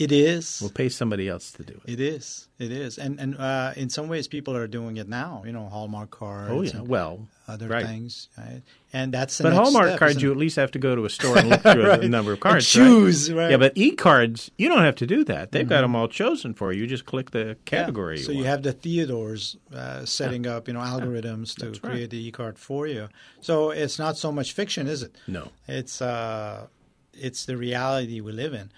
It 0.00 0.12
is. 0.12 0.58
We'll 0.62 0.70
pay 0.70 0.88
somebody 0.88 1.28
else 1.28 1.52
to 1.52 1.62
do 1.62 1.74
it. 1.84 1.92
It 1.92 2.00
is. 2.00 2.48
It 2.58 2.72
is. 2.72 2.96
And 2.98 3.20
and 3.20 3.36
uh, 3.36 3.72
in 3.76 3.90
some 3.90 4.08
ways, 4.08 4.28
people 4.28 4.56
are 4.56 4.66
doing 4.66 4.96
it 4.96 5.08
now. 5.08 5.42
You 5.44 5.52
know, 5.52 5.68
Hallmark 5.68 6.10
cards. 6.10 6.50
Oh 6.50 6.62
yeah, 6.62 6.76
and 6.78 6.88
well, 6.88 7.28
other 7.46 7.68
right. 7.68 7.84
things. 7.86 8.28
Right? 8.38 8.62
And 8.92 9.12
that's 9.12 9.36
the 9.38 9.44
But 9.44 9.52
Hallmark 9.52 9.88
step, 9.88 9.98
cards, 9.98 10.22
you 10.22 10.30
at 10.30 10.36
least 10.36 10.56
have 10.56 10.70
to 10.72 10.78
go 10.78 10.96
to 10.96 11.04
a 11.04 11.10
store 11.10 11.38
and 11.38 11.48
look 11.50 11.60
through 11.62 11.86
Right. 11.86 12.02
a 12.02 12.08
number 12.08 12.32
of 12.32 12.38
And 12.38 12.42
cards. 12.42 12.68
choose, 12.68 13.30
right? 13.32 13.42
right. 13.44 13.50
Yeah, 13.52 13.56
but 13.58 13.72
e-cards, 13.76 14.50
you 14.58 14.68
don't 14.68 14.82
have 14.82 14.96
to 14.96 15.06
do 15.06 15.22
that. 15.24 15.52
They've 15.52 15.68
got 15.68 15.82
them 15.82 15.94
all 15.94 16.08
chosen 16.08 16.54
for 16.54 16.72
you. 16.72 16.80
You 16.80 16.86
just 16.86 17.04
click 17.06 17.30
the 17.30 17.56
category. 17.66 18.18
Yeah. 18.18 18.24
So 18.26 18.32
you 18.32 18.38
you 18.40 18.44
have 18.46 18.62
the 18.62 18.72
Theodores 18.72 19.56
uh, 19.74 20.04
setting 20.06 20.46
up, 20.46 20.66
you 20.66 20.74
know, 20.74 20.80
algorithms 20.80 21.54
to 21.56 21.66
right. 21.66 21.82
create 21.82 22.10
the 22.10 22.26
e-card 22.26 22.58
for 22.58 22.86
you. 22.86 23.08
So 23.42 23.70
it's 23.70 23.98
not 23.98 24.16
so 24.16 24.32
much 24.32 24.52
fiction, 24.52 24.86
is 24.86 25.02
it? 25.02 25.14
no. 25.28 25.48
It's 25.68 26.00
uh, 26.02 26.66
it's 27.12 27.44
the 27.44 27.56
reality 27.56 28.20
we 28.20 28.32
live 28.32 28.54
in. 28.54 28.70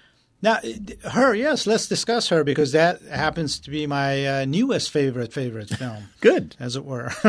Now, 0.42 0.58
her, 1.10 1.34
yes, 1.36 1.68
let's 1.68 1.86
discuss 1.86 2.28
her 2.30 2.42
because 2.42 2.72
that 2.72 3.00
happens 3.02 3.60
to 3.60 3.70
be 3.70 3.86
my 3.86 4.26
uh, 4.26 4.44
newest 4.44 4.90
favorite 4.90 5.32
favorite 5.32 5.68
film. 5.68 6.08
Good. 6.20 6.56
as 6.58 6.74
it 6.74 6.84
were. 6.84 7.12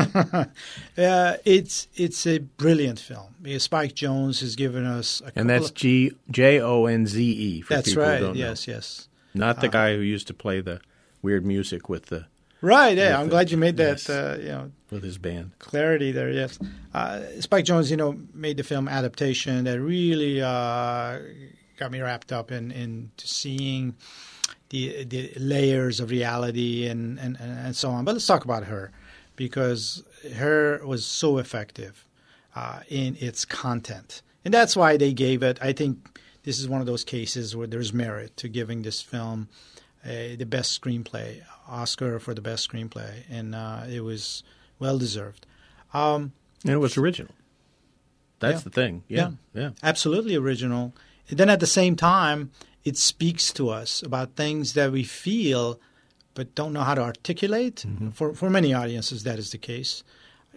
uh, 0.97 1.35
it's 1.45 1.87
it's 1.95 2.25
a 2.27 2.39
brilliant 2.39 2.99
film. 2.99 3.35
Spike 3.59 3.93
Jonze 3.93 4.41
has 4.41 4.55
given 4.55 4.85
us 4.85 5.21
a 5.25 5.31
And 5.39 5.49
that's 5.49 5.71
G 5.71 6.13
J 6.31 6.59
O 6.59 6.85
N 6.85 7.05
Z 7.05 7.21
E 7.23 7.61
for 7.61 7.75
that's 7.75 7.89
people 7.89 8.03
right. 8.03 8.19
who 8.19 8.25
don't 8.27 8.35
Yes, 8.35 8.67
yes. 8.67 9.07
know. 9.33 9.45
Not 9.47 9.57
Uh, 9.57 9.61
the 9.61 9.69
guy 9.69 9.95
who 9.95 10.01
used 10.01 10.27
to 10.27 10.33
play 10.33 10.61
the 10.61 10.79
weird 11.21 11.45
music 11.45 11.89
with 11.89 12.07
the 12.07 12.25
Right. 12.61 12.97
Yeah, 12.97 13.19
I'm 13.19 13.25
the- 13.25 13.31
glad 13.31 13.51
you 13.51 13.57
made 13.57 13.75
that. 13.77 14.07
yes. 14.07 14.09
Uh, 14.09 14.37
you 14.41 14.47
know, 14.47 14.71
with 14.89 15.03
his 15.03 15.17
band. 15.17 15.51
clarity 15.59 16.11
there. 16.11 16.31
Yes, 16.31 16.57
uh, 16.93 17.19
Spike 17.41 17.65
Jonze, 17.65 17.91
you 17.91 17.97
know, 17.97 18.17
made 18.33 18.57
the 18.57 18.63
film 18.63 18.87
adaptation 18.87 19.65
that 19.65 19.79
really 19.81 20.41
uh, 20.41 21.19
got 21.83 21.91
me 21.91 22.01
wrapped 22.01 22.31
up 22.31 22.51
in 22.51 22.71
in 22.71 23.11
seeing 23.17 23.95
the 24.69 25.03
the 25.03 25.31
layers 25.37 25.99
of 25.99 26.09
reality 26.09 26.87
and, 26.87 27.19
and 27.19 27.37
and 27.39 27.75
so 27.75 27.89
on. 27.89 28.05
But 28.05 28.13
let's 28.13 28.25
talk 28.27 28.45
about 28.45 28.63
her 28.65 28.91
because 29.35 30.03
her 30.35 30.79
was 30.85 31.05
so 31.05 31.37
effective 31.39 32.05
uh, 32.55 32.79
in 32.89 33.17
its 33.19 33.45
content, 33.45 34.21
and 34.45 34.53
that's 34.53 34.75
why 34.75 34.97
they 34.97 35.13
gave 35.13 35.43
it. 35.43 35.59
I 35.61 35.73
think 35.73 36.19
this 36.43 36.59
is 36.59 36.67
one 36.69 36.81
of 36.81 36.87
those 36.87 37.03
cases 37.03 37.55
where 37.55 37.67
there's 37.67 37.93
merit 37.93 38.35
to 38.37 38.47
giving 38.47 38.83
this 38.83 39.01
film 39.01 39.47
uh, 40.05 40.35
the 40.37 40.45
best 40.45 40.79
screenplay 40.81 41.41
Oscar 41.67 42.19
for 42.19 42.33
the 42.33 42.41
best 42.41 42.69
screenplay, 42.69 43.23
and 43.29 43.53
uh, 43.55 43.83
it 43.89 44.01
was 44.01 44.43
well 44.79 44.97
deserved. 44.97 45.45
Um, 45.93 46.31
And 46.63 46.73
it 46.73 46.77
was 46.79 46.97
original. 46.97 47.33
That's 48.39 48.59
Yeah. 48.61 48.63
the 48.63 48.69
thing. 48.69 49.03
Yeah. 49.07 49.31
Yeah. 49.53 49.71
absolutely 49.81 50.35
original. 50.35 50.93
And 51.33 51.39
then 51.39 51.49
at 51.49 51.59
the 51.59 51.65
same 51.65 51.95
time, 51.95 52.51
it 52.83 52.95
speaks 52.95 53.51
to 53.53 53.71
us 53.71 54.03
about 54.03 54.35
things 54.35 54.73
that 54.73 54.91
we 54.91 55.03
feel 55.03 55.79
but 56.35 56.53
don't 56.53 56.73
know 56.73 56.81
how 56.83 56.93
to 56.93 57.01
articulate. 57.01 57.77
Mm-hmm. 57.87 58.09
For 58.09 58.35
for 58.35 58.51
many 58.51 58.71
audiences, 58.71 59.23
that 59.23 59.39
is 59.39 59.49
the 59.49 59.57
case. 59.57 60.03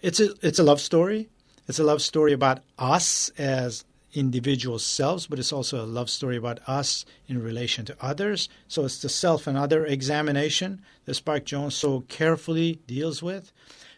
It's 0.03 0.19
a 0.19 0.35
it's 0.43 0.59
a 0.59 0.63
love 0.63 0.79
story. 0.79 1.29
It's 1.67 1.79
a 1.79 1.83
love 1.83 2.03
story 2.03 2.31
about 2.31 2.59
us 2.77 3.29
as 3.39 3.85
individual 4.13 4.77
selves, 4.77 5.25
but 5.25 5.39
it's 5.39 5.51
also 5.51 5.83
a 5.83 5.93
love 5.97 6.11
story 6.11 6.37
about 6.37 6.59
us 6.67 7.05
in 7.27 7.41
relation 7.41 7.83
to 7.85 7.97
others. 7.99 8.47
So 8.67 8.85
it's 8.85 9.01
the 9.01 9.09
self 9.09 9.47
and 9.47 9.57
other 9.57 9.83
examination 9.83 10.83
that 11.05 11.15
Spike 11.15 11.45
Jonze 11.45 11.71
so 11.71 12.01
carefully 12.01 12.77
deals 12.85 13.23
with. 13.23 13.51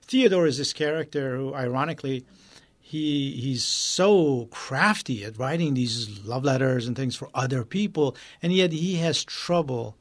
Theodore 0.03 0.47
is 0.47 0.57
this 0.57 0.71
character 0.71 1.35
who, 1.35 1.53
ironically, 1.53 2.23
he 2.89 3.31
he's 3.33 3.63
so 3.63 4.47
crafty 4.49 5.23
at 5.23 5.37
writing 5.37 5.75
these 5.75 6.21
love 6.25 6.43
letters 6.43 6.87
and 6.87 6.95
things 6.95 7.15
for 7.15 7.29
other 7.35 7.63
people, 7.63 8.15
and 8.41 8.51
yet 8.51 8.71
he 8.71 8.95
has 8.95 9.23
trouble 9.23 9.95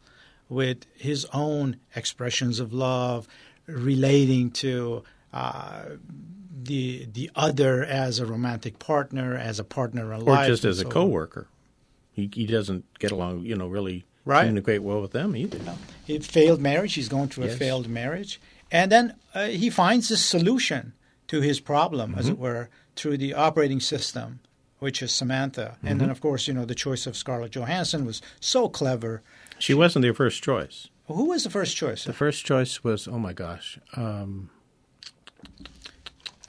with 0.49 0.87
his 0.97 1.27
own 1.35 1.77
expressions 1.95 2.59
of 2.61 2.73
love 2.73 3.29
relating 3.67 4.51
to 4.51 5.03
uh, 5.35 5.83
the 6.63 7.07
the 7.13 7.31
other 7.37 7.85
as 7.85 8.19
a 8.21 8.25
romantic 8.25 8.79
partner, 8.79 9.37
as 9.37 9.59
a 9.59 9.65
partner 9.65 10.15
in 10.15 10.23
Or 10.23 10.33
life, 10.33 10.47
or 10.47 10.53
just 10.53 10.65
as 10.65 10.79
a 10.79 10.83
so 10.83 10.89
on. 10.89 10.93
coworker. 10.95 11.47
He 12.13 12.31
he 12.33 12.47
doesn't 12.47 12.87
get 12.99 13.13
along, 13.13 13.45
you 13.45 13.55
know, 13.55 13.69
really 13.69 14.07
Right. 14.25 14.41
communicate 14.45 14.83
well 14.83 15.03
with 15.03 15.13
them 15.13 15.37
either. 15.37 15.59
He 16.07 16.19
failed 16.21 16.61
marriage. 16.61 16.95
He's 16.95 17.09
going 17.11 17.29
through 17.29 17.45
a 17.45 17.49
failed 17.51 17.87
marriage, 17.89 18.41
and 18.73 18.91
then 18.91 19.15
uh, 19.35 19.47
he 19.49 19.69
finds 19.69 20.11
a 20.11 20.17
solution 20.17 20.95
to 21.29 21.41
his 21.41 21.61
problem, 21.61 22.15
as 22.17 22.25
Mm-hmm. 22.27 22.33
it 22.35 22.39
were, 22.39 22.69
through 22.97 23.19
the 23.19 23.33
operating 23.35 23.81
system, 23.81 24.41
which 24.81 25.03
is 25.03 25.13
Samantha. 25.13 25.77
And 25.83 25.91
Mm-hmm. 25.91 25.99
then, 26.01 26.11
of 26.11 26.21
course, 26.21 26.49
you 26.49 26.55
know 26.55 26.65
the 26.65 26.75
choice 26.75 27.07
of 27.07 27.17
Scarlett 27.17 27.53
Johansson 27.53 28.05
was 28.05 28.21
so 28.41 28.69
clever. 28.69 29.23
She 29.59 29.75
wasn't 29.75 30.03
their 30.03 30.15
first 30.15 30.43
choice. 30.43 30.89
Who 31.07 31.25
was 31.27 31.45
the 31.45 31.51
first 31.51 31.77
choice? 31.77 32.05
The 32.05 32.13
first 32.13 32.45
choice 32.45 32.85
was, 32.85 33.09
oh 33.09 33.19
my 33.19 33.33
gosh, 33.33 33.79
um, 33.95 34.51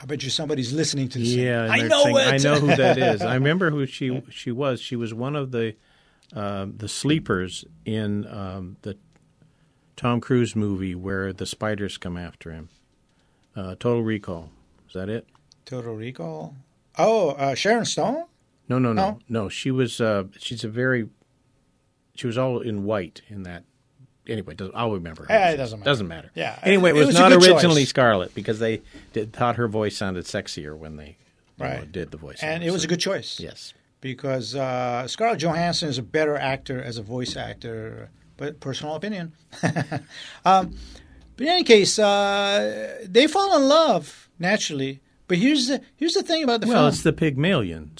I 0.02 0.06
bet 0.06 0.24
you 0.24 0.30
somebody's 0.30 0.72
listening 0.74 1.10
to 1.10 1.20
this. 1.20 1.30
yeah, 1.30 1.68
I 1.70 1.82
know 1.88 2.04
saying- 2.04 2.16
it. 2.18 2.28
I 2.28 2.38
know 2.38 2.60
who 2.60 2.68
that 2.76 2.98
is. 3.16 3.22
I 3.22 3.34
remember 3.36 3.70
who 3.70 3.86
she 3.86 4.22
she 4.30 4.52
was. 4.52 4.80
She 4.82 4.96
was 4.96 5.14
one 5.14 5.36
of 5.36 5.52
the 5.52 5.76
um 6.34 6.76
the 6.78 6.88
sleepers 6.88 7.66
in 7.86 8.26
um, 8.28 8.78
the 8.84 8.98
Tom 9.98 10.22
Cruise 10.22 10.56
movie 10.56 10.96
where 10.96 11.34
the 11.34 11.46
spiders 11.46 11.98
come 11.98 12.16
after 12.18 12.52
him. 12.52 12.70
Uh, 13.56 13.76
Total 13.80 14.02
Recall. 14.04 14.52
Is 14.90 14.94
that 14.94 15.10
it? 15.10 15.26
Total 15.66 15.94
Recall. 15.96 16.56
Oh, 16.98 17.30
uh, 17.32 17.56
Sharon 17.56 17.86
Stone. 17.86 18.26
No, 18.68 18.78
no, 18.80 18.92
no, 18.94 18.94
No? 18.94 19.20
no. 19.30 19.50
She 19.50 19.72
was. 19.72 20.02
Uh, 20.02 20.26
she's 20.38 20.64
a 20.64 20.68
very. 20.70 21.10
She 22.16 22.28
was 22.28 22.38
all 22.38 22.60
in 22.60 22.84
white 22.84 23.22
in 23.30 23.44
that. 23.44 23.64
Anyway, 24.28 24.56
I'll 24.76 24.92
remember. 24.92 25.24
her. 25.26 25.32
Eh, 25.32 25.52
it 25.52 25.58
doesn't 25.58 25.80
matter. 25.80 25.90
Doesn't 25.90 26.08
matter. 26.08 26.32
Yeah, 26.36 26.60
Anyway, 26.62 26.92
it 26.92 26.96
it 26.96 27.00
was, 27.00 27.08
was 27.08 27.16
not 27.20 27.32
originally 27.32 27.82
choice. 27.82 27.90
Scarlett 27.90 28.36
because 28.36 28.60
they 28.60 28.82
did, 29.14 29.34
thought 29.34 29.56
her 29.56 29.68
voice 29.68 29.98
sounded 29.98 30.26
sexier 30.26 30.78
when 30.78 30.98
they 30.98 31.18
you 31.58 31.66
know, 31.66 31.86
did 31.92 32.12
the 32.12 32.18
voice. 32.18 32.44
And 32.44 32.64
it 32.64 32.70
was 32.72 32.84
a 32.84 32.88
good 32.88 33.00
choice. 33.00 33.40
Yes. 33.40 33.74
because 34.02 34.54
uh, 34.56 35.08
Scarlett 35.08 35.40
Johansson 35.42 35.90
is 35.90 35.98
a 35.98 36.04
better 36.04 36.36
actor 36.38 36.80
as 36.82 36.98
a 37.00 37.02
voice 37.02 37.36
actor, 37.36 38.10
but 38.38 38.60
personal 38.60 38.94
opinion. 38.96 39.34
um, 40.46 40.76
but 41.36 41.46
in 41.46 41.48
any 41.48 41.64
case, 41.64 41.98
uh, 41.98 43.00
they 43.06 43.26
fall 43.26 43.58
in 43.58 43.68
love 43.68 44.29
naturally. 44.40 45.02
But 45.28 45.38
here's 45.38 45.68
the 45.68 45.82
here's 45.96 46.14
the 46.14 46.24
thing 46.24 46.44
about 46.44 46.62
the 46.62 46.68
Well, 46.68 46.78
film. 46.78 46.88
it's 46.88 47.04
the 47.04 47.14
Pygmalion 47.14 47.92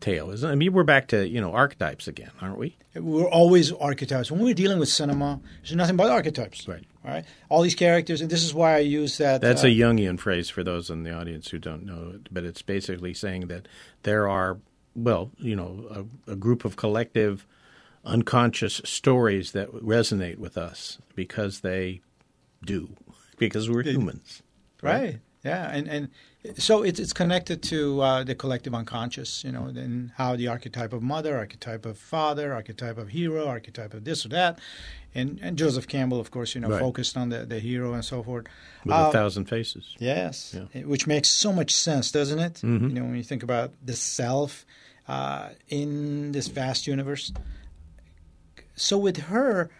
tale, 0.00 0.30
isn't 0.30 0.48
it? 0.48 0.52
I 0.52 0.54
mean, 0.54 0.72
we're 0.72 0.84
back 0.84 1.08
to 1.08 1.26
you 1.26 1.40
know 1.40 1.52
archetypes 1.52 2.06
again, 2.06 2.30
aren't 2.40 2.58
we? 2.58 2.76
We're 2.94 3.28
always 3.28 3.72
archetypes. 3.72 4.30
When 4.30 4.40
we're 4.40 4.54
dealing 4.54 4.78
with 4.78 4.88
cinema, 4.88 5.40
there's 5.62 5.74
nothing 5.74 5.96
but 5.96 6.10
archetypes. 6.10 6.66
Right. 6.68 6.84
Right. 7.04 7.24
All 7.48 7.62
these 7.62 7.76
characters, 7.76 8.20
and 8.20 8.28
this 8.30 8.42
is 8.42 8.52
why 8.52 8.74
I 8.74 8.78
use 8.78 9.18
that. 9.18 9.40
That's 9.40 9.62
uh, 9.62 9.68
a 9.68 9.70
Jungian 9.70 10.18
phrase 10.18 10.50
for 10.50 10.64
those 10.64 10.90
in 10.90 11.04
the 11.04 11.12
audience 11.12 11.48
who 11.50 11.58
don't 11.58 11.84
know 11.84 12.12
it, 12.16 12.28
but 12.32 12.42
it's 12.42 12.62
basically 12.62 13.14
saying 13.14 13.46
that 13.46 13.68
there 14.02 14.28
are, 14.28 14.58
well, 14.96 15.30
you 15.38 15.54
know, 15.54 16.06
a, 16.26 16.32
a 16.32 16.34
group 16.36 16.64
of 16.64 16.74
collective 16.74 17.46
unconscious 18.04 18.80
stories 18.84 19.52
that 19.52 19.70
resonate 19.72 20.38
with 20.38 20.58
us 20.58 20.98
because 21.14 21.60
they 21.60 22.00
do, 22.64 22.90
because 23.38 23.70
we're 23.70 23.82
humans. 23.84 24.42
Right. 24.82 25.20
Yeah, 25.46 25.76
and 25.76 25.86
and 25.94 26.04
so 26.66 26.74
it's 26.88 27.00
it's 27.04 27.12
connected 27.22 27.58
to 27.72 27.78
uh, 28.08 28.24
the 28.24 28.34
collective 28.42 28.74
unconscious, 28.74 29.30
you 29.46 29.52
know, 29.52 29.64
and 29.84 30.10
how 30.20 30.36
the 30.36 30.48
archetype 30.48 30.92
of 30.96 31.02
mother, 31.02 31.32
archetype 31.44 31.84
of 31.90 31.96
father, 31.98 32.46
archetype 32.60 32.98
of 33.02 33.08
hero, 33.18 33.42
archetype 33.56 33.92
of 33.98 34.02
this 34.04 34.24
or 34.26 34.30
that, 34.30 34.58
and 35.14 35.28
and 35.42 35.52
Joseph 35.58 35.86
Campbell, 35.86 36.20
of 36.20 36.30
course, 36.30 36.54
you 36.54 36.60
know, 36.62 36.70
Right. 36.70 36.80
focused 36.88 37.16
on 37.16 37.28
the 37.30 37.40
the 37.54 37.58
hero 37.60 37.88
and 37.94 38.04
so 38.04 38.22
forth. 38.22 38.46
With 38.84 38.94
Uh, 38.94 39.08
a 39.08 39.12
thousand 39.12 39.44
faces. 39.48 39.84
Yes, 39.98 40.54
Yeah. 40.54 40.82
which 40.92 41.06
makes 41.06 41.28
so 41.28 41.52
much 41.52 41.70
sense, 41.74 42.10
doesn't 42.18 42.38
it? 42.48 42.54
Mhm. 42.62 42.88
You 42.88 42.94
know, 42.96 43.04
when 43.08 43.16
you 43.16 43.24
think 43.32 43.42
about 43.42 43.70
the 43.86 43.96
self 43.96 44.64
uh, 45.08 45.48
in 45.68 46.32
this 46.32 46.48
vast 46.48 46.86
universe. 46.88 47.32
So 48.74 48.98
with 48.98 49.16
her, 49.32 49.70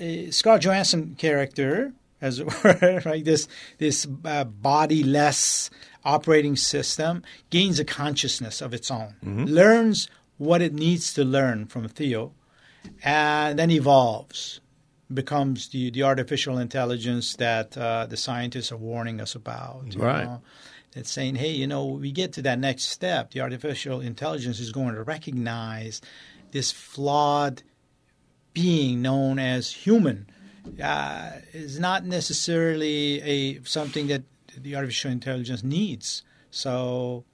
uh, 0.00 0.30
Scarlett 0.30 0.62
Johansson 0.64 1.14
character, 1.18 1.92
as 2.22 2.38
it 2.38 2.46
were, 2.64 3.02
right, 3.04 3.22
this 3.24 3.46
this 3.78 4.06
uh, 4.24 4.44
bodiless 4.44 5.68
operating 6.04 6.56
system 6.56 7.22
gains 7.50 7.78
a 7.78 7.84
consciousness 7.84 8.62
of 8.62 8.72
its 8.72 8.90
own, 8.90 9.14
learns 9.22 10.08
what 10.38 10.62
it 10.62 10.72
needs 10.72 11.12
to 11.14 11.24
learn 11.24 11.66
from 11.66 11.86
Theo, 11.88 12.32
and 13.04 13.58
then 13.58 13.70
evolves 13.70 14.60
becomes 15.12 15.68
the, 15.68 15.90
the 15.90 16.02
artificial 16.02 16.56
intelligence 16.56 17.36
that 17.36 17.76
uh, 17.76 18.06
the 18.06 18.16
scientists 18.16 18.72
are 18.72 18.78
warning 18.78 19.20
us 19.20 19.34
about. 19.34 19.84
you 19.94 20.00
Right. 20.00 20.24
know. 20.24 20.40
It's 20.96 21.10
saying, 21.10 21.34
hey, 21.36 21.50
you 21.50 21.66
know, 21.66 21.84
we 21.86 22.12
get 22.12 22.32
to 22.34 22.42
that 22.42 22.58
next 22.58 22.84
step. 22.84 23.30
The 23.32 23.40
artificial 23.40 24.00
intelligence 24.00 24.58
is 24.60 24.72
going 24.72 24.94
to 24.94 25.02
recognize 25.02 26.00
this 26.52 26.70
flawed 26.72 27.62
being 28.54 29.00
known 29.02 29.38
as 29.38 29.70
human. 29.70 30.26
Uh, 30.82 31.30
is 31.52 31.80
not 31.80 32.04
necessarily 32.04 33.20
a 33.22 33.62
something 33.64 34.06
that 34.06 34.22
the 34.56 34.76
artificial 34.76 35.10
intelligence 35.10 35.64
needs. 35.64 36.22
So 36.50 37.24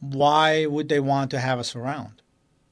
why 0.00 0.66
would 0.66 0.88
they 0.88 1.00
want 1.00 1.30
to 1.30 1.40
have 1.40 1.58
us 1.58 1.74
around? 1.74 2.22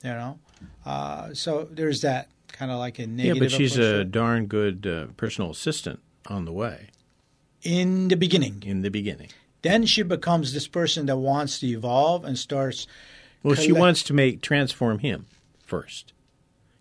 You 0.05 0.11
know, 0.11 0.39
uh, 0.84 1.34
so 1.34 1.68
there's 1.70 2.03
that 2.03 2.28
kind 2.49 2.70
of 2.70 2.78
like 2.78 2.99
a 2.99 3.07
negative. 3.07 3.36
Yeah, 3.36 3.43
but 3.43 3.51
she's 3.51 3.76
a 3.76 4.05
darn 4.05 4.47
good 4.47 4.86
uh, 4.86 5.07
personal 5.16 5.51
assistant 5.51 6.01
on 6.26 6.45
the 6.45 6.53
way 6.53 6.89
in 7.62 8.09
the 8.09 8.16
beginning. 8.16 8.62
in 8.64 8.82
the 8.82 8.91
beginning. 8.91 9.28
Then 9.62 9.86
she 9.86 10.03
becomes 10.03 10.53
this 10.53 10.68
person 10.68 11.07
that 11.07 11.16
wants 11.16 11.59
to 11.61 11.66
evolve 11.66 12.24
and 12.24 12.39
starts. 12.39 12.86
Well, 13.43 13.57
she 13.57 13.72
wants 13.72 14.03
to 14.05 14.14
make 14.14 14.41
transform 14.41 15.01
him 15.01 15.26
first. 15.64 16.12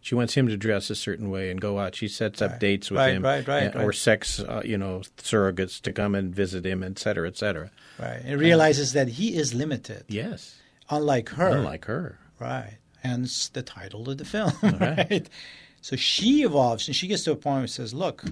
She 0.07 0.15
wants 0.15 0.35
him 0.35 0.47
to 0.47 0.55
dress 0.55 0.89
a 0.89 0.95
certain 0.95 1.29
way 1.29 1.51
and 1.51 1.59
go 1.59 1.79
out. 1.79 1.93
She 1.93 2.07
sets 2.07 2.41
up 2.41 2.51
Right. 2.51 2.59
dates 2.61 2.89
with 2.89 2.99
Right, 2.99 3.13
him, 3.15 3.23
right, 3.23 3.45
right, 3.45 3.75
uh, 3.75 3.81
or 3.83 3.91
sex, 3.91 4.39
uh, 4.39 4.61
you 4.63 4.77
know, 4.77 5.01
surrogates 5.17 5.81
to 5.81 5.91
come 5.91 6.15
and 6.15 6.33
visit 6.33 6.65
him, 6.65 6.81
et 6.81 6.97
cetera, 6.97 7.27
et 7.27 7.35
cetera. 7.35 7.71
Right, 7.99 8.21
and 8.23 8.39
realizes 8.39 8.93
that 8.93 9.09
he 9.09 9.35
is 9.35 9.53
limited, 9.53 10.05
Yes, 10.07 10.55
unlike 10.89 11.27
her. 11.31 11.49
unlike 11.49 11.83
her. 11.85 12.19
Right. 12.39 12.77
Hence 13.03 13.49
the 13.49 13.61
title 13.63 14.09
of 14.09 14.17
the 14.17 14.23
film. 14.23 14.53
right. 14.63 14.79
Right. 15.11 15.29
So 15.81 15.97
she 15.97 16.43
evolves 16.43 16.87
and 16.87 16.95
she 16.95 17.07
gets 17.07 17.23
to 17.25 17.31
a 17.31 17.35
point 17.35 17.57
where 17.59 17.67
she 17.67 17.73
says, 17.73 17.93
Look, 17.93 18.23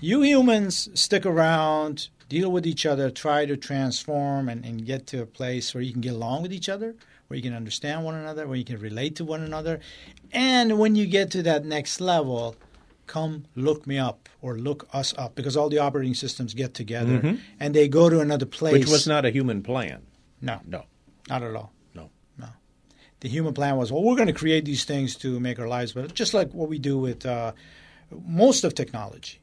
you 0.00 0.22
humans 0.22 0.88
stick 0.94 1.26
around, 1.26 2.08
deal 2.28 2.52
with 2.52 2.64
each 2.64 2.86
other, 2.86 3.10
try 3.10 3.44
to 3.46 3.56
transform 3.56 4.48
and, 4.48 4.64
and 4.64 4.86
get 4.86 5.06
to 5.08 5.20
a 5.22 5.26
place 5.26 5.74
where 5.74 5.82
you 5.82 5.90
can 5.92 6.00
get 6.00 6.12
along 6.14 6.42
with 6.42 6.52
each 6.52 6.68
other, 6.68 6.94
where 7.26 7.36
you 7.36 7.42
can 7.42 7.54
understand 7.54 8.04
one 8.04 8.14
another, 8.14 8.46
where 8.46 8.56
you 8.56 8.64
can 8.64 8.78
relate 8.78 9.16
to 9.16 9.24
one 9.24 9.42
another. 9.42 9.80
And 10.32 10.78
when 10.78 10.94
you 10.94 11.06
get 11.06 11.30
to 11.32 11.42
that 11.42 11.64
next 11.64 12.00
level, 12.00 12.56
come 13.06 13.44
look 13.54 13.86
me 13.86 13.98
up 13.98 14.28
or 14.42 14.58
look 14.58 14.88
us 14.92 15.14
up 15.16 15.34
because 15.34 15.56
all 15.56 15.68
the 15.68 15.78
operating 15.78 16.14
systems 16.14 16.54
get 16.54 16.74
together 16.74 17.20
Mhm. 17.20 17.40
and 17.60 17.74
they 17.74 17.88
go 17.88 18.08
to 18.08 18.20
another 18.20 18.46
place. 18.46 18.72
Which 18.72 18.88
was 18.88 19.06
not 19.06 19.24
a 19.24 19.30
human 19.30 19.62
plan. 19.62 20.02
No, 20.40 20.60
No, 20.66 20.84
not 21.28 21.42
at 21.42 21.54
all. 21.54 21.72
No. 21.94 22.10
No. 22.38 22.48
the 23.20 23.28
human 23.28 23.54
plan 23.54 23.76
was, 23.76 23.90
well, 23.90 24.02
we're 24.02 24.16
going 24.16 24.26
to 24.28 24.32
create 24.34 24.64
these 24.64 24.84
things 24.84 25.16
to 25.16 25.40
make 25.40 25.58
our 25.58 25.68
lives 25.68 25.92
better, 25.92 26.08
just 26.08 26.34
like 26.34 26.52
what 26.52 26.68
we 26.68 26.78
do 26.78 26.98
with 26.98 27.24
uh, 27.24 27.52
most 28.26 28.62
of 28.64 28.74
technology 28.74 29.40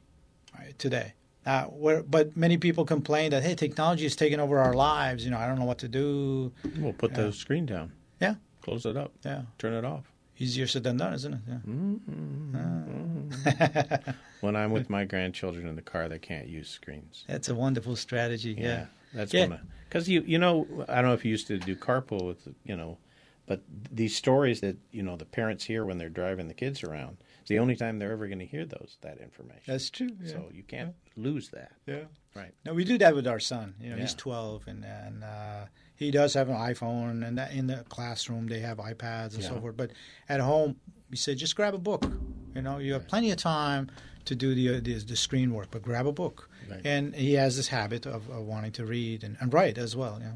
right, 0.58 0.78
today. 0.78 1.14
Uh, 1.46 1.64
where, 1.64 2.02
but 2.02 2.34
many 2.36 2.56
people 2.56 2.84
complain 2.86 3.30
that 3.30 3.42
hey, 3.42 3.54
technology 3.54 4.06
is 4.06 4.16
taking 4.16 4.40
over 4.40 4.58
our 4.58 4.72
lives. 4.74 5.24
You 5.24 5.30
know, 5.30 5.38
I 5.38 5.46
don't 5.46 5.58
know 5.58 5.66
what 5.66 5.78
to 5.78 5.88
do. 5.88 6.52
We'll 6.78 6.92
put 6.94 7.10
Yeah. 7.12 7.24
the 7.24 7.32
screen 7.32 7.66
down. 7.66 7.92
Yeah. 8.20 8.36
Close 8.62 8.86
it 8.86 8.96
up. 8.96 9.12
Yeah, 9.24 9.42
Turn 9.58 9.74
it 9.74 9.84
off. 9.84 10.10
easier 10.38 10.66
said 10.66 10.84
than 10.84 10.96
done, 10.96 11.12
isn't 11.12 11.34
it? 11.34 11.40
Yeah. 11.46 11.58
Mm-hmm. 11.68 14.10
When 14.40 14.56
I'm 14.56 14.72
with 14.72 14.90
my 14.90 15.04
grandchildren 15.04 15.66
in 15.66 15.74
the 15.74 15.82
car, 15.82 16.08
they 16.08 16.18
can't 16.18 16.48
use 16.48 16.68
screens. 16.68 17.24
That's 17.26 17.48
a 17.48 17.54
wonderful 17.54 17.96
strategy. 17.96 18.54
Yeah. 18.58 18.86
that's 19.14 19.32
Yeah. 19.32 19.46
one. 19.46 19.68
Because 19.88 20.08
you 20.08 20.22
you 20.26 20.38
know 20.38 20.66
I 20.88 20.96
don't 20.96 21.06
know 21.06 21.14
if 21.14 21.24
you 21.24 21.30
used 21.30 21.46
to 21.48 21.58
do 21.58 21.74
carpool 21.76 22.26
with 22.26 22.48
you 22.64 22.76
know, 22.76 22.98
but 23.46 23.62
these 23.90 24.14
stories 24.16 24.60
that 24.60 24.76
you 24.92 25.02
know 25.02 25.16
the 25.16 25.24
parents 25.24 25.64
hear 25.64 25.84
when 25.84 25.98
they're 25.98 26.08
driving 26.10 26.48
the 26.48 26.54
kids 26.54 26.82
around. 26.82 27.16
It's 27.44 27.50
the 27.50 27.58
only 27.58 27.76
time 27.76 27.98
they're 27.98 28.12
ever 28.12 28.26
going 28.26 28.38
to 28.38 28.46
hear 28.46 28.64
those 28.64 28.96
that 29.02 29.18
information. 29.18 29.64
That's 29.66 29.90
true. 29.90 30.08
Yeah. 30.22 30.30
So 30.32 30.48
you 30.50 30.62
can't 30.62 30.94
lose 31.14 31.50
that. 31.50 31.72
yeah. 31.86 32.04
Right. 32.34 32.54
No, 32.64 32.72
we 32.72 32.84
do 32.84 32.96
that 32.98 33.14
with 33.14 33.26
our 33.26 33.38
son. 33.38 33.74
You 33.78 33.90
know, 33.90 33.96
he's 33.96 34.14
12, 34.14 34.62
and 34.66 34.82
and 34.84 35.22
uh, 35.22 35.66
he 35.94 36.10
does 36.10 36.32
have 36.34 36.48
an 36.48 36.56
iPhone, 36.56 37.22
and 37.22 37.36
that 37.36 37.52
in 37.52 37.66
the 37.66 37.84
classroom 37.90 38.46
they 38.46 38.60
have 38.60 38.78
iPads 38.78 39.34
and 39.34 39.44
so 39.44 39.60
forth. 39.60 39.76
But 39.76 39.90
at 40.28 40.40
home, 40.40 40.76
we 41.10 41.16
say 41.18 41.34
just 41.34 41.54
grab 41.54 41.74
a 41.74 41.78
book. 41.78 42.10
You 42.54 42.62
know, 42.62 42.78
you 42.78 42.94
have 42.94 43.06
plenty 43.06 43.30
of 43.30 43.36
time 43.36 43.90
to 44.24 44.34
do 44.34 44.54
the 44.54 44.80
the, 44.80 44.94
the 45.04 45.16
screen 45.16 45.52
work, 45.52 45.68
but 45.70 45.82
grab 45.82 46.06
a 46.06 46.12
book. 46.12 46.48
Right. 46.70 46.80
And 46.82 47.14
he 47.14 47.34
has 47.34 47.56
this 47.58 47.68
habit 47.68 48.06
of, 48.06 48.28
of 48.30 48.46
wanting 48.46 48.72
to 48.72 48.86
read 48.86 49.22
and, 49.22 49.36
and 49.38 49.52
write 49.52 49.76
as 49.76 49.94
well. 49.94 50.18
Yeah. 50.20 50.32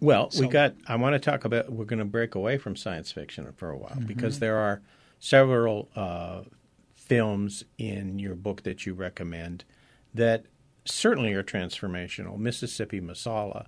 Well, 0.00 0.30
we 0.38 0.48
got. 0.48 0.74
I 0.88 0.96
want 0.96 1.14
to 1.14 1.20
talk 1.20 1.44
about. 1.44 1.70
We're 1.70 1.84
going 1.84 2.00
to 2.00 2.04
break 2.04 2.34
away 2.34 2.58
from 2.58 2.74
science 2.76 3.12
fiction 3.12 3.46
for 3.56 3.70
a 3.70 3.76
while 3.76 3.90
Mm-hmm. 3.90 4.06
because 4.06 4.40
there 4.40 4.56
are 4.56 4.82
several 5.22 5.88
uh, 5.94 6.40
films 6.96 7.64
in 7.78 8.18
your 8.18 8.34
book 8.34 8.64
that 8.64 8.84
you 8.84 8.92
recommend 8.92 9.62
that 10.12 10.44
certainly 10.84 11.32
are 11.32 11.44
transformational. 11.44 12.36
Mississippi 12.36 13.00
Masala, 13.00 13.66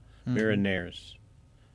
Nair's 0.57 1.15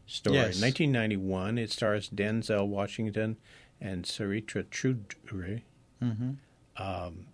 story, 0.05 0.35
Mm-hmm. 0.35 0.47
Yes. 0.47 0.61
1991. 0.61 1.57
It 1.57 1.71
stars 1.71 2.09
Denzel 2.09 2.67
Washington 2.67 3.37
and 3.79 4.03
Sarita 4.03 4.65
Choudhury. 4.65 5.61
Mm-hmm. 6.03 6.31
Um, 6.75 7.27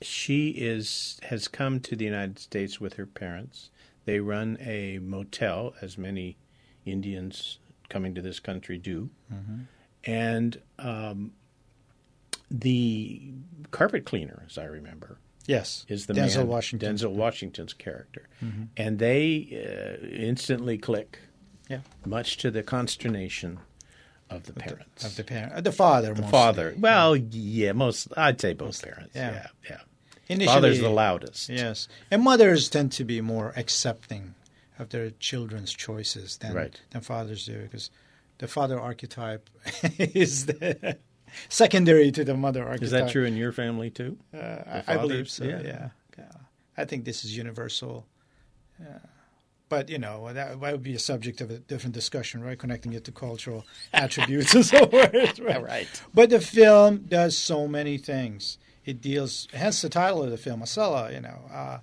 she 0.00 0.48
is 0.50 1.20
has 1.24 1.48
come 1.48 1.80
to 1.80 1.94
the 1.96 2.06
United 2.06 2.38
States 2.38 2.80
with 2.80 2.94
her 2.94 3.06
parents. 3.06 3.68
They 4.06 4.20
run 4.20 4.56
a 4.60 5.00
motel, 5.00 5.74
as 5.82 5.98
many 5.98 6.38
Indians 6.86 7.58
coming 7.90 8.14
to 8.14 8.22
this 8.22 8.40
country 8.40 8.78
do, 8.78 9.10
and 10.04 10.60
um, 10.78 11.32
the 12.60 13.22
carpet 13.70 14.04
cleaner, 14.04 14.44
as 14.46 14.58
I 14.58 14.64
remember, 14.64 15.18
Yes. 15.46 15.84
is 15.88 16.06
the 16.06 16.14
Denzel 16.14 16.38
man, 16.38 16.46
Washington. 16.48 16.94
Denzel 16.96 17.12
Washington's 17.12 17.72
character, 17.74 18.28
and 18.76 18.98
they 18.98 19.98
uh, 20.02 20.06
instantly 20.06 20.78
click, 20.78 21.18
Yeah. 21.68 21.80
much 22.06 22.36
to 22.38 22.50
the 22.50 22.62
consternation 22.62 23.58
of 24.30 24.44
the 24.44 24.52
parents. 24.54 25.04
Of 25.04 25.16
the 25.16 25.24
parent, 25.24 25.52
uh, 25.52 25.60
the 25.60 25.72
father. 25.72 26.08
The 26.14 26.22
mostly. 26.22 26.30
father. 26.30 26.74
Well, 26.78 27.16
yeah, 27.16 27.72
most. 27.72 28.08
I'd 28.16 28.40
say 28.40 28.52
both 28.54 28.80
parents. 28.82 29.14
yeah. 29.14 29.32
Yeah, 29.32 29.46
yeah. 29.70 29.80
Initially, 30.26 30.46
Father's 30.54 30.80
the 30.80 30.88
loudest. 30.88 31.50
Yes, 31.50 31.86
and 32.10 32.22
mothers 32.22 32.70
tend 32.70 32.92
to 32.92 33.04
be 33.04 33.20
more 33.20 33.52
accepting 33.56 34.34
of 34.78 34.88
their 34.88 35.10
children's 35.10 35.72
choices 35.74 36.38
than 36.38 36.54
Right. 36.54 36.80
than 36.90 37.02
fathers 37.02 37.44
do, 37.44 37.58
because 37.60 37.90
the 38.38 38.48
father 38.48 38.80
archetype 38.80 39.50
is 39.98 40.46
the 40.46 40.96
secondary 41.48 42.10
to 42.12 42.24
the 42.24 42.34
mother 42.34 42.62
archetype. 42.62 42.82
Is 42.82 42.90
that 42.90 43.10
true 43.10 43.24
in 43.24 43.36
your 43.36 43.52
family 43.52 43.90
too? 43.90 44.18
Uh, 44.32 44.82
I, 44.86 44.94
I 44.94 44.96
believe 44.96 45.30
so. 45.30 45.44
Yeah. 45.44 45.62
Yeah. 45.62 45.88
Yeah. 46.18 46.24
I 46.76 46.84
think 46.84 47.04
this 47.04 47.24
is 47.24 47.36
universal. 47.36 48.06
Yeah. 48.80 48.98
But 49.68 49.88
you 49.88 49.98
know 49.98 50.32
that, 50.32 50.60
that 50.60 50.72
would 50.72 50.82
be 50.82 50.94
a 50.94 50.98
subject 50.98 51.40
of 51.40 51.50
a 51.50 51.58
different 51.58 51.94
discussion, 51.94 52.42
right? 52.42 52.58
Connecting 52.58 52.92
it 52.92 53.04
to 53.04 53.12
cultural 53.12 53.64
attributes 53.92 54.54
and 54.54 54.64
so 54.64 54.86
forth. 54.86 55.38
Right? 55.40 55.62
right. 55.62 56.02
But 56.12 56.30
the 56.30 56.40
film 56.40 57.06
does 57.08 57.36
so 57.36 57.66
many 57.66 57.98
things. 57.98 58.58
It 58.84 59.00
deals, 59.00 59.48
hence 59.52 59.80
the 59.80 59.88
title 59.88 60.22
of 60.22 60.30
the 60.30 60.36
film, 60.36 60.60
Masala. 60.60 61.12
You 61.12 61.22
know, 61.22 61.40
uh, 61.52 61.78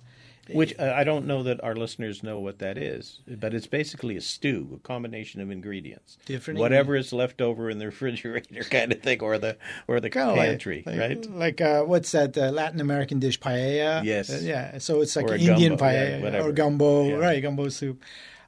Which 0.50 0.74
uh, 0.78 0.92
I 0.96 1.04
don't 1.04 1.26
know 1.26 1.44
that 1.44 1.62
our 1.62 1.76
listeners 1.76 2.22
know 2.24 2.40
what 2.40 2.58
that 2.58 2.76
is, 2.76 3.20
but 3.28 3.54
it's 3.54 3.68
basically 3.68 4.16
a 4.16 4.20
stew, 4.20 4.72
a 4.74 4.78
combination 4.86 5.40
of 5.40 5.50
ingredients. 5.52 6.18
Different 6.26 6.58
whatever 6.58 6.96
is 6.96 7.12
left 7.12 7.40
over 7.40 7.70
in 7.70 7.78
the 7.78 7.86
refrigerator, 7.92 8.64
kind 8.64 8.90
of 8.92 9.00
thing, 9.00 9.20
or 9.22 9.38
the 9.38 9.56
or 9.86 10.00
the 10.00 10.10
Kinda 10.10 10.34
pantry, 10.34 10.82
like, 10.84 10.98
right? 10.98 11.30
Like 11.30 11.60
uh, 11.60 11.82
what's 11.84 12.10
that 12.12 12.36
uh, 12.36 12.50
Latin 12.50 12.80
American 12.80 13.20
dish 13.20 13.38
paella? 13.38 14.02
Yes. 14.02 14.30
Uh, 14.30 14.40
yeah. 14.42 14.78
So 14.78 15.00
it's 15.00 15.14
like 15.14 15.28
Indian 15.30 15.76
gumbo, 15.76 15.84
paella 15.84 16.20
whatever. 16.22 16.48
or 16.48 16.52
gumbo, 16.52 17.04
Yeah. 17.08 17.14
right? 17.14 17.40
Gumbo 17.40 17.68
soup, 17.68 18.02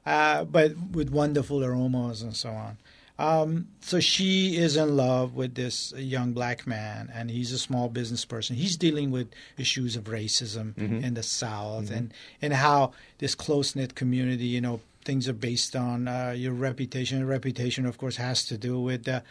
uh, 0.05 0.43
but 0.43 0.75
with 0.91 1.09
wonderful 1.11 1.63
aromas 1.63 2.21
and 2.21 2.35
so 2.35 2.49
on. 2.49 2.77
Um, 3.17 3.69
so 3.79 3.99
she 4.01 4.57
is 4.57 4.75
in 4.75 4.97
love 4.97 5.35
with 5.35 5.55
this 5.55 5.93
young 5.95 6.33
black 6.33 6.67
man, 6.67 7.09
and 7.13 7.31
he's 7.31 7.53
a 7.53 7.57
small 7.57 7.87
business 7.87 8.25
person. 8.25 8.57
He's 8.57 8.75
dealing 8.75 9.09
with 9.09 9.29
issues 9.57 9.95
of 9.95 10.05
racism 10.05 10.73
Mm-hmm. 10.75 11.03
in 11.03 11.13
the 11.13 11.23
South, 11.23 11.89
and 11.91 12.13
and 12.41 12.53
how 12.53 12.91
this 13.19 13.33
close 13.35 13.75
knit 13.75 13.95
community, 13.95 14.45
you 14.45 14.59
know, 14.59 14.81
things 15.05 15.29
are 15.29 15.33
based 15.33 15.75
on 15.75 16.07
uh, 16.09 16.33
your 16.35 16.51
reputation. 16.53 17.19
Your 17.19 17.27
reputation, 17.27 17.85
of 17.85 17.97
course, 17.97 18.17
has 18.17 18.45
to 18.47 18.57
do 18.57 18.81
with 18.81 19.05
the 19.05 19.23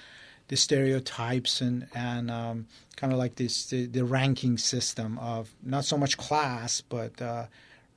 the 0.49 0.57
stereotypes 0.57 1.61
and 1.61 1.87
and 1.95 2.30
um, 2.30 2.66
kind 2.97 3.12
of 3.12 3.18
like 3.18 3.37
this 3.37 3.66
the, 3.66 3.85
the 3.87 4.05
ranking 4.05 4.57
system 4.57 5.18
of 5.18 5.51
not 5.62 5.85
so 5.85 5.99
much 5.99 6.16
class 6.16 6.80
but 6.80 7.20
uh, 7.20 7.47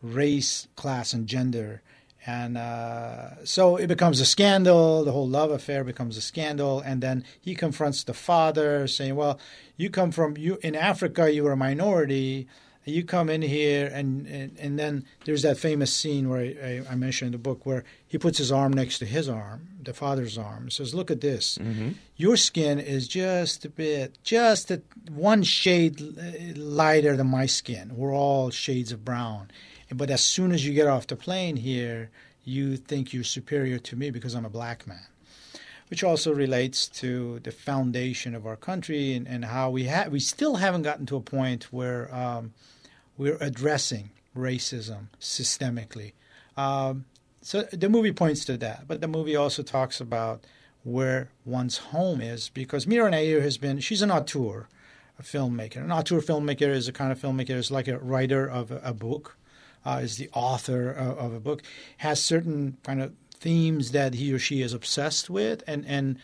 race, 0.02 0.68
class, 0.76 1.14
and 1.14 1.28
gender. 1.28 1.82
And 2.28 2.58
uh, 2.58 3.46
so 3.46 3.78
it 3.78 3.88
becomes 3.88 4.20
a 4.20 4.26
scandal. 4.26 5.06
The 5.06 5.14
whole 5.14 5.30
love 5.30 5.50
affair 5.50 5.86
becomes 5.86 6.18
a 6.18 6.22
scandal. 6.22 6.82
And 6.82 7.02
then 7.02 7.24
he 7.40 7.56
confronts 7.56 8.04
the 8.04 8.14
father, 8.14 8.86
saying, 8.86 9.16
"Well, 9.16 9.40
you 9.78 9.90
come 9.90 10.12
from 10.12 10.36
you 10.36 10.60
in 10.62 10.76
Africa. 10.76 11.32
You 11.32 11.46
were 11.46 11.54
a 11.54 11.58
minority. 11.58 12.48
You 12.84 13.04
come 13.04 13.30
in 13.30 13.42
here, 13.42 13.90
and 13.94 14.28
and, 14.28 14.58
and 14.60 14.78
then 14.78 15.06
there's 15.26 15.42
that 15.44 15.58
famous 15.58 15.94
scene 15.94 16.30
where 16.30 16.40
I, 16.40 16.84
I 16.90 16.96
mentioned 16.96 17.28
in 17.28 17.32
the 17.34 17.38
book 17.38 17.66
where 17.66 17.84
he 18.06 18.18
puts 18.18 18.38
his 18.38 18.52
arm 18.52 18.72
next 18.74 19.00
to 19.00 19.06
his 19.06 19.28
arm, 19.28 19.68
the 19.82 19.94
father's 19.94 20.38
arm, 20.38 20.64
and 20.64 20.74
says, 20.74 20.94
"Look 20.94 21.10
at 21.12 21.22
this. 21.22 21.58
Your 22.18 22.38
skin 22.38 22.80
is 22.80 23.08
just 23.08 23.66
a 23.66 23.70
bit, 23.70 24.18
just 24.24 24.72
a, 24.72 24.82
one 25.10 25.44
shade 25.44 26.02
uh, 26.02 26.60
lighter 26.60 27.16
than 27.16 27.28
my 27.28 27.46
skin. 27.46 27.96
We're 27.96 28.14
all 28.14 28.50
shades 28.52 28.92
of 28.92 29.06
brown." 29.06 29.50
But 29.94 30.10
as 30.10 30.24
soon 30.24 30.52
as 30.52 30.66
you 30.66 30.74
get 30.74 30.88
off 30.88 31.08
the 31.08 31.16
plane 31.16 31.56
here, 31.56 32.10
you 32.44 32.78
think 32.78 33.14
you're 33.14 33.24
superior 33.24 33.80
to 33.80 33.96
me 33.96 34.10
because 34.10 34.34
I'm 34.34 34.46
a 34.46 34.50
black 34.50 34.88
man. 34.88 35.06
Which 35.90 36.04
also 36.04 36.34
relates 36.34 36.88
to 36.90 37.40
the 37.40 37.52
foundation 37.52 38.36
of 38.36 38.46
our 38.46 38.58
country 38.58 39.14
and, 39.14 39.28
and 39.28 39.46
how 39.46 39.70
we 39.70 39.88
ha- 39.88 40.08
we 40.10 40.20
still 40.20 40.56
haven't 40.56 40.82
gotten 40.82 41.06
to 41.06 41.16
a 41.16 41.22
point 41.22 41.66
where 41.72 42.14
um, 42.14 42.54
we're 43.18 43.38
addressing 43.40 44.12
racism 44.36 45.08
systemically. 45.20 46.14
Um, 46.58 47.06
so 47.42 47.62
the 47.64 47.88
movie 47.88 48.12
points 48.12 48.44
to 48.46 48.58
that, 48.58 48.86
but 48.88 49.00
the 49.00 49.08
movie 49.08 49.38
also 49.38 49.64
talks 49.64 50.02
about 50.02 50.44
where 50.84 51.30
one's 51.46 51.78
home 51.78 52.22
is 52.22 52.50
because 52.50 52.86
Mira 52.86 53.10
Nair 53.10 53.42
has 53.42 53.58
been 53.58 53.80
she's 53.80 54.02
an 54.02 54.12
auteur, 54.12 54.68
a 55.18 55.24
filmmaker. 55.24 55.78
An 55.78 55.92
auteur 55.92 56.20
filmmaker 56.20 56.70
is 56.70 56.88
a 56.88 56.94
kind 56.94 57.12
of 57.12 57.20
filmmaker 57.20 57.52
is 57.52 57.72
like 57.72 57.88
a 57.88 58.00
writer 58.00 58.46
of 58.46 58.72
a, 58.72 58.82
a 58.84 58.94
book 58.94 59.38
uh, 59.88 60.00
is 60.04 60.18
the 60.18 60.30
author 60.34 60.92
of, 60.92 61.18
of 61.18 61.34
a 61.34 61.40
book, 61.40 61.64
has 61.98 62.22
certain 62.22 62.78
kind 62.84 63.02
of 63.02 63.14
themes 63.40 63.92
that 63.92 64.16
he 64.16 64.34
or 64.34 64.40
she 64.40 64.62
is 64.62 64.74
obsessed 64.74 65.30
with, 65.30 65.64
and, 65.66 65.86
and 65.86 66.20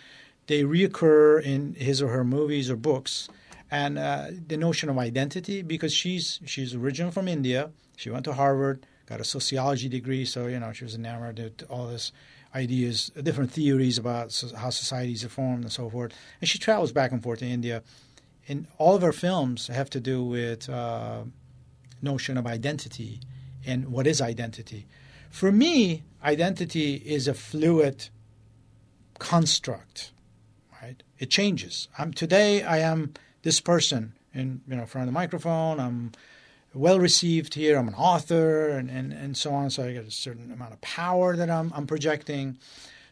they 0.47 0.64
reoccur 0.64 1.41
in 1.41 1.74
his 1.76 2.01
or 2.01 2.09
her 2.09 2.26
movies 2.26 2.70
or 2.70 2.76
books. 2.76 3.30
And 3.72 3.97
uh, 3.97 4.28
the 4.47 4.57
notion 4.57 4.89
of 4.89 4.97
identity, 4.97 5.61
because 5.61 5.93
she's 5.93 6.41
she's 6.45 6.76
original 6.76 7.11
from 7.11 7.28
India, 7.28 7.72
she 7.95 8.09
went 8.09 8.26
to 8.26 8.34
Harvard, 8.34 8.86
got 9.07 9.22
a 9.22 9.24
sociology 9.24 9.89
degree, 9.89 10.26
so 10.26 10.47
you 10.47 10.59
know 10.59 10.74
she 10.74 10.84
was 10.84 10.95
enamored 10.95 11.39
with 11.39 11.64
all 11.70 11.88
this 11.88 12.11
ideas, 12.53 13.11
different 13.24 13.51
theories 13.51 13.97
about 13.97 14.26
how 14.55 14.70
societies 14.70 15.24
are 15.24 15.30
formed 15.30 15.64
and 15.64 15.72
so 15.72 15.89
forth. 15.89 16.11
And 16.39 16.47
she 16.47 16.59
travels 16.59 16.91
back 16.91 17.11
and 17.11 17.24
forth 17.24 17.39
to 17.39 17.45
India. 17.45 17.82
And 18.47 18.68
all 18.78 18.95
of 18.95 19.01
her 19.01 19.14
films 19.14 19.68
have 19.68 19.89
to 19.91 19.99
do 19.99 20.24
with 20.24 20.70
uh, 20.70 21.24
notion 22.01 22.38
of 22.38 22.45
identity 22.45 23.22
and 23.66 23.91
what 23.91 24.07
is 24.07 24.22
identity. 24.22 24.86
For 25.30 25.51
me, 25.51 26.03
identity 26.24 26.95
is 26.95 27.28
a 27.28 27.34
fluid 27.34 28.09
construct, 29.20 30.11
right? 30.82 31.01
It 31.18 31.30
changes. 31.30 31.88
I'm 31.97 32.14
today 32.14 32.64
I 32.64 32.80
am 32.80 33.14
this 33.43 33.59
person 33.59 34.14
in 34.34 34.61
you 34.68 34.76
know 34.76 34.86
front 34.86 35.07
of 35.07 35.14
the 35.14 35.18
microphone. 35.18 35.80
I'm 35.80 36.11
well 36.74 36.99
received 36.99 37.53
here. 37.53 37.78
I'm 37.78 37.88
an 37.88 37.93
author 37.95 38.70
and, 38.70 38.89
and, 38.89 39.14
and 39.14 39.38
so 39.38 39.53
on. 39.53 39.70
So 39.70 39.84
I 39.84 39.93
get 39.93 40.05
a 40.05 40.11
certain 40.11 40.51
amount 40.51 40.74
of 40.74 40.82
power 40.82 41.36
that 41.36 41.49
I'm 41.49 41.72
I'm 41.76 41.88
projecting. 41.88 42.57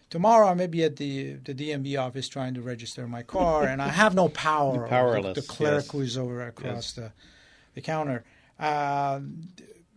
Tomorrow 0.09 0.47
I 0.49 0.53
may 0.55 0.67
be 0.67 0.83
at 0.83 0.97
the 0.97 1.33
the 1.33 1.53
DMV 1.53 1.99
office 1.99 2.27
trying 2.27 2.53
to 2.55 2.61
register 2.61 3.07
my 3.07 3.23
car, 3.23 3.63
and 3.63 3.81
I 3.81 3.87
have 3.89 4.13
no 4.15 4.29
power. 4.29 4.75
You're 4.75 4.87
powerless, 4.99 5.35
The, 5.35 5.41
the 5.41 5.47
clerk 5.47 5.85
yes. 5.85 5.91
who's 5.91 6.17
over 6.17 6.45
across 6.45 6.93
the 6.93 7.13
the 7.73 7.81
counter. 7.81 8.23
Uh, 8.59 9.21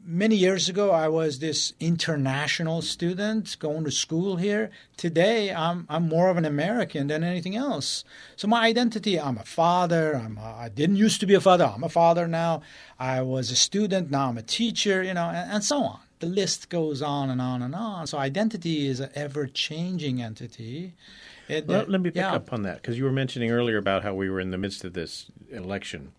many 0.04 0.36
years 0.36 0.68
ago, 0.68 0.90
I 0.90 1.08
was 1.08 1.38
this 1.38 1.72
international 1.80 2.82
student 2.82 3.56
going 3.58 3.84
to 3.84 3.90
school 3.90 4.36
here. 4.36 4.70
Today, 4.96 5.52
I'm 5.52 5.86
I'm 5.88 6.08
more 6.08 6.28
of 6.30 6.36
an 6.36 6.44
American 6.44 7.06
than 7.08 7.24
anything 7.24 7.56
else. 7.56 8.04
So 8.36 8.46
my 8.48 8.66
identity: 8.66 9.18
I'm 9.18 9.38
a 9.38 9.44
father. 9.44 10.14
I'm 10.16 10.38
a, 10.38 10.56
I 10.58 10.68
didn't 10.68 10.96
used 10.96 11.20
to 11.20 11.26
be 11.26 11.34
a 11.34 11.40
father. 11.40 11.64
I'm 11.74 11.84
a 11.84 11.88
father 11.88 12.28
now. 12.28 12.62
I 12.98 13.22
was 13.22 13.50
a 13.50 13.56
student. 13.56 14.10
Now 14.10 14.28
I'm 14.28 14.38
a 14.38 14.42
teacher. 14.42 15.02
You 15.02 15.14
know, 15.14 15.28
and, 15.28 15.52
and 15.52 15.64
so 15.64 15.82
on. 15.82 16.00
The 16.20 16.26
list 16.26 16.68
goes 16.68 17.02
on 17.02 17.28
and 17.28 17.40
on 17.40 17.60
and 17.60 17.74
on. 17.74 18.06
So 18.06 18.18
identity 18.18 18.86
is 18.86 19.00
an 19.00 19.10
ever-changing 19.14 20.22
entity. 20.22 20.94
It- 21.48 21.66
Well, 21.66 21.84
let 21.86 22.00
me 22.00 22.08
pick 22.10 22.16
yeah. 22.16 22.32
up 22.34 22.52
on 22.52 22.62
that 22.62 22.76
because 22.80 22.96
you 22.96 23.04
were 23.04 23.12
mentioning 23.12 23.50
earlier 23.50 23.76
about 23.76 24.04
how 24.04 24.14
we 24.14 24.30
were 24.30 24.40
in 24.40 24.50
the 24.50 24.56
midst 24.56 24.84
of 24.84 24.94
this 24.94 25.26
election. 25.50 26.12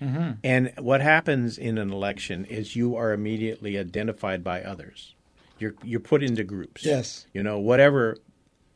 Mm-hmm. 0.00 0.32
And 0.42 0.72
what 0.78 1.00
happens 1.00 1.56
in 1.58 1.78
an 1.78 1.92
election 1.92 2.44
is 2.46 2.76
you 2.76 2.96
are 2.96 3.12
immediately 3.12 3.78
identified 3.78 4.42
by 4.42 4.62
others. 4.62 5.14
You're 5.58 5.74
you're 5.82 6.00
put 6.00 6.22
into 6.22 6.44
groups. 6.44 6.84
Yes. 6.84 7.26
You 7.32 7.42
know 7.42 7.58
whatever 7.58 8.18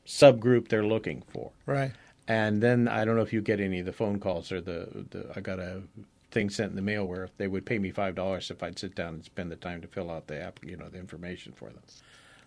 subgroup 0.06 0.68
they're 0.68 0.86
looking 0.86 1.22
for. 1.32 1.50
Right. 1.66 1.92
And 2.26 2.62
then 2.62 2.88
I 2.88 3.04
don't 3.04 3.16
know 3.16 3.22
if 3.22 3.32
you 3.32 3.40
get 3.40 3.58
any 3.60 3.80
of 3.80 3.86
the 3.86 3.92
phone 3.92 4.20
calls 4.20 4.52
or 4.52 4.60
the, 4.60 5.06
the 5.10 5.32
I 5.34 5.40
got 5.40 5.58
a 5.58 5.82
thing 6.30 6.50
sent 6.50 6.70
in 6.70 6.76
the 6.76 6.82
mail 6.82 7.06
where 7.06 7.30
they 7.38 7.48
would 7.48 7.64
pay 7.66 7.78
me 7.78 7.90
five 7.90 8.14
dollars 8.14 8.50
if 8.50 8.62
I'd 8.62 8.78
sit 8.78 8.94
down 8.94 9.14
and 9.14 9.24
spend 9.24 9.50
the 9.50 9.56
time 9.56 9.80
to 9.80 9.88
fill 9.88 10.10
out 10.10 10.26
the 10.26 10.40
app, 10.40 10.60
you 10.64 10.76
know, 10.76 10.88
the 10.88 10.98
information 10.98 11.52
for 11.52 11.70
them. 11.70 11.82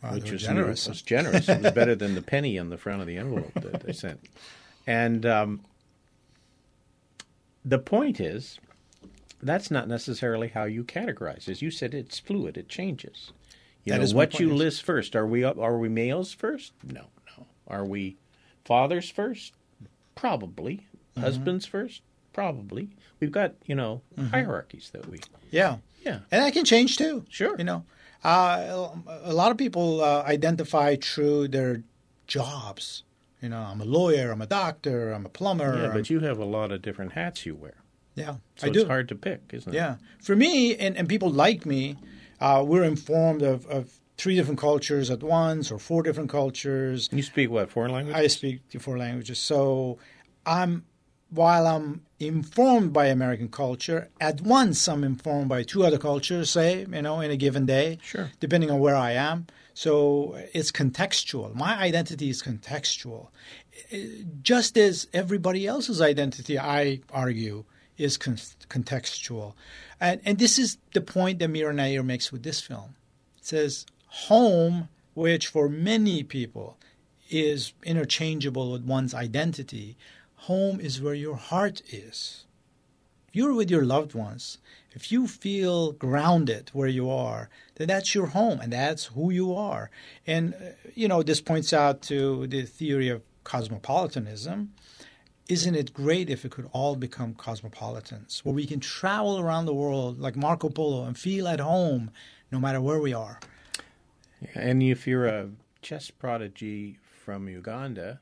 Wow, 0.03 0.13
which 0.13 0.31
was 0.31 0.41
generous. 0.41 0.87
was 0.87 1.01
generous. 1.01 1.47
it 1.47 1.61
was 1.61 1.71
better 1.73 1.95
than 1.95 2.15
the 2.15 2.21
penny 2.21 2.57
on 2.57 2.69
the 2.69 2.77
front 2.77 3.01
of 3.01 3.07
the 3.07 3.17
envelope 3.17 3.53
that 3.55 3.81
they 3.81 3.93
sent. 3.93 4.19
And 4.87 5.25
um, 5.27 5.61
the 7.63 7.79
point 7.79 8.19
is, 8.19 8.59
that's 9.41 9.71
not 9.71 9.87
necessarily 9.87 10.49
how 10.49 10.65
you 10.65 10.83
categorize. 10.83 11.47
As 11.49 11.61
you 11.61 11.71
said, 11.71 11.93
it's 11.93 12.19
fluid; 12.19 12.57
it 12.57 12.69
changes. 12.69 13.31
You 13.83 13.93
That 13.93 13.99
know 13.99 14.03
is 14.03 14.13
what 14.13 14.39
you 14.39 14.49
yes. 14.49 14.57
list 14.57 14.83
first. 14.83 15.15
Are 15.15 15.25
we 15.25 15.43
are 15.43 15.77
we 15.77 15.89
males 15.89 16.33
first? 16.33 16.73
No, 16.83 17.05
no. 17.37 17.45
Are 17.67 17.85
we 17.85 18.17
fathers 18.65 19.09
first? 19.09 19.53
Probably. 20.15 20.85
Mm-hmm. 21.15 21.21
Husbands 21.21 21.65
first? 21.65 22.01
Probably. 22.33 22.89
We've 23.19 23.31
got 23.31 23.53
you 23.65 23.75
know 23.75 24.01
Mm-hmm. 24.17 24.29
hierarchies 24.29 24.89
that 24.93 25.07
we. 25.09 25.19
Yeah. 25.49 25.77
Yeah. 26.05 26.19
And 26.31 26.43
that 26.43 26.53
can 26.53 26.65
change 26.65 26.97
too. 26.97 27.25
Sure. 27.29 27.55
You 27.57 27.63
know, 27.63 27.85
uh, 28.23 28.89
a 29.23 29.33
lot 29.33 29.51
of 29.51 29.57
people 29.57 30.01
uh, 30.03 30.23
identify 30.23 30.95
through 30.95 31.49
their 31.49 31.83
jobs. 32.27 33.03
You 33.41 33.49
know, 33.49 33.59
I'm 33.61 33.81
a 33.81 33.85
lawyer, 33.85 34.31
I'm 34.31 34.41
a 34.41 34.45
doctor, 34.47 35.11
I'm 35.11 35.25
a 35.25 35.29
plumber. 35.29 35.75
Yeah, 35.75 35.83
I'm- 35.85 35.93
but 35.93 36.09
you 36.09 36.19
have 36.19 36.37
a 36.37 36.45
lot 36.45 36.71
of 36.71 36.81
different 36.81 37.13
hats 37.13 37.45
you 37.45 37.55
wear, 37.55 37.75
yeah, 38.15 38.35
so 38.55 38.67
I 38.67 38.69
it's 38.69 38.77
do. 38.81 38.85
hard 38.85 39.07
to 39.09 39.15
pick, 39.15 39.41
isn't 39.51 39.73
it? 39.73 39.75
Yeah. 39.75 39.95
For 40.21 40.35
me, 40.35 40.75
and, 40.75 40.95
and 40.95 41.09
people 41.09 41.29
like 41.31 41.65
me, 41.65 41.97
uh, 42.39 42.63
we're 42.65 42.83
informed 42.83 43.41
of, 43.41 43.65
of 43.67 43.99
three 44.17 44.35
different 44.35 44.59
cultures 44.59 45.09
at 45.09 45.23
once 45.23 45.71
or 45.71 45.79
four 45.79 46.03
different 46.03 46.29
cultures. 46.29 47.09
You 47.11 47.23
speak 47.23 47.49
what 47.49 47.71
foreign 47.71 47.91
language? 47.91 48.15
I 48.15 48.27
speak 48.27 48.61
four 48.79 48.97
languages. 48.99 49.39
So 49.39 49.97
I'm 50.45 50.85
while 51.31 51.65
I'm 51.65 52.01
informed 52.19 52.91
by 52.93 53.05
American 53.07 53.47
culture, 53.47 54.09
at 54.19 54.41
once 54.41 54.87
I'm 54.89 55.03
informed 55.03 55.47
by 55.49 55.63
two 55.63 55.83
other 55.85 55.97
cultures, 55.97 56.49
say, 56.49 56.81
you 56.81 57.01
know, 57.01 57.21
in 57.21 57.31
a 57.31 57.37
given 57.37 57.65
day. 57.65 57.97
Sure. 58.03 58.29
Depending 58.41 58.69
on 58.69 58.79
where 58.79 58.95
I 58.97 59.11
am. 59.13 59.47
So 59.73 60.37
it's 60.53 60.71
contextual. 60.71 61.55
My 61.55 61.77
identity 61.77 62.29
is 62.29 62.43
contextual. 62.43 63.29
Uh, 63.93 63.97
just 64.41 64.77
as 64.77 65.07
everybody 65.13 65.65
else's 65.65 66.01
identity, 66.01 66.59
I 66.59 67.01
argue, 67.11 67.63
is 67.97 68.17
con- 68.17 68.35
contextual. 68.69 69.53
And, 69.99 70.21
and 70.25 70.37
this 70.39 70.57
is 70.59 70.77
the 70.93 71.01
point 71.01 71.39
that 71.39 71.49
Mira 71.49 71.73
Nair 71.73 72.03
makes 72.03 72.31
with 72.31 72.43
this 72.43 72.59
film. 72.61 72.95
It 73.37 73.45
says, 73.45 73.85
home, 74.07 74.89
which 75.13 75.47
for 75.47 75.69
many 75.69 76.23
people 76.23 76.77
is 77.29 77.73
interchangeable 77.83 78.71
with 78.71 78.83
one's 78.83 79.13
identity, 79.13 79.97
home 80.35 80.79
is 80.79 81.01
where 81.01 81.13
your 81.13 81.37
heart 81.37 81.81
is. 81.89 82.45
You're 83.31 83.53
with 83.53 83.71
your 83.71 83.85
loved 83.85 84.13
ones, 84.13 84.57
if 84.93 85.11
you 85.11 85.27
feel 85.27 85.93
grounded 85.93 86.69
where 86.73 86.87
you 86.87 87.09
are, 87.09 87.49
then 87.75 87.87
that's 87.87 88.13
your 88.13 88.27
home 88.27 88.59
and 88.59 88.73
that's 88.73 89.05
who 89.05 89.31
you 89.31 89.55
are. 89.55 89.89
And, 90.27 90.53
uh, 90.53 90.57
you 90.93 91.07
know, 91.07 91.23
this 91.23 91.41
points 91.41 91.71
out 91.73 92.01
to 92.03 92.47
the 92.47 92.63
theory 92.63 93.09
of 93.09 93.21
cosmopolitanism. 93.43 94.73
Isn't 95.47 95.75
it 95.75 95.93
great 95.93 96.29
if 96.29 96.45
it 96.45 96.51
could 96.51 96.69
all 96.71 96.95
become 96.95 97.33
cosmopolitans, 97.33 98.41
where 98.45 98.55
we 98.55 98.65
can 98.65 98.79
travel 98.79 99.39
around 99.39 99.65
the 99.65 99.73
world 99.73 100.19
like 100.19 100.35
Marco 100.35 100.69
Polo 100.69 101.03
and 101.05 101.17
feel 101.17 101.47
at 101.47 101.59
home 101.59 102.11
no 102.51 102.59
matter 102.59 102.79
where 102.79 102.99
we 102.99 103.13
are? 103.13 103.39
And 104.55 104.81
if 104.81 105.07
you're 105.07 105.27
a 105.27 105.49
chess 105.81 106.09
prodigy 106.09 106.99
from 107.23 107.47
Uganda, 107.47 108.19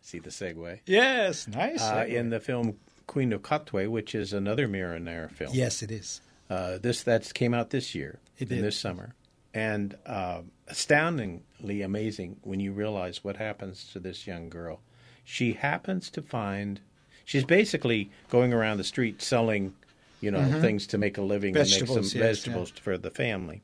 see 0.00 0.18
the 0.18 0.30
segue? 0.30 0.80
Yes, 0.86 1.48
nice. 1.48 1.82
Uh, 1.82 2.04
in 2.08 2.30
the 2.30 2.40
film 2.40 2.76
Queen 3.06 3.32
of 3.32 3.42
Katwe, 3.42 3.88
which 3.88 4.14
is 4.14 4.32
another 4.32 4.66
Mira 4.68 4.98
Nair 5.00 5.28
film. 5.28 5.52
Yes, 5.54 5.82
it 5.82 5.90
is. 5.90 6.20
Uh, 6.50 6.78
this 6.78 7.02
that 7.02 7.32
came 7.34 7.54
out 7.54 7.70
this 7.70 7.94
year, 7.94 8.18
It 8.38 8.50
in 8.50 8.56
did. 8.58 8.64
this 8.64 8.78
summer, 8.78 9.14
and 9.52 9.96
uh, 10.06 10.42
astoundingly 10.68 11.82
amazing 11.82 12.36
when 12.42 12.60
you 12.60 12.72
realize 12.72 13.24
what 13.24 13.36
happens 13.36 13.88
to 13.92 14.00
this 14.00 14.26
young 14.26 14.48
girl. 14.48 14.80
She 15.24 15.54
happens 15.54 16.10
to 16.10 16.22
find 16.22 16.80
she's 17.24 17.44
basically 17.44 18.10
going 18.28 18.52
around 18.52 18.76
the 18.76 18.84
street 18.84 19.22
selling, 19.22 19.74
you 20.20 20.30
know, 20.30 20.60
things 20.60 20.86
to 20.88 20.98
make 20.98 21.16
a 21.18 21.22
living, 21.22 21.56
and 21.56 21.68
make 21.68 21.82
Mm-hmm. 21.82 22.02
Some 22.02 22.02
yes, 22.02 22.12
vegetables 22.12 22.70
for 22.70 22.98
the 22.98 23.10
family, 23.10 23.62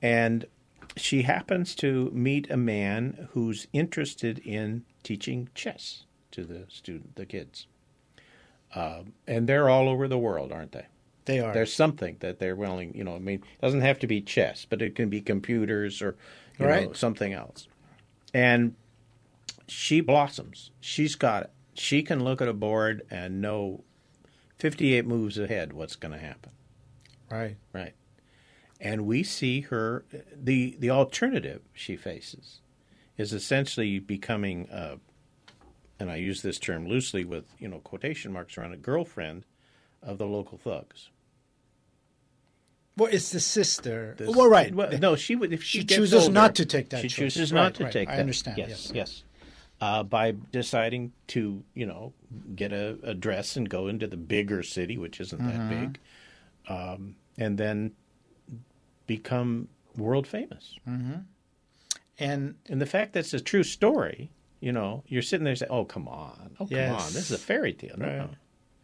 and 0.00 0.46
she 0.96 1.22
happens 1.22 1.74
to 1.76 2.10
meet 2.12 2.48
a 2.50 2.56
man 2.56 3.28
who's 3.32 3.66
interested 3.72 4.38
in 4.38 4.84
teaching 5.02 5.48
chess 5.54 6.04
to 6.30 6.44
the 6.44 6.66
student, 6.68 7.16
the 7.16 7.26
kids. 7.26 7.66
Um, 8.74 9.12
and 9.26 9.46
they're 9.46 9.68
all 9.68 9.88
over 9.88 10.08
the 10.08 10.18
world, 10.18 10.52
aren't 10.52 10.72
they? 10.72 10.86
They 11.26 11.40
are. 11.40 11.54
There's 11.54 11.72
something 11.72 12.16
that 12.20 12.38
they're 12.38 12.56
willing, 12.56 12.94
you 12.94 13.04
know. 13.04 13.14
I 13.14 13.18
mean, 13.18 13.40
it 13.40 13.62
doesn't 13.62 13.80
have 13.80 13.98
to 14.00 14.06
be 14.06 14.20
chess, 14.20 14.66
but 14.68 14.82
it 14.82 14.94
can 14.94 15.08
be 15.08 15.20
computers 15.20 16.02
or 16.02 16.16
you 16.58 16.66
know, 16.66 16.92
something 16.92 17.32
else. 17.32 17.66
And 18.32 18.74
she 19.66 20.00
blossoms. 20.00 20.70
She's 20.80 21.14
got 21.14 21.44
it. 21.44 21.50
She 21.74 22.02
can 22.02 22.22
look 22.22 22.40
at 22.40 22.48
a 22.48 22.52
board 22.52 23.02
and 23.10 23.40
know 23.40 23.84
58 24.58 25.06
moves 25.06 25.38
ahead 25.38 25.72
what's 25.72 25.96
going 25.96 26.12
to 26.12 26.18
happen. 26.18 26.52
right. 27.30 27.56
Right. 27.72 27.94
And 28.80 29.06
we 29.06 29.22
see 29.22 29.62
her 29.62 30.04
the 30.34 30.76
the 30.78 30.90
alternative 30.90 31.62
she 31.72 31.96
faces 31.96 32.60
is 33.16 33.32
essentially 33.32 33.98
becoming 33.98 34.68
uh, 34.68 34.96
and 36.00 36.10
I 36.10 36.16
use 36.16 36.42
this 36.42 36.58
term 36.58 36.86
loosely 36.86 37.24
with, 37.24 37.44
you 37.58 37.68
know, 37.68 37.78
quotation 37.78 38.32
marks 38.32 38.58
around 38.58 38.72
a 38.72 38.76
girlfriend 38.76 39.44
of 40.02 40.18
the 40.18 40.26
local 40.26 40.58
thugs. 40.58 41.08
Well, 42.96 43.10
it's 43.12 43.30
the 43.30 43.40
sister. 43.40 44.14
This- 44.16 44.34
well, 44.34 44.48
right. 44.48 44.72
Well, 44.74 44.96
no, 44.98 45.16
she 45.16 45.34
would 45.34 45.52
if 45.52 45.62
she, 45.62 45.78
She 45.80 45.84
chooses 45.84 46.22
older, 46.24 46.32
not 46.32 46.54
to 46.56 46.64
take 46.66 46.90
that 46.90 47.02
She 47.02 47.08
choice. 47.08 47.34
chooses 47.34 47.52
Right, 47.52 47.62
not 47.62 47.74
to 47.76 47.84
right. 47.84 47.92
take. 47.92 48.08
I 48.08 48.16
that. 48.16 48.20
understand, 48.20 48.58
Yes, 48.58 48.68
yes. 48.68 48.92
yes. 48.94 49.22
Uh, 49.80 50.02
by 50.04 50.34
deciding 50.52 51.12
to, 51.28 51.62
you 51.74 51.84
know, 51.86 52.12
get 52.54 52.72
a, 52.72 52.96
a 53.02 53.12
dress 53.14 53.56
and 53.56 53.68
go 53.68 53.88
into 53.88 54.06
the 54.06 54.16
bigger 54.16 54.62
city, 54.62 54.96
which 54.96 55.20
isn't 55.20 55.40
Mm-hmm. 55.40 55.58
that 55.58 55.68
big, 55.70 55.98
um, 56.68 57.16
and 57.36 57.58
then 57.58 57.92
become 59.06 59.68
world 59.96 60.26
famous. 60.26 60.76
and 60.86 62.54
And 62.68 62.80
the 62.80 62.86
fact 62.86 63.12
that 63.14 63.20
it's 63.20 63.34
a 63.34 63.40
true 63.40 63.64
story, 63.64 64.30
you 64.60 64.72
know, 64.72 65.02
you're 65.06 65.22
sitting 65.22 65.44
there 65.44 65.56
saying, 65.56 65.70
"Oh, 65.72 65.84
come 65.84 66.08
on, 66.08 66.56
oh, 66.60 66.66
come 66.66 66.90
on, 66.94 67.12
this 67.12 67.30
is 67.30 67.32
a 67.32 67.38
fairy 67.38 67.72
tale." 67.72 67.96
No, 67.98 68.06
Right. 68.06 68.30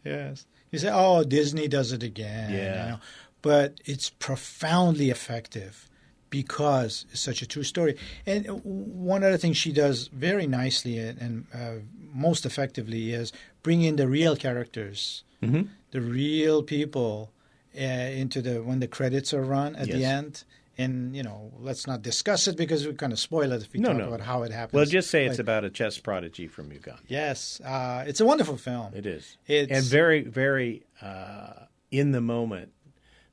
yes, 0.05 0.45
you 0.71 0.79
say, 0.79 0.89
"Oh, 0.91 1.23
Disney 1.23 1.67
does 1.67 1.91
it 1.91 2.03
again." 2.03 2.51
Yeah. 2.51 2.59
You 2.85 2.91
know? 2.91 2.99
But 3.41 3.79
it's 3.85 4.09
profoundly 4.11 5.09
effective 5.09 5.89
because 6.29 7.05
it's 7.11 7.19
such 7.21 7.41
a 7.41 7.47
true 7.47 7.63
story. 7.63 7.97
And 8.25 8.45
one 8.63 9.23
other 9.23 9.37
thing 9.37 9.53
she 9.53 9.71
does 9.71 10.07
very 10.07 10.47
nicely 10.47 10.97
and, 10.99 11.45
uh, 11.53 11.75
most 12.13 12.45
effectively 12.45 13.11
is 13.11 13.33
bring 13.63 13.81
in 13.81 13.95
the 13.97 14.07
real 14.07 14.35
characters, 14.35 15.23
Mhm. 15.41 15.69
the 15.91 16.01
real 16.01 16.61
people, 16.63 17.31
uh, 17.75 17.81
into 17.81 18.41
the 18.41 18.61
when 18.63 18.79
the 18.79 18.87
credits 18.87 19.33
are 19.33 19.43
run 19.43 19.75
at 19.75 19.87
the 19.87 20.05
end. 20.05 20.43
And 20.77 21.15
you 21.15 21.21
know, 21.23 21.51
let's 21.59 21.85
not 21.85 22.01
discuss 22.01 22.47
it 22.47 22.55
because 22.57 22.87
we 22.87 22.93
kind 22.93 23.11
of 23.13 23.19
spoil 23.19 23.51
it 23.51 23.61
if 23.61 23.73
we 23.73 23.79
No, 23.79 23.89
talk 23.89 23.97
no. 23.97 24.07
about 24.07 24.21
how 24.21 24.43
it 24.43 24.51
happens. 24.51 24.73
Well, 24.73 24.85
just 24.85 25.09
say 25.09 25.25
it's 25.25 25.39
about 25.39 25.63
a 25.65 25.69
chess 25.69 25.97
prodigy 25.97 26.47
from 26.47 26.71
Uganda. 26.71 27.01
Yes, 27.07 27.59
uh, 27.63 28.03
it's 28.07 28.21
a 28.21 28.25
wonderful 28.25 28.57
film. 28.57 28.93
It 28.95 29.05
is. 29.05 29.37
It's 29.47 29.71
and 29.71 29.83
very, 29.85 30.23
very 30.23 30.83
uh, 31.01 31.65
in 31.91 32.11
the 32.13 32.21
moment. 32.21 32.71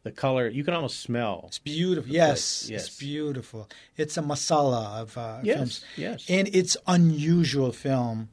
The 0.05 0.13
color 0.13 0.49
you 0.49 0.65
can 0.65 0.75
almost 0.75 1.01
smell. 1.01 1.45
It's 1.49 1.59
beautiful. 1.59 2.11
Yes, 2.11 2.69
yes. 2.71 2.87
it's 2.87 2.99
beautiful. 2.99 3.69
It's 3.97 4.17
a 4.17 4.23
masala 4.23 5.01
of 5.03 5.19
uh, 5.19 5.41
Yes, 5.43 5.57
films, 5.57 5.85
yes. 5.97 6.27
and 6.31 6.49
it's 6.55 6.77
unusual 6.87 7.73
film 7.73 8.31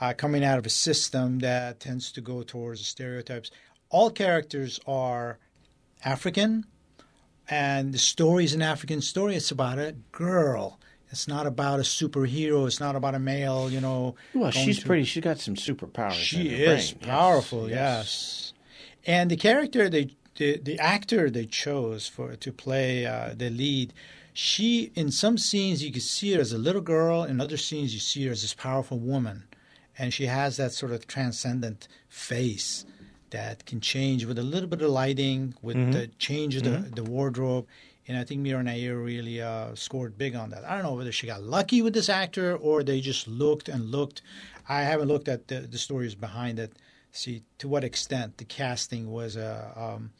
uh, 0.00 0.12
coming 0.16 0.44
out 0.44 0.58
of 0.58 0.66
a 0.66 0.70
system 0.70 1.40
that 1.40 1.80
tends 1.80 2.12
to 2.12 2.20
go 2.20 2.42
towards 2.42 2.86
stereotypes. 2.86 3.50
All 3.90 4.10
characters 4.10 4.78
are 4.86 5.38
African, 6.04 6.66
and 7.48 7.92
the 7.92 7.98
story 7.98 8.44
is 8.44 8.54
an 8.54 8.62
African 8.62 9.00
story. 9.00 9.36
It's 9.36 9.50
about 9.50 9.78
a 9.78 9.94
girl. 10.12 10.78
It's 11.10 11.28
not 11.28 11.46
about 11.46 11.78
a 11.78 11.82
superhero. 11.84 12.66
It's 12.66 12.80
not 12.80 12.96
about 12.96 13.14
a 13.14 13.18
male. 13.18 13.70
You 13.70 13.80
know. 13.80 14.16
Well, 14.34 14.50
she's 14.50 14.80
to- 14.80 14.86
pretty. 14.86 15.04
She's 15.04 15.22
got 15.22 15.38
some 15.38 15.54
superpowers. 15.54 16.12
She 16.12 16.48
is 16.48 16.92
brain. 16.92 17.08
powerful, 17.10 17.68
Yes, 17.68 17.76
yes. 17.76 18.52
And 19.06 19.30
the 19.30 19.36
character 19.36 19.88
they 19.88 20.16
the, 20.36 20.58
the 20.58 20.78
actor 20.78 21.30
they 21.30 21.46
chose 21.46 22.06
for 22.08 22.34
to 22.36 22.52
play 22.52 23.06
uh, 23.06 23.34
the 23.36 23.50
lead, 23.50 23.94
she 24.32 24.90
in 24.94 25.10
some 25.10 25.38
scenes 25.38 25.82
you 25.82 25.92
can 25.92 26.00
see 26.00 26.32
her 26.34 26.40
as 26.40 26.52
a 26.52 26.58
little 26.58 26.82
girl, 26.82 27.22
in 27.22 27.40
other 27.40 27.56
scenes 27.56 27.94
you 27.94 28.00
see 28.00 28.26
her 28.26 28.32
as 28.32 28.42
this 28.42 28.52
powerful 28.52 28.98
woman, 28.98 29.44
and 29.96 30.12
she 30.12 30.26
has 30.26 30.56
that 30.56 30.72
sort 30.72 30.92
of 30.92 31.06
transcendent 31.06 31.86
face 32.08 32.84
that 33.30 33.64
can 33.66 33.80
change 33.80 34.24
with 34.24 34.38
a 34.38 34.42
little 34.42 34.68
bit 34.68 34.82
of 34.82 34.90
lighting, 34.90 35.54
with 35.62 35.76
Mm-hmm. 35.76 35.92
the 35.92 36.06
change 36.18 36.56
of 36.56 36.62
the, 36.64 36.78
the 36.94 37.02
wardrobe. 37.04 37.66
And 38.08 38.16
I 38.16 38.22
think 38.24 38.40
Mira 38.40 38.62
Nair 38.62 38.96
really 38.98 39.42
uh, 39.42 39.74
scored 39.74 40.16
big 40.16 40.36
on 40.36 40.50
that. 40.50 40.64
I 40.64 40.74
don't 40.74 40.84
know 40.84 40.94
whether 40.94 41.10
she 41.10 41.26
got 41.26 41.42
lucky 41.42 41.82
with 41.82 41.92
this 41.92 42.08
actor 42.08 42.54
or 42.56 42.84
they 42.84 43.00
just 43.00 43.26
looked 43.26 43.68
and 43.68 43.90
looked. 43.90 44.22
I 44.68 44.82
haven't 44.82 45.08
looked 45.08 45.28
at 45.28 45.48
the, 45.48 45.60
the 45.60 45.78
stories 45.78 46.14
behind 46.14 46.58
it, 46.60 46.72
see 47.10 47.42
to 47.58 47.66
what 47.68 47.82
extent 47.82 48.38
the 48.38 48.44
casting 48.44 49.10
was 49.10 49.36
a 49.36 49.72
um, 49.76 50.10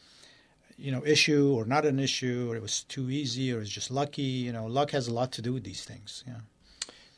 you 0.76 0.90
know 0.90 1.02
issue 1.07 1.52
or 1.57 1.64
not 1.64 1.86
an 1.86 1.98
issue, 2.00 2.48
or 2.50 2.57
it 2.57 2.62
was 2.62 2.82
too 2.84 3.09
easy, 3.09 3.52
or 3.52 3.61
it's 3.61 3.70
just 3.70 3.90
lucky. 3.90 4.22
You 4.22 4.52
know, 4.52 4.66
luck 4.66 4.90
has 4.90 5.07
a 5.09 5.12
lot 5.14 5.30
to 5.32 5.42
do 5.42 5.52
with 5.52 5.62
these 5.64 5.84
things. 5.84 6.24
Yeah. 6.26 6.40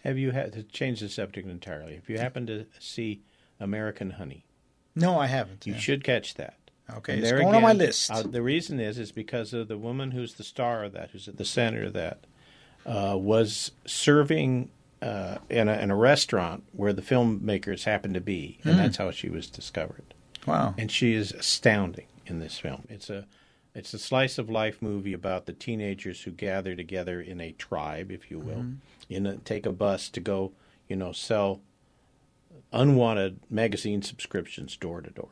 Have 0.04 0.18
you 0.18 0.30
had 0.32 0.52
to 0.52 0.62
change 0.62 1.00
the 1.00 1.08
subject 1.08 1.48
entirely? 1.48 1.94
If 1.94 2.08
you 2.10 2.18
happen 2.18 2.46
to 2.46 2.66
see 2.78 3.22
American 3.58 4.10
Honey, 4.12 4.44
No, 5.00 5.18
I 5.18 5.26
haven't. 5.26 5.66
you 5.66 5.74
yeah. 5.74 5.78
should 5.78 6.04
catch 6.04 6.34
that. 6.34 6.54
Okay, 6.96 7.14
And 7.14 7.22
it's 7.22 7.32
going 7.32 7.54
on 7.54 7.62
my 7.62 7.74
list. 7.74 8.10
Uh, 8.10 8.22
the 8.22 8.40
reason 8.42 8.80
is 8.80 8.98
is 8.98 9.12
because 9.12 9.52
of 9.52 9.68
the 9.68 9.76
woman 9.76 10.10
who's 10.12 10.34
the 10.34 10.44
star 10.44 10.84
of 10.84 10.92
that, 10.92 11.10
who's 11.10 11.28
at 11.28 11.36
the 11.36 11.44
center 11.44 11.84
of 11.84 11.92
that, 11.92 12.18
uh, 12.86 13.14
was 13.18 13.72
serving 13.84 14.70
uh, 15.02 15.36
in, 15.50 15.68
a, 15.68 15.74
in 15.74 15.90
a 15.90 15.96
restaurant 15.96 16.64
where 16.72 16.92
the 16.94 17.02
filmmakers 17.02 17.84
happened 17.84 18.14
to 18.14 18.20
be, 18.20 18.58
and 18.64 18.72
Hmm. 18.74 18.78
that's 18.78 18.96
how 18.96 19.10
she 19.10 19.28
was 19.28 19.48
discovered. 19.48 20.14
wow. 20.46 20.74
And 20.78 20.90
she 20.90 21.12
is 21.12 21.30
astounding 21.32 22.06
in 22.26 22.40
this 22.40 22.58
film. 22.58 22.82
It's 22.88 23.10
a 23.10 23.26
it's 23.74 23.92
a 23.94 23.98
slice 23.98 24.38
of 24.38 24.48
life 24.50 24.80
movie 24.82 25.12
about 25.12 25.44
the 25.46 25.52
teenagers 25.52 26.22
who 26.22 26.30
gather 26.32 26.74
together 26.74 27.20
in 27.20 27.40
a 27.40 27.52
tribe, 27.52 28.10
if 28.10 28.28
you 28.30 28.38
will, 28.40 28.64
in 29.10 29.26
a, 29.26 29.36
take 29.36 29.66
a 29.66 29.72
bus 29.72 30.08
to 30.08 30.20
go, 30.20 30.50
you 30.88 30.96
know, 30.96 31.12
sell 31.12 31.60
unwanted 32.72 33.40
magazine 33.50 34.02
subscriptions 34.02 34.76
door 34.76 35.00
to 35.00 35.10
door. 35.10 35.30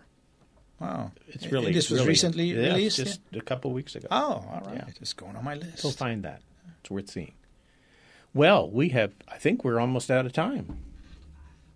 Wow. 0.80 1.12
It's 1.28 1.44
And 1.44 1.52
really 1.52 1.72
this 1.72 1.90
was 1.90 2.00
really- 2.00 2.08
recently 2.08 2.44
yeah, 2.52 2.68
released. 2.74 2.96
just 2.98 3.20
a 3.32 3.40
couple 3.40 3.72
weeks 3.72 3.94
ago. 3.94 4.08
Oh, 4.10 4.44
all 4.50 4.62
right. 4.66 4.76
Yeah. 4.76 4.84
It's 5.00 5.12
going 5.14 5.34
on 5.36 5.44
my 5.44 5.54
list. 5.54 5.78
So 5.78 5.90
find 5.90 6.22
that. 6.24 6.42
It's 6.80 6.90
worth 6.90 7.10
seeing. 7.10 7.32
Well, 8.34 8.68
we 8.70 8.90
have. 8.90 9.12
I 9.28 9.38
think 9.38 9.64
we're 9.64 9.80
almost 9.80 10.10
out 10.10 10.26
of 10.26 10.32
time. 10.32 10.78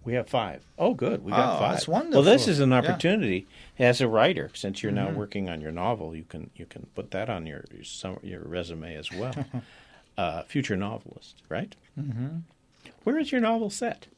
We 0.05 0.15
have 0.15 0.29
five. 0.29 0.65
Oh, 0.79 0.95
good. 0.95 1.23
We 1.25 1.31
got 1.31 1.57
Oh, 1.57 1.59
five. 1.61 1.73
that's 1.73 1.89
Well, 1.89 2.23
this 2.23 2.49
is 2.49 2.61
an 2.61 2.71
Yeah. 2.71 2.79
opportunity 2.79 3.47
as 3.79 4.01
a 4.01 4.09
writer, 4.09 4.51
since 4.55 4.83
you're 4.83 4.93
Mm-hmm. 4.93 5.13
now 5.13 5.19
working 5.19 5.49
on 5.51 5.61
your 5.61 5.73
novel. 5.73 6.15
You 6.17 6.25
can 6.25 6.51
you 6.55 6.67
can 6.67 6.87
put 6.95 7.11
that 7.13 7.29
on 7.31 7.47
your 7.47 7.65
your, 7.73 8.19
your 8.23 8.43
resume 8.43 8.95
as 8.97 9.11
well. 9.13 9.35
uh, 10.19 10.43
future 10.43 10.77
novelist, 10.77 11.43
right? 11.49 11.75
Mm-hmm. 11.99 12.39
Where 13.05 13.19
is 13.19 13.33
your 13.33 13.41
novel 13.41 13.71
set? 13.71 14.09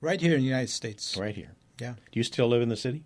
Right 0.00 0.20
here 0.20 0.34
in 0.34 0.40
the 0.40 0.46
United 0.46 0.70
States. 0.70 1.16
Right 1.16 1.34
here. 1.34 1.52
Yeah. 1.78 1.94
Do 2.12 2.20
you 2.20 2.22
still 2.22 2.48
live 2.48 2.62
in 2.62 2.68
the 2.68 2.76
city? 2.76 3.04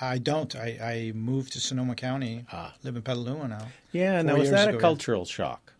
I 0.00 0.18
don't. 0.18 0.54
I, 0.56 0.78
I 0.82 1.12
moved 1.14 1.52
to 1.52 1.60
Sonoma 1.60 1.94
County. 1.94 2.44
Ah. 2.52 2.74
Live 2.82 2.96
in 2.96 3.02
Petaluma 3.02 3.48
now. 3.48 3.66
Yeah. 3.92 4.22
Now, 4.22 4.36
was 4.36 4.50
that 4.50 4.68
ago, 4.68 4.78
a 4.78 4.80
cultural 4.80 5.24
shock? 5.24 5.72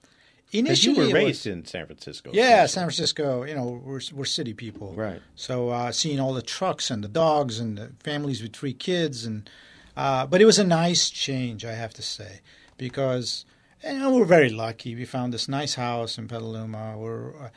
Initially, 0.53 0.95
you 0.95 1.09
were 1.09 1.15
raised 1.15 1.47
was, 1.47 1.53
in 1.53 1.65
San 1.67 1.87
Francisco. 1.87 2.31
yeah, 2.33 2.65
essentially. 2.65 2.69
San 2.69 2.85
Francisco. 2.85 3.43
You 3.45 3.55
know, 3.57 3.83
we're 3.85 4.01
we're 4.12 4.25
city 4.25 4.55
people, 4.55 4.95
Right. 4.95 5.21
So 5.35 5.71
uh, 5.71 5.91
seeing 5.91 6.21
all 6.21 6.33
the 6.33 6.43
trucks 6.43 6.91
and 6.91 7.03
the 7.03 7.09
dogs 7.09 7.59
and 7.59 7.77
the 7.77 7.93
families 8.05 8.41
with 8.41 8.55
three 8.55 8.75
kids 8.75 9.27
and 9.27 9.51
Uh, 9.97 10.27
but 10.27 10.41
it 10.41 10.45
was 10.45 10.59
a 10.59 10.65
nice 10.65 11.11
change, 11.11 11.65
I 11.65 11.75
have 11.75 11.95
to 11.95 12.03
say, 12.03 12.41
because 12.77 13.45
you 13.85 13.99
know, 13.99 14.11
we're 14.15 14.25
very 14.25 14.51
lucky. 14.51 14.95
We 14.95 15.05
found 15.05 15.33
this 15.33 15.49
nice 15.49 15.75
house 15.75 16.19
in 16.19 16.27
Petaluma. 16.27 16.97
We're, 16.99 17.31
uh, 17.37 17.49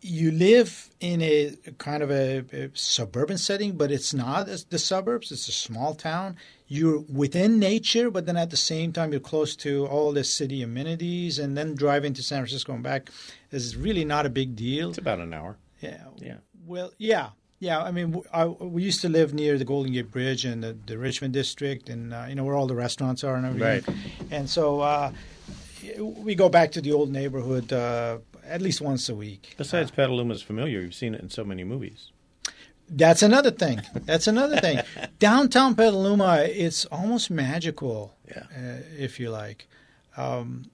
you 0.00 0.30
live 0.30 0.90
in 1.00 1.20
a 1.22 1.56
kind 1.78 2.02
of 2.02 2.10
a, 2.10 2.44
a, 2.52 2.70
suburban 2.74 3.38
setting, 3.38 3.76
but 3.76 3.90
it's 3.90 4.14
not 4.14 4.46
the 4.46 4.78
suburbs. 4.78 5.32
It's 5.32 5.48
a 5.48 5.52
small 5.52 5.94
town. 5.94 6.36
You're 6.68 7.00
within 7.00 7.58
nature, 7.58 8.10
but 8.10 8.26
then 8.26 8.36
at 8.36 8.50
the 8.50 8.56
same 8.56 8.92
time, 8.92 9.12
you're 9.12 9.20
close 9.20 9.56
to 9.56 9.86
all 9.86 10.12
the 10.12 10.24
city 10.24 10.62
amenities. 10.62 11.38
And 11.38 11.56
then 11.56 11.74
driving 11.74 12.12
to 12.14 12.22
San 12.22 12.42
Francisco 12.42 12.74
and 12.74 12.82
back 12.82 13.10
is 13.50 13.76
really 13.76 14.04
not 14.04 14.26
a 14.26 14.30
big 14.30 14.54
deal. 14.54 14.90
It's 14.90 14.98
about 14.98 15.18
an 15.18 15.32
hour. 15.32 15.56
Yeah. 15.80 16.04
Yeah. 16.18 16.36
Well, 16.66 16.92
yeah. 16.98 17.30
Yeah, 17.60 17.82
I 17.82 17.90
mean, 17.90 18.22
I, 18.32 18.44
we 18.44 18.84
used 18.84 19.00
to 19.00 19.08
live 19.08 19.34
near 19.34 19.58
the 19.58 19.64
Golden 19.64 19.92
Gate 19.92 20.12
Bridge 20.12 20.44
and 20.44 20.62
the, 20.62 20.76
the 20.86 20.96
Richmond 20.96 21.34
district, 21.34 21.88
and 21.88 22.14
uh, 22.14 22.26
you 22.28 22.36
know 22.36 22.44
where 22.44 22.54
all 22.54 22.68
the 22.68 22.76
restaurants 22.76 23.24
are 23.24 23.34
and 23.34 23.44
everything. 23.44 23.96
Right. 23.96 24.30
And 24.30 24.48
so 24.48 24.78
uh, 24.78 25.10
we 25.98 26.36
go 26.36 26.48
back 26.48 26.70
to 26.72 26.80
the 26.80 26.92
old 26.92 27.10
neighborhood 27.10 27.72
uh, 27.72 28.18
at 28.48 28.62
least 28.62 28.80
once 28.80 29.08
a 29.08 29.14
week. 29.14 29.54
Besides, 29.56 29.90
Petaluma's 29.90 30.42
familiar. 30.42 30.80
You've 30.80 30.94
seen 30.94 31.14
it 31.14 31.20
in 31.20 31.30
so 31.30 31.44
many 31.44 31.64
movies. 31.64 32.10
That's 32.88 33.22
another 33.22 33.50
thing. 33.50 33.82
That's 33.94 34.26
another 34.26 34.60
thing. 34.60 34.80
Downtown 35.18 35.74
Petaluma, 35.74 36.46
it's 36.48 36.84
almost 36.86 37.30
magical, 37.30 38.14
yeah. 38.26 38.44
uh, 38.56 38.82
if 38.96 39.20
you 39.20 39.30
like. 39.30 39.68
Um, 40.16 40.70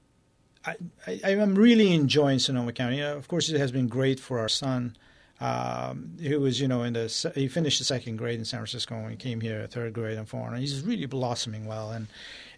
I, 0.64 0.76
I, 1.06 1.30
am 1.32 1.54
really 1.54 1.92
enjoying 1.92 2.38
Sonoma 2.38 2.72
County. 2.72 3.02
Uh, 3.02 3.14
of 3.14 3.28
course, 3.28 3.50
it 3.50 3.58
has 3.58 3.70
been 3.72 3.88
great 3.88 4.18
for 4.18 4.38
our 4.38 4.48
son 4.48 4.96
um, 5.40 6.16
who 6.22 6.40
was, 6.40 6.60
you 6.60 6.68
know, 6.68 6.82
in 6.82 6.94
the 6.94 7.32
he 7.34 7.48
finished 7.48 7.78
the 7.78 7.84
second 7.84 8.16
grade 8.16 8.38
in 8.38 8.44
San 8.44 8.60
Francisco 8.60 8.94
when 8.94 9.10
he 9.10 9.16
came 9.16 9.40
here, 9.40 9.66
third 9.66 9.92
grade 9.92 10.16
and 10.16 10.28
foreign. 10.28 10.54
And 10.54 10.62
he's 10.62 10.80
really 10.80 11.06
blossoming 11.06 11.66
well, 11.66 11.90
and 11.90 12.06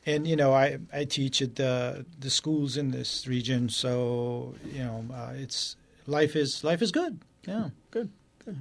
and 0.07 0.27
you 0.27 0.37
know, 0.37 0.55
I 0.55 0.79
I 0.93 1.05
teach 1.05 1.43
at 1.43 1.57
the 1.57 2.07
the 2.19 2.31
schools 2.31 2.77
in 2.77 2.93
this 2.93 3.27
region, 3.27 3.69
so 3.69 4.55
you 4.73 4.85
know, 4.85 5.05
uh, 5.13 5.33
it's 5.35 5.77
life 6.07 6.37
is 6.37 6.63
life 6.65 6.81
is 6.81 6.93
good. 6.93 7.21
Yeah, 7.47 7.71
good, 7.91 8.11
good. 8.45 8.61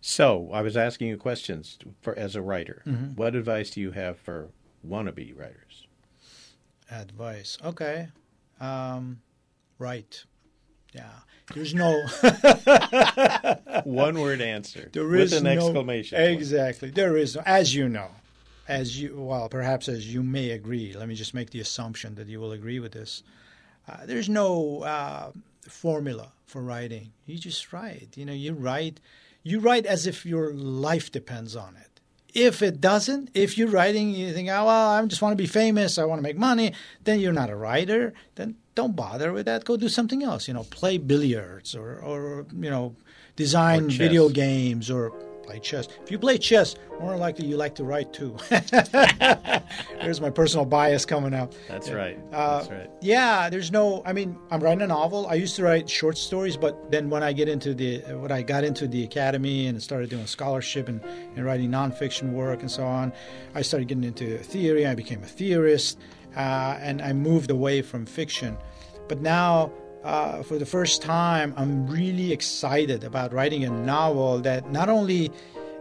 So 0.00 0.50
I 0.52 0.62
was 0.62 0.76
asking 0.76 1.08
you 1.08 1.16
questions 1.16 1.78
for 2.00 2.18
as 2.18 2.34
a 2.34 2.42
writer. 2.42 2.82
Mm-hmm. 2.86 3.14
What 3.14 3.34
advice 3.34 3.70
do 3.70 3.80
you 3.80 3.92
have 3.92 4.18
for 4.18 4.50
wannabe 4.86 5.38
writers? 5.38 5.86
Advice, 6.90 7.56
okay, 7.64 8.08
um, 8.60 9.20
right. 9.78 10.24
Yeah. 10.92 11.08
There's 11.54 11.74
no 11.74 12.06
one 13.84 14.20
word 14.20 14.40
answer. 14.40 14.88
There 14.92 15.14
is 15.16 15.32
with 15.32 15.38
an 15.38 15.44
no, 15.44 15.50
exclamation. 15.50 16.20
Exactly. 16.20 16.90
There 16.90 17.16
is 17.16 17.36
no, 17.36 17.42
as 17.44 17.74
you 17.74 17.88
know, 17.88 18.10
as 18.70 19.00
you 19.00 19.20
well, 19.20 19.48
perhaps 19.48 19.88
as 19.88 20.14
you 20.14 20.22
may 20.22 20.50
agree. 20.50 20.94
Let 20.94 21.08
me 21.08 21.16
just 21.16 21.34
make 21.34 21.50
the 21.50 21.60
assumption 21.60 22.14
that 22.14 22.28
you 22.28 22.38
will 22.40 22.52
agree 22.52 22.78
with 22.78 22.92
this. 22.92 23.22
Uh, 23.88 24.06
there's 24.06 24.28
no 24.28 24.82
uh, 24.82 25.32
formula 25.68 26.32
for 26.46 26.62
writing. 26.62 27.12
You 27.26 27.36
just 27.36 27.72
write. 27.72 28.10
You 28.14 28.24
know, 28.24 28.32
you 28.32 28.54
write. 28.54 29.00
You 29.42 29.58
write 29.58 29.86
as 29.86 30.06
if 30.06 30.24
your 30.24 30.54
life 30.54 31.10
depends 31.10 31.56
on 31.56 31.76
it. 31.76 32.00
If 32.32 32.62
it 32.62 32.80
doesn't, 32.80 33.30
if 33.34 33.58
you're 33.58 33.68
writing, 33.68 34.10
you 34.10 34.32
think, 34.32 34.48
oh, 34.48 34.66
well, 34.66 34.90
I 34.90 35.04
just 35.06 35.20
want 35.20 35.32
to 35.32 35.42
be 35.42 35.48
famous, 35.48 35.98
I 35.98 36.04
want 36.04 36.20
to 36.20 36.22
make 36.22 36.38
money, 36.38 36.74
then 37.02 37.18
you're 37.18 37.32
not 37.32 37.50
a 37.50 37.56
writer. 37.56 38.14
Then 38.36 38.54
don't 38.76 38.94
bother 38.94 39.32
with 39.32 39.46
that. 39.46 39.64
Go 39.64 39.76
do 39.76 39.88
something 39.88 40.22
else. 40.22 40.46
You 40.46 40.54
know, 40.54 40.62
play 40.62 40.96
billiards 40.98 41.74
or, 41.74 41.98
or 41.98 42.46
you 42.56 42.70
know, 42.70 42.94
design 43.34 43.90
video 43.90 44.28
games 44.28 44.92
or 44.92 45.12
play 45.50 45.58
chess. 45.58 45.88
If 46.02 46.10
you 46.10 46.18
play 46.18 46.38
chess, 46.38 46.76
more 47.00 47.16
likely 47.16 47.46
you 47.46 47.56
like 47.56 47.74
to 47.76 47.84
write 47.84 48.12
too. 48.12 48.36
there's 50.00 50.20
my 50.20 50.30
personal 50.30 50.64
bias 50.64 51.04
coming 51.04 51.34
out. 51.34 51.56
That's 51.68 51.90
right. 51.90 52.18
Uh, 52.32 52.58
That's 52.58 52.70
right. 52.70 52.90
Yeah, 53.00 53.50
there's 53.50 53.72
no. 53.72 54.02
I 54.06 54.12
mean, 54.12 54.38
I'm 54.50 54.60
writing 54.60 54.82
a 54.82 54.86
novel. 54.86 55.26
I 55.26 55.34
used 55.34 55.56
to 55.56 55.64
write 55.64 55.90
short 55.90 56.16
stories, 56.16 56.56
but 56.56 56.90
then 56.90 57.10
when 57.10 57.22
I 57.24 57.32
get 57.32 57.48
into 57.48 57.74
the 57.74 57.98
when 58.14 58.30
I 58.30 58.42
got 58.42 58.62
into 58.62 58.86
the 58.86 59.02
academy 59.02 59.66
and 59.66 59.82
started 59.82 60.10
doing 60.10 60.26
scholarship 60.26 60.88
and, 60.88 61.02
and 61.34 61.44
writing 61.44 61.70
nonfiction 61.70 62.32
work 62.32 62.60
and 62.60 62.70
so 62.70 62.84
on, 62.84 63.12
I 63.54 63.62
started 63.62 63.88
getting 63.88 64.04
into 64.04 64.38
theory. 64.38 64.86
I 64.86 64.94
became 64.94 65.22
a 65.22 65.26
theorist, 65.26 65.98
uh, 66.36 66.78
and 66.80 67.02
I 67.02 67.12
moved 67.12 67.50
away 67.50 67.82
from 67.82 68.06
fiction. 68.06 68.56
But 69.08 69.20
now 69.20 69.72
uh, 70.04 70.42
for 70.42 70.58
the 70.58 70.66
first 70.66 71.02
time, 71.02 71.54
I'm 71.56 71.86
really 71.86 72.32
excited 72.32 73.04
about 73.04 73.32
writing 73.32 73.64
a 73.64 73.70
novel 73.70 74.40
that 74.40 74.70
not 74.70 74.88
only 74.88 75.30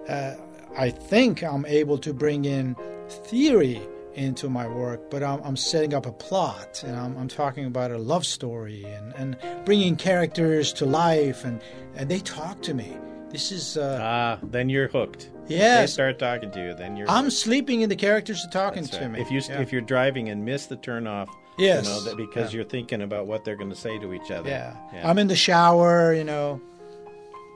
uh, 0.07 0.35
I 0.77 0.89
think 0.89 1.43
I'm 1.43 1.65
able 1.65 1.97
to 1.99 2.13
bring 2.13 2.45
in 2.45 2.75
theory 3.07 3.81
into 4.13 4.49
my 4.49 4.67
work, 4.67 5.09
but 5.09 5.23
I'm, 5.23 5.41
I'm 5.43 5.55
setting 5.55 5.93
up 5.93 6.05
a 6.05 6.11
plot 6.11 6.83
and 6.85 6.95
I'm, 6.95 7.17
I'm, 7.17 7.27
talking 7.27 7.65
about 7.65 7.91
a 7.91 7.97
love 7.97 8.25
story 8.25 8.83
and, 8.83 9.13
and 9.15 9.65
bringing 9.65 9.95
characters 9.95 10.73
to 10.73 10.85
life, 10.85 11.45
and, 11.45 11.61
and 11.95 12.09
they 12.09 12.19
talk 12.19 12.61
to 12.63 12.73
me. 12.73 12.97
This 13.29 13.51
is 13.51 13.77
uh, 13.77 13.99
ah, 14.01 14.39
then 14.43 14.69
you're 14.69 14.87
hooked. 14.87 15.29
Yes, 15.47 15.81
they 15.81 15.93
start 15.93 16.19
talking 16.19 16.49
to 16.51 16.59
you. 16.59 16.73
Then 16.73 16.95
you're. 16.95 17.09
I'm 17.09 17.29
sleeping 17.29 17.83
and 17.83 17.91
the 17.91 17.95
characters 17.95 18.43
are 18.43 18.49
talking 18.49 18.83
That's 18.83 18.97
to 18.97 19.01
right. 19.01 19.11
me. 19.11 19.21
If 19.21 19.29
you 19.29 19.39
yeah. 19.47 19.61
if 19.61 19.71
you're 19.71 19.81
driving 19.81 20.29
and 20.29 20.43
miss 20.43 20.65
the 20.65 20.77
turnoff, 20.77 21.29
yes, 21.59 21.85
you 21.85 21.91
know, 21.91 21.99
that 22.01 22.17
because 22.17 22.51
yeah. 22.51 22.57
you're 22.57 22.65
thinking 22.65 23.01
about 23.01 23.27
what 23.27 23.43
they're 23.43 23.55
going 23.55 23.69
to 23.69 23.75
say 23.75 23.99
to 23.99 24.13
each 24.13 24.31
other. 24.31 24.49
Yeah. 24.49 24.75
yeah. 24.93 25.09
I'm 25.09 25.17
in 25.17 25.27
the 25.27 25.35
shower, 25.35 26.13
you 26.13 26.23
know, 26.23 26.61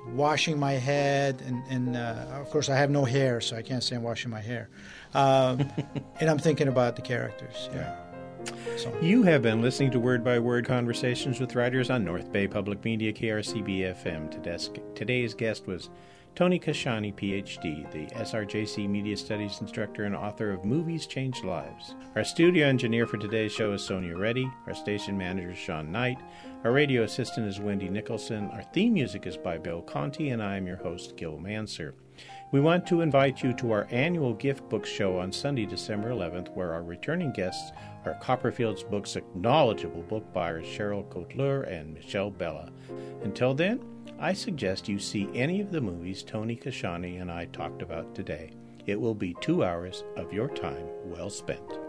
washing 0.09 0.59
my 0.59 0.73
head, 0.73 1.41
and 1.45 1.63
and 1.69 1.97
uh, 1.97 2.25
of 2.41 2.49
course 2.49 2.69
I 2.69 2.75
have 2.75 2.89
no 2.89 3.05
hair, 3.05 3.41
so 3.41 3.55
I 3.55 3.61
can't 3.61 3.83
say 3.83 3.95
I'm 3.95 4.03
washing 4.03 4.31
my 4.31 4.41
hair, 4.41 4.69
um, 5.13 5.71
and 6.19 6.29
I'm 6.29 6.39
thinking 6.39 6.67
about 6.67 6.95
the 6.95 7.01
characters. 7.01 7.69
Yeah. 7.73 7.95
So. 8.77 8.93
You 9.01 9.23
have 9.23 9.41
been 9.41 9.61
listening 9.61 9.91
to 9.91 9.99
Word 10.01 10.21
by 10.21 10.37
Word 10.37 10.65
Conversations 10.65 11.39
with 11.39 11.55
Writers 11.55 11.89
on 11.89 12.03
North 12.03 12.29
Bay 12.31 12.45
Public 12.45 12.83
Media, 12.83 13.13
KRCB 13.13 13.95
FM. 14.03 14.95
Today's 14.95 15.33
guest 15.33 15.65
was 15.65 15.89
Tony 16.35 16.59
Kashani, 16.59 17.13
PhD, 17.13 17.91
the 17.91 18.07
SRJC 18.15 18.89
Media 18.89 19.15
Studies 19.15 19.61
instructor 19.61 20.05
and 20.05 20.15
author 20.15 20.51
of 20.51 20.65
Movies 20.65 21.05
Change 21.05 21.43
Lives. 21.43 21.93
Our 22.15 22.23
studio 22.23 22.65
engineer 22.65 23.05
for 23.05 23.17
today's 23.17 23.51
show 23.51 23.73
is 23.73 23.83
Sonia 23.83 24.17
Reddy. 24.17 24.51
Our 24.65 24.73
station 24.73 25.15
manager 25.15 25.51
is 25.51 25.59
Sean 25.59 25.91
Knight. 25.91 26.17
Our 26.63 26.71
radio 26.71 27.03
assistant 27.03 27.47
is 27.47 27.59
Wendy 27.59 27.87
Nicholson. 27.87 28.49
Our 28.51 28.63
theme 28.73 28.93
music 28.93 29.27
is 29.27 29.37
by 29.37 29.59
Bill 29.59 29.83
Conti, 29.83 30.29
and 30.29 30.41
I 30.41 30.57
am 30.57 30.65
your 30.65 30.77
host, 30.77 31.15
Gil 31.17 31.37
Mansergh. 31.37 31.93
We 32.51 32.59
want 32.59 32.87
to 32.87 33.01
invite 33.01 33.43
you 33.43 33.53
to 33.53 33.71
our 33.71 33.87
annual 33.91 34.33
gift 34.33 34.67
book 34.69 34.87
show 34.87 35.19
on 35.19 35.31
Sunday, 35.31 35.67
December 35.67 36.09
11th, 36.09 36.51
where 36.55 36.73
our 36.73 36.83
returning 36.83 37.31
guests 37.31 37.71
are 38.05 38.15
Copperfield's 38.15 38.83
Books' 38.83 39.17
knowledgeable 39.35 40.01
book 40.01 40.33
buyers 40.33 40.65
Cheryl 40.65 41.07
Cotleur 41.09 41.61
and 41.71 41.93
Michelle 41.93 42.31
Bella. 42.31 42.71
Until 43.23 43.53
then, 43.53 43.79
I 44.23 44.31
suggest 44.31 44.87
you 44.87 44.99
see 44.99 45.27
any 45.35 45.59
of 45.59 45.69
the 45.69 45.81
movies 45.81 46.23
Tony 46.23 46.55
Kashani 46.55 47.19
and 47.21 47.29
I 47.29 47.43
talked 47.47 47.81
about 47.81 48.15
today. 48.15 48.51
It 48.85 48.97
will 48.97 49.13
be 49.13 49.35
two 49.41 49.65
hours 49.65 50.05
of 50.15 50.31
your 50.31 50.47
time 50.47 50.87
well 51.03 51.29
spent. 51.29 51.82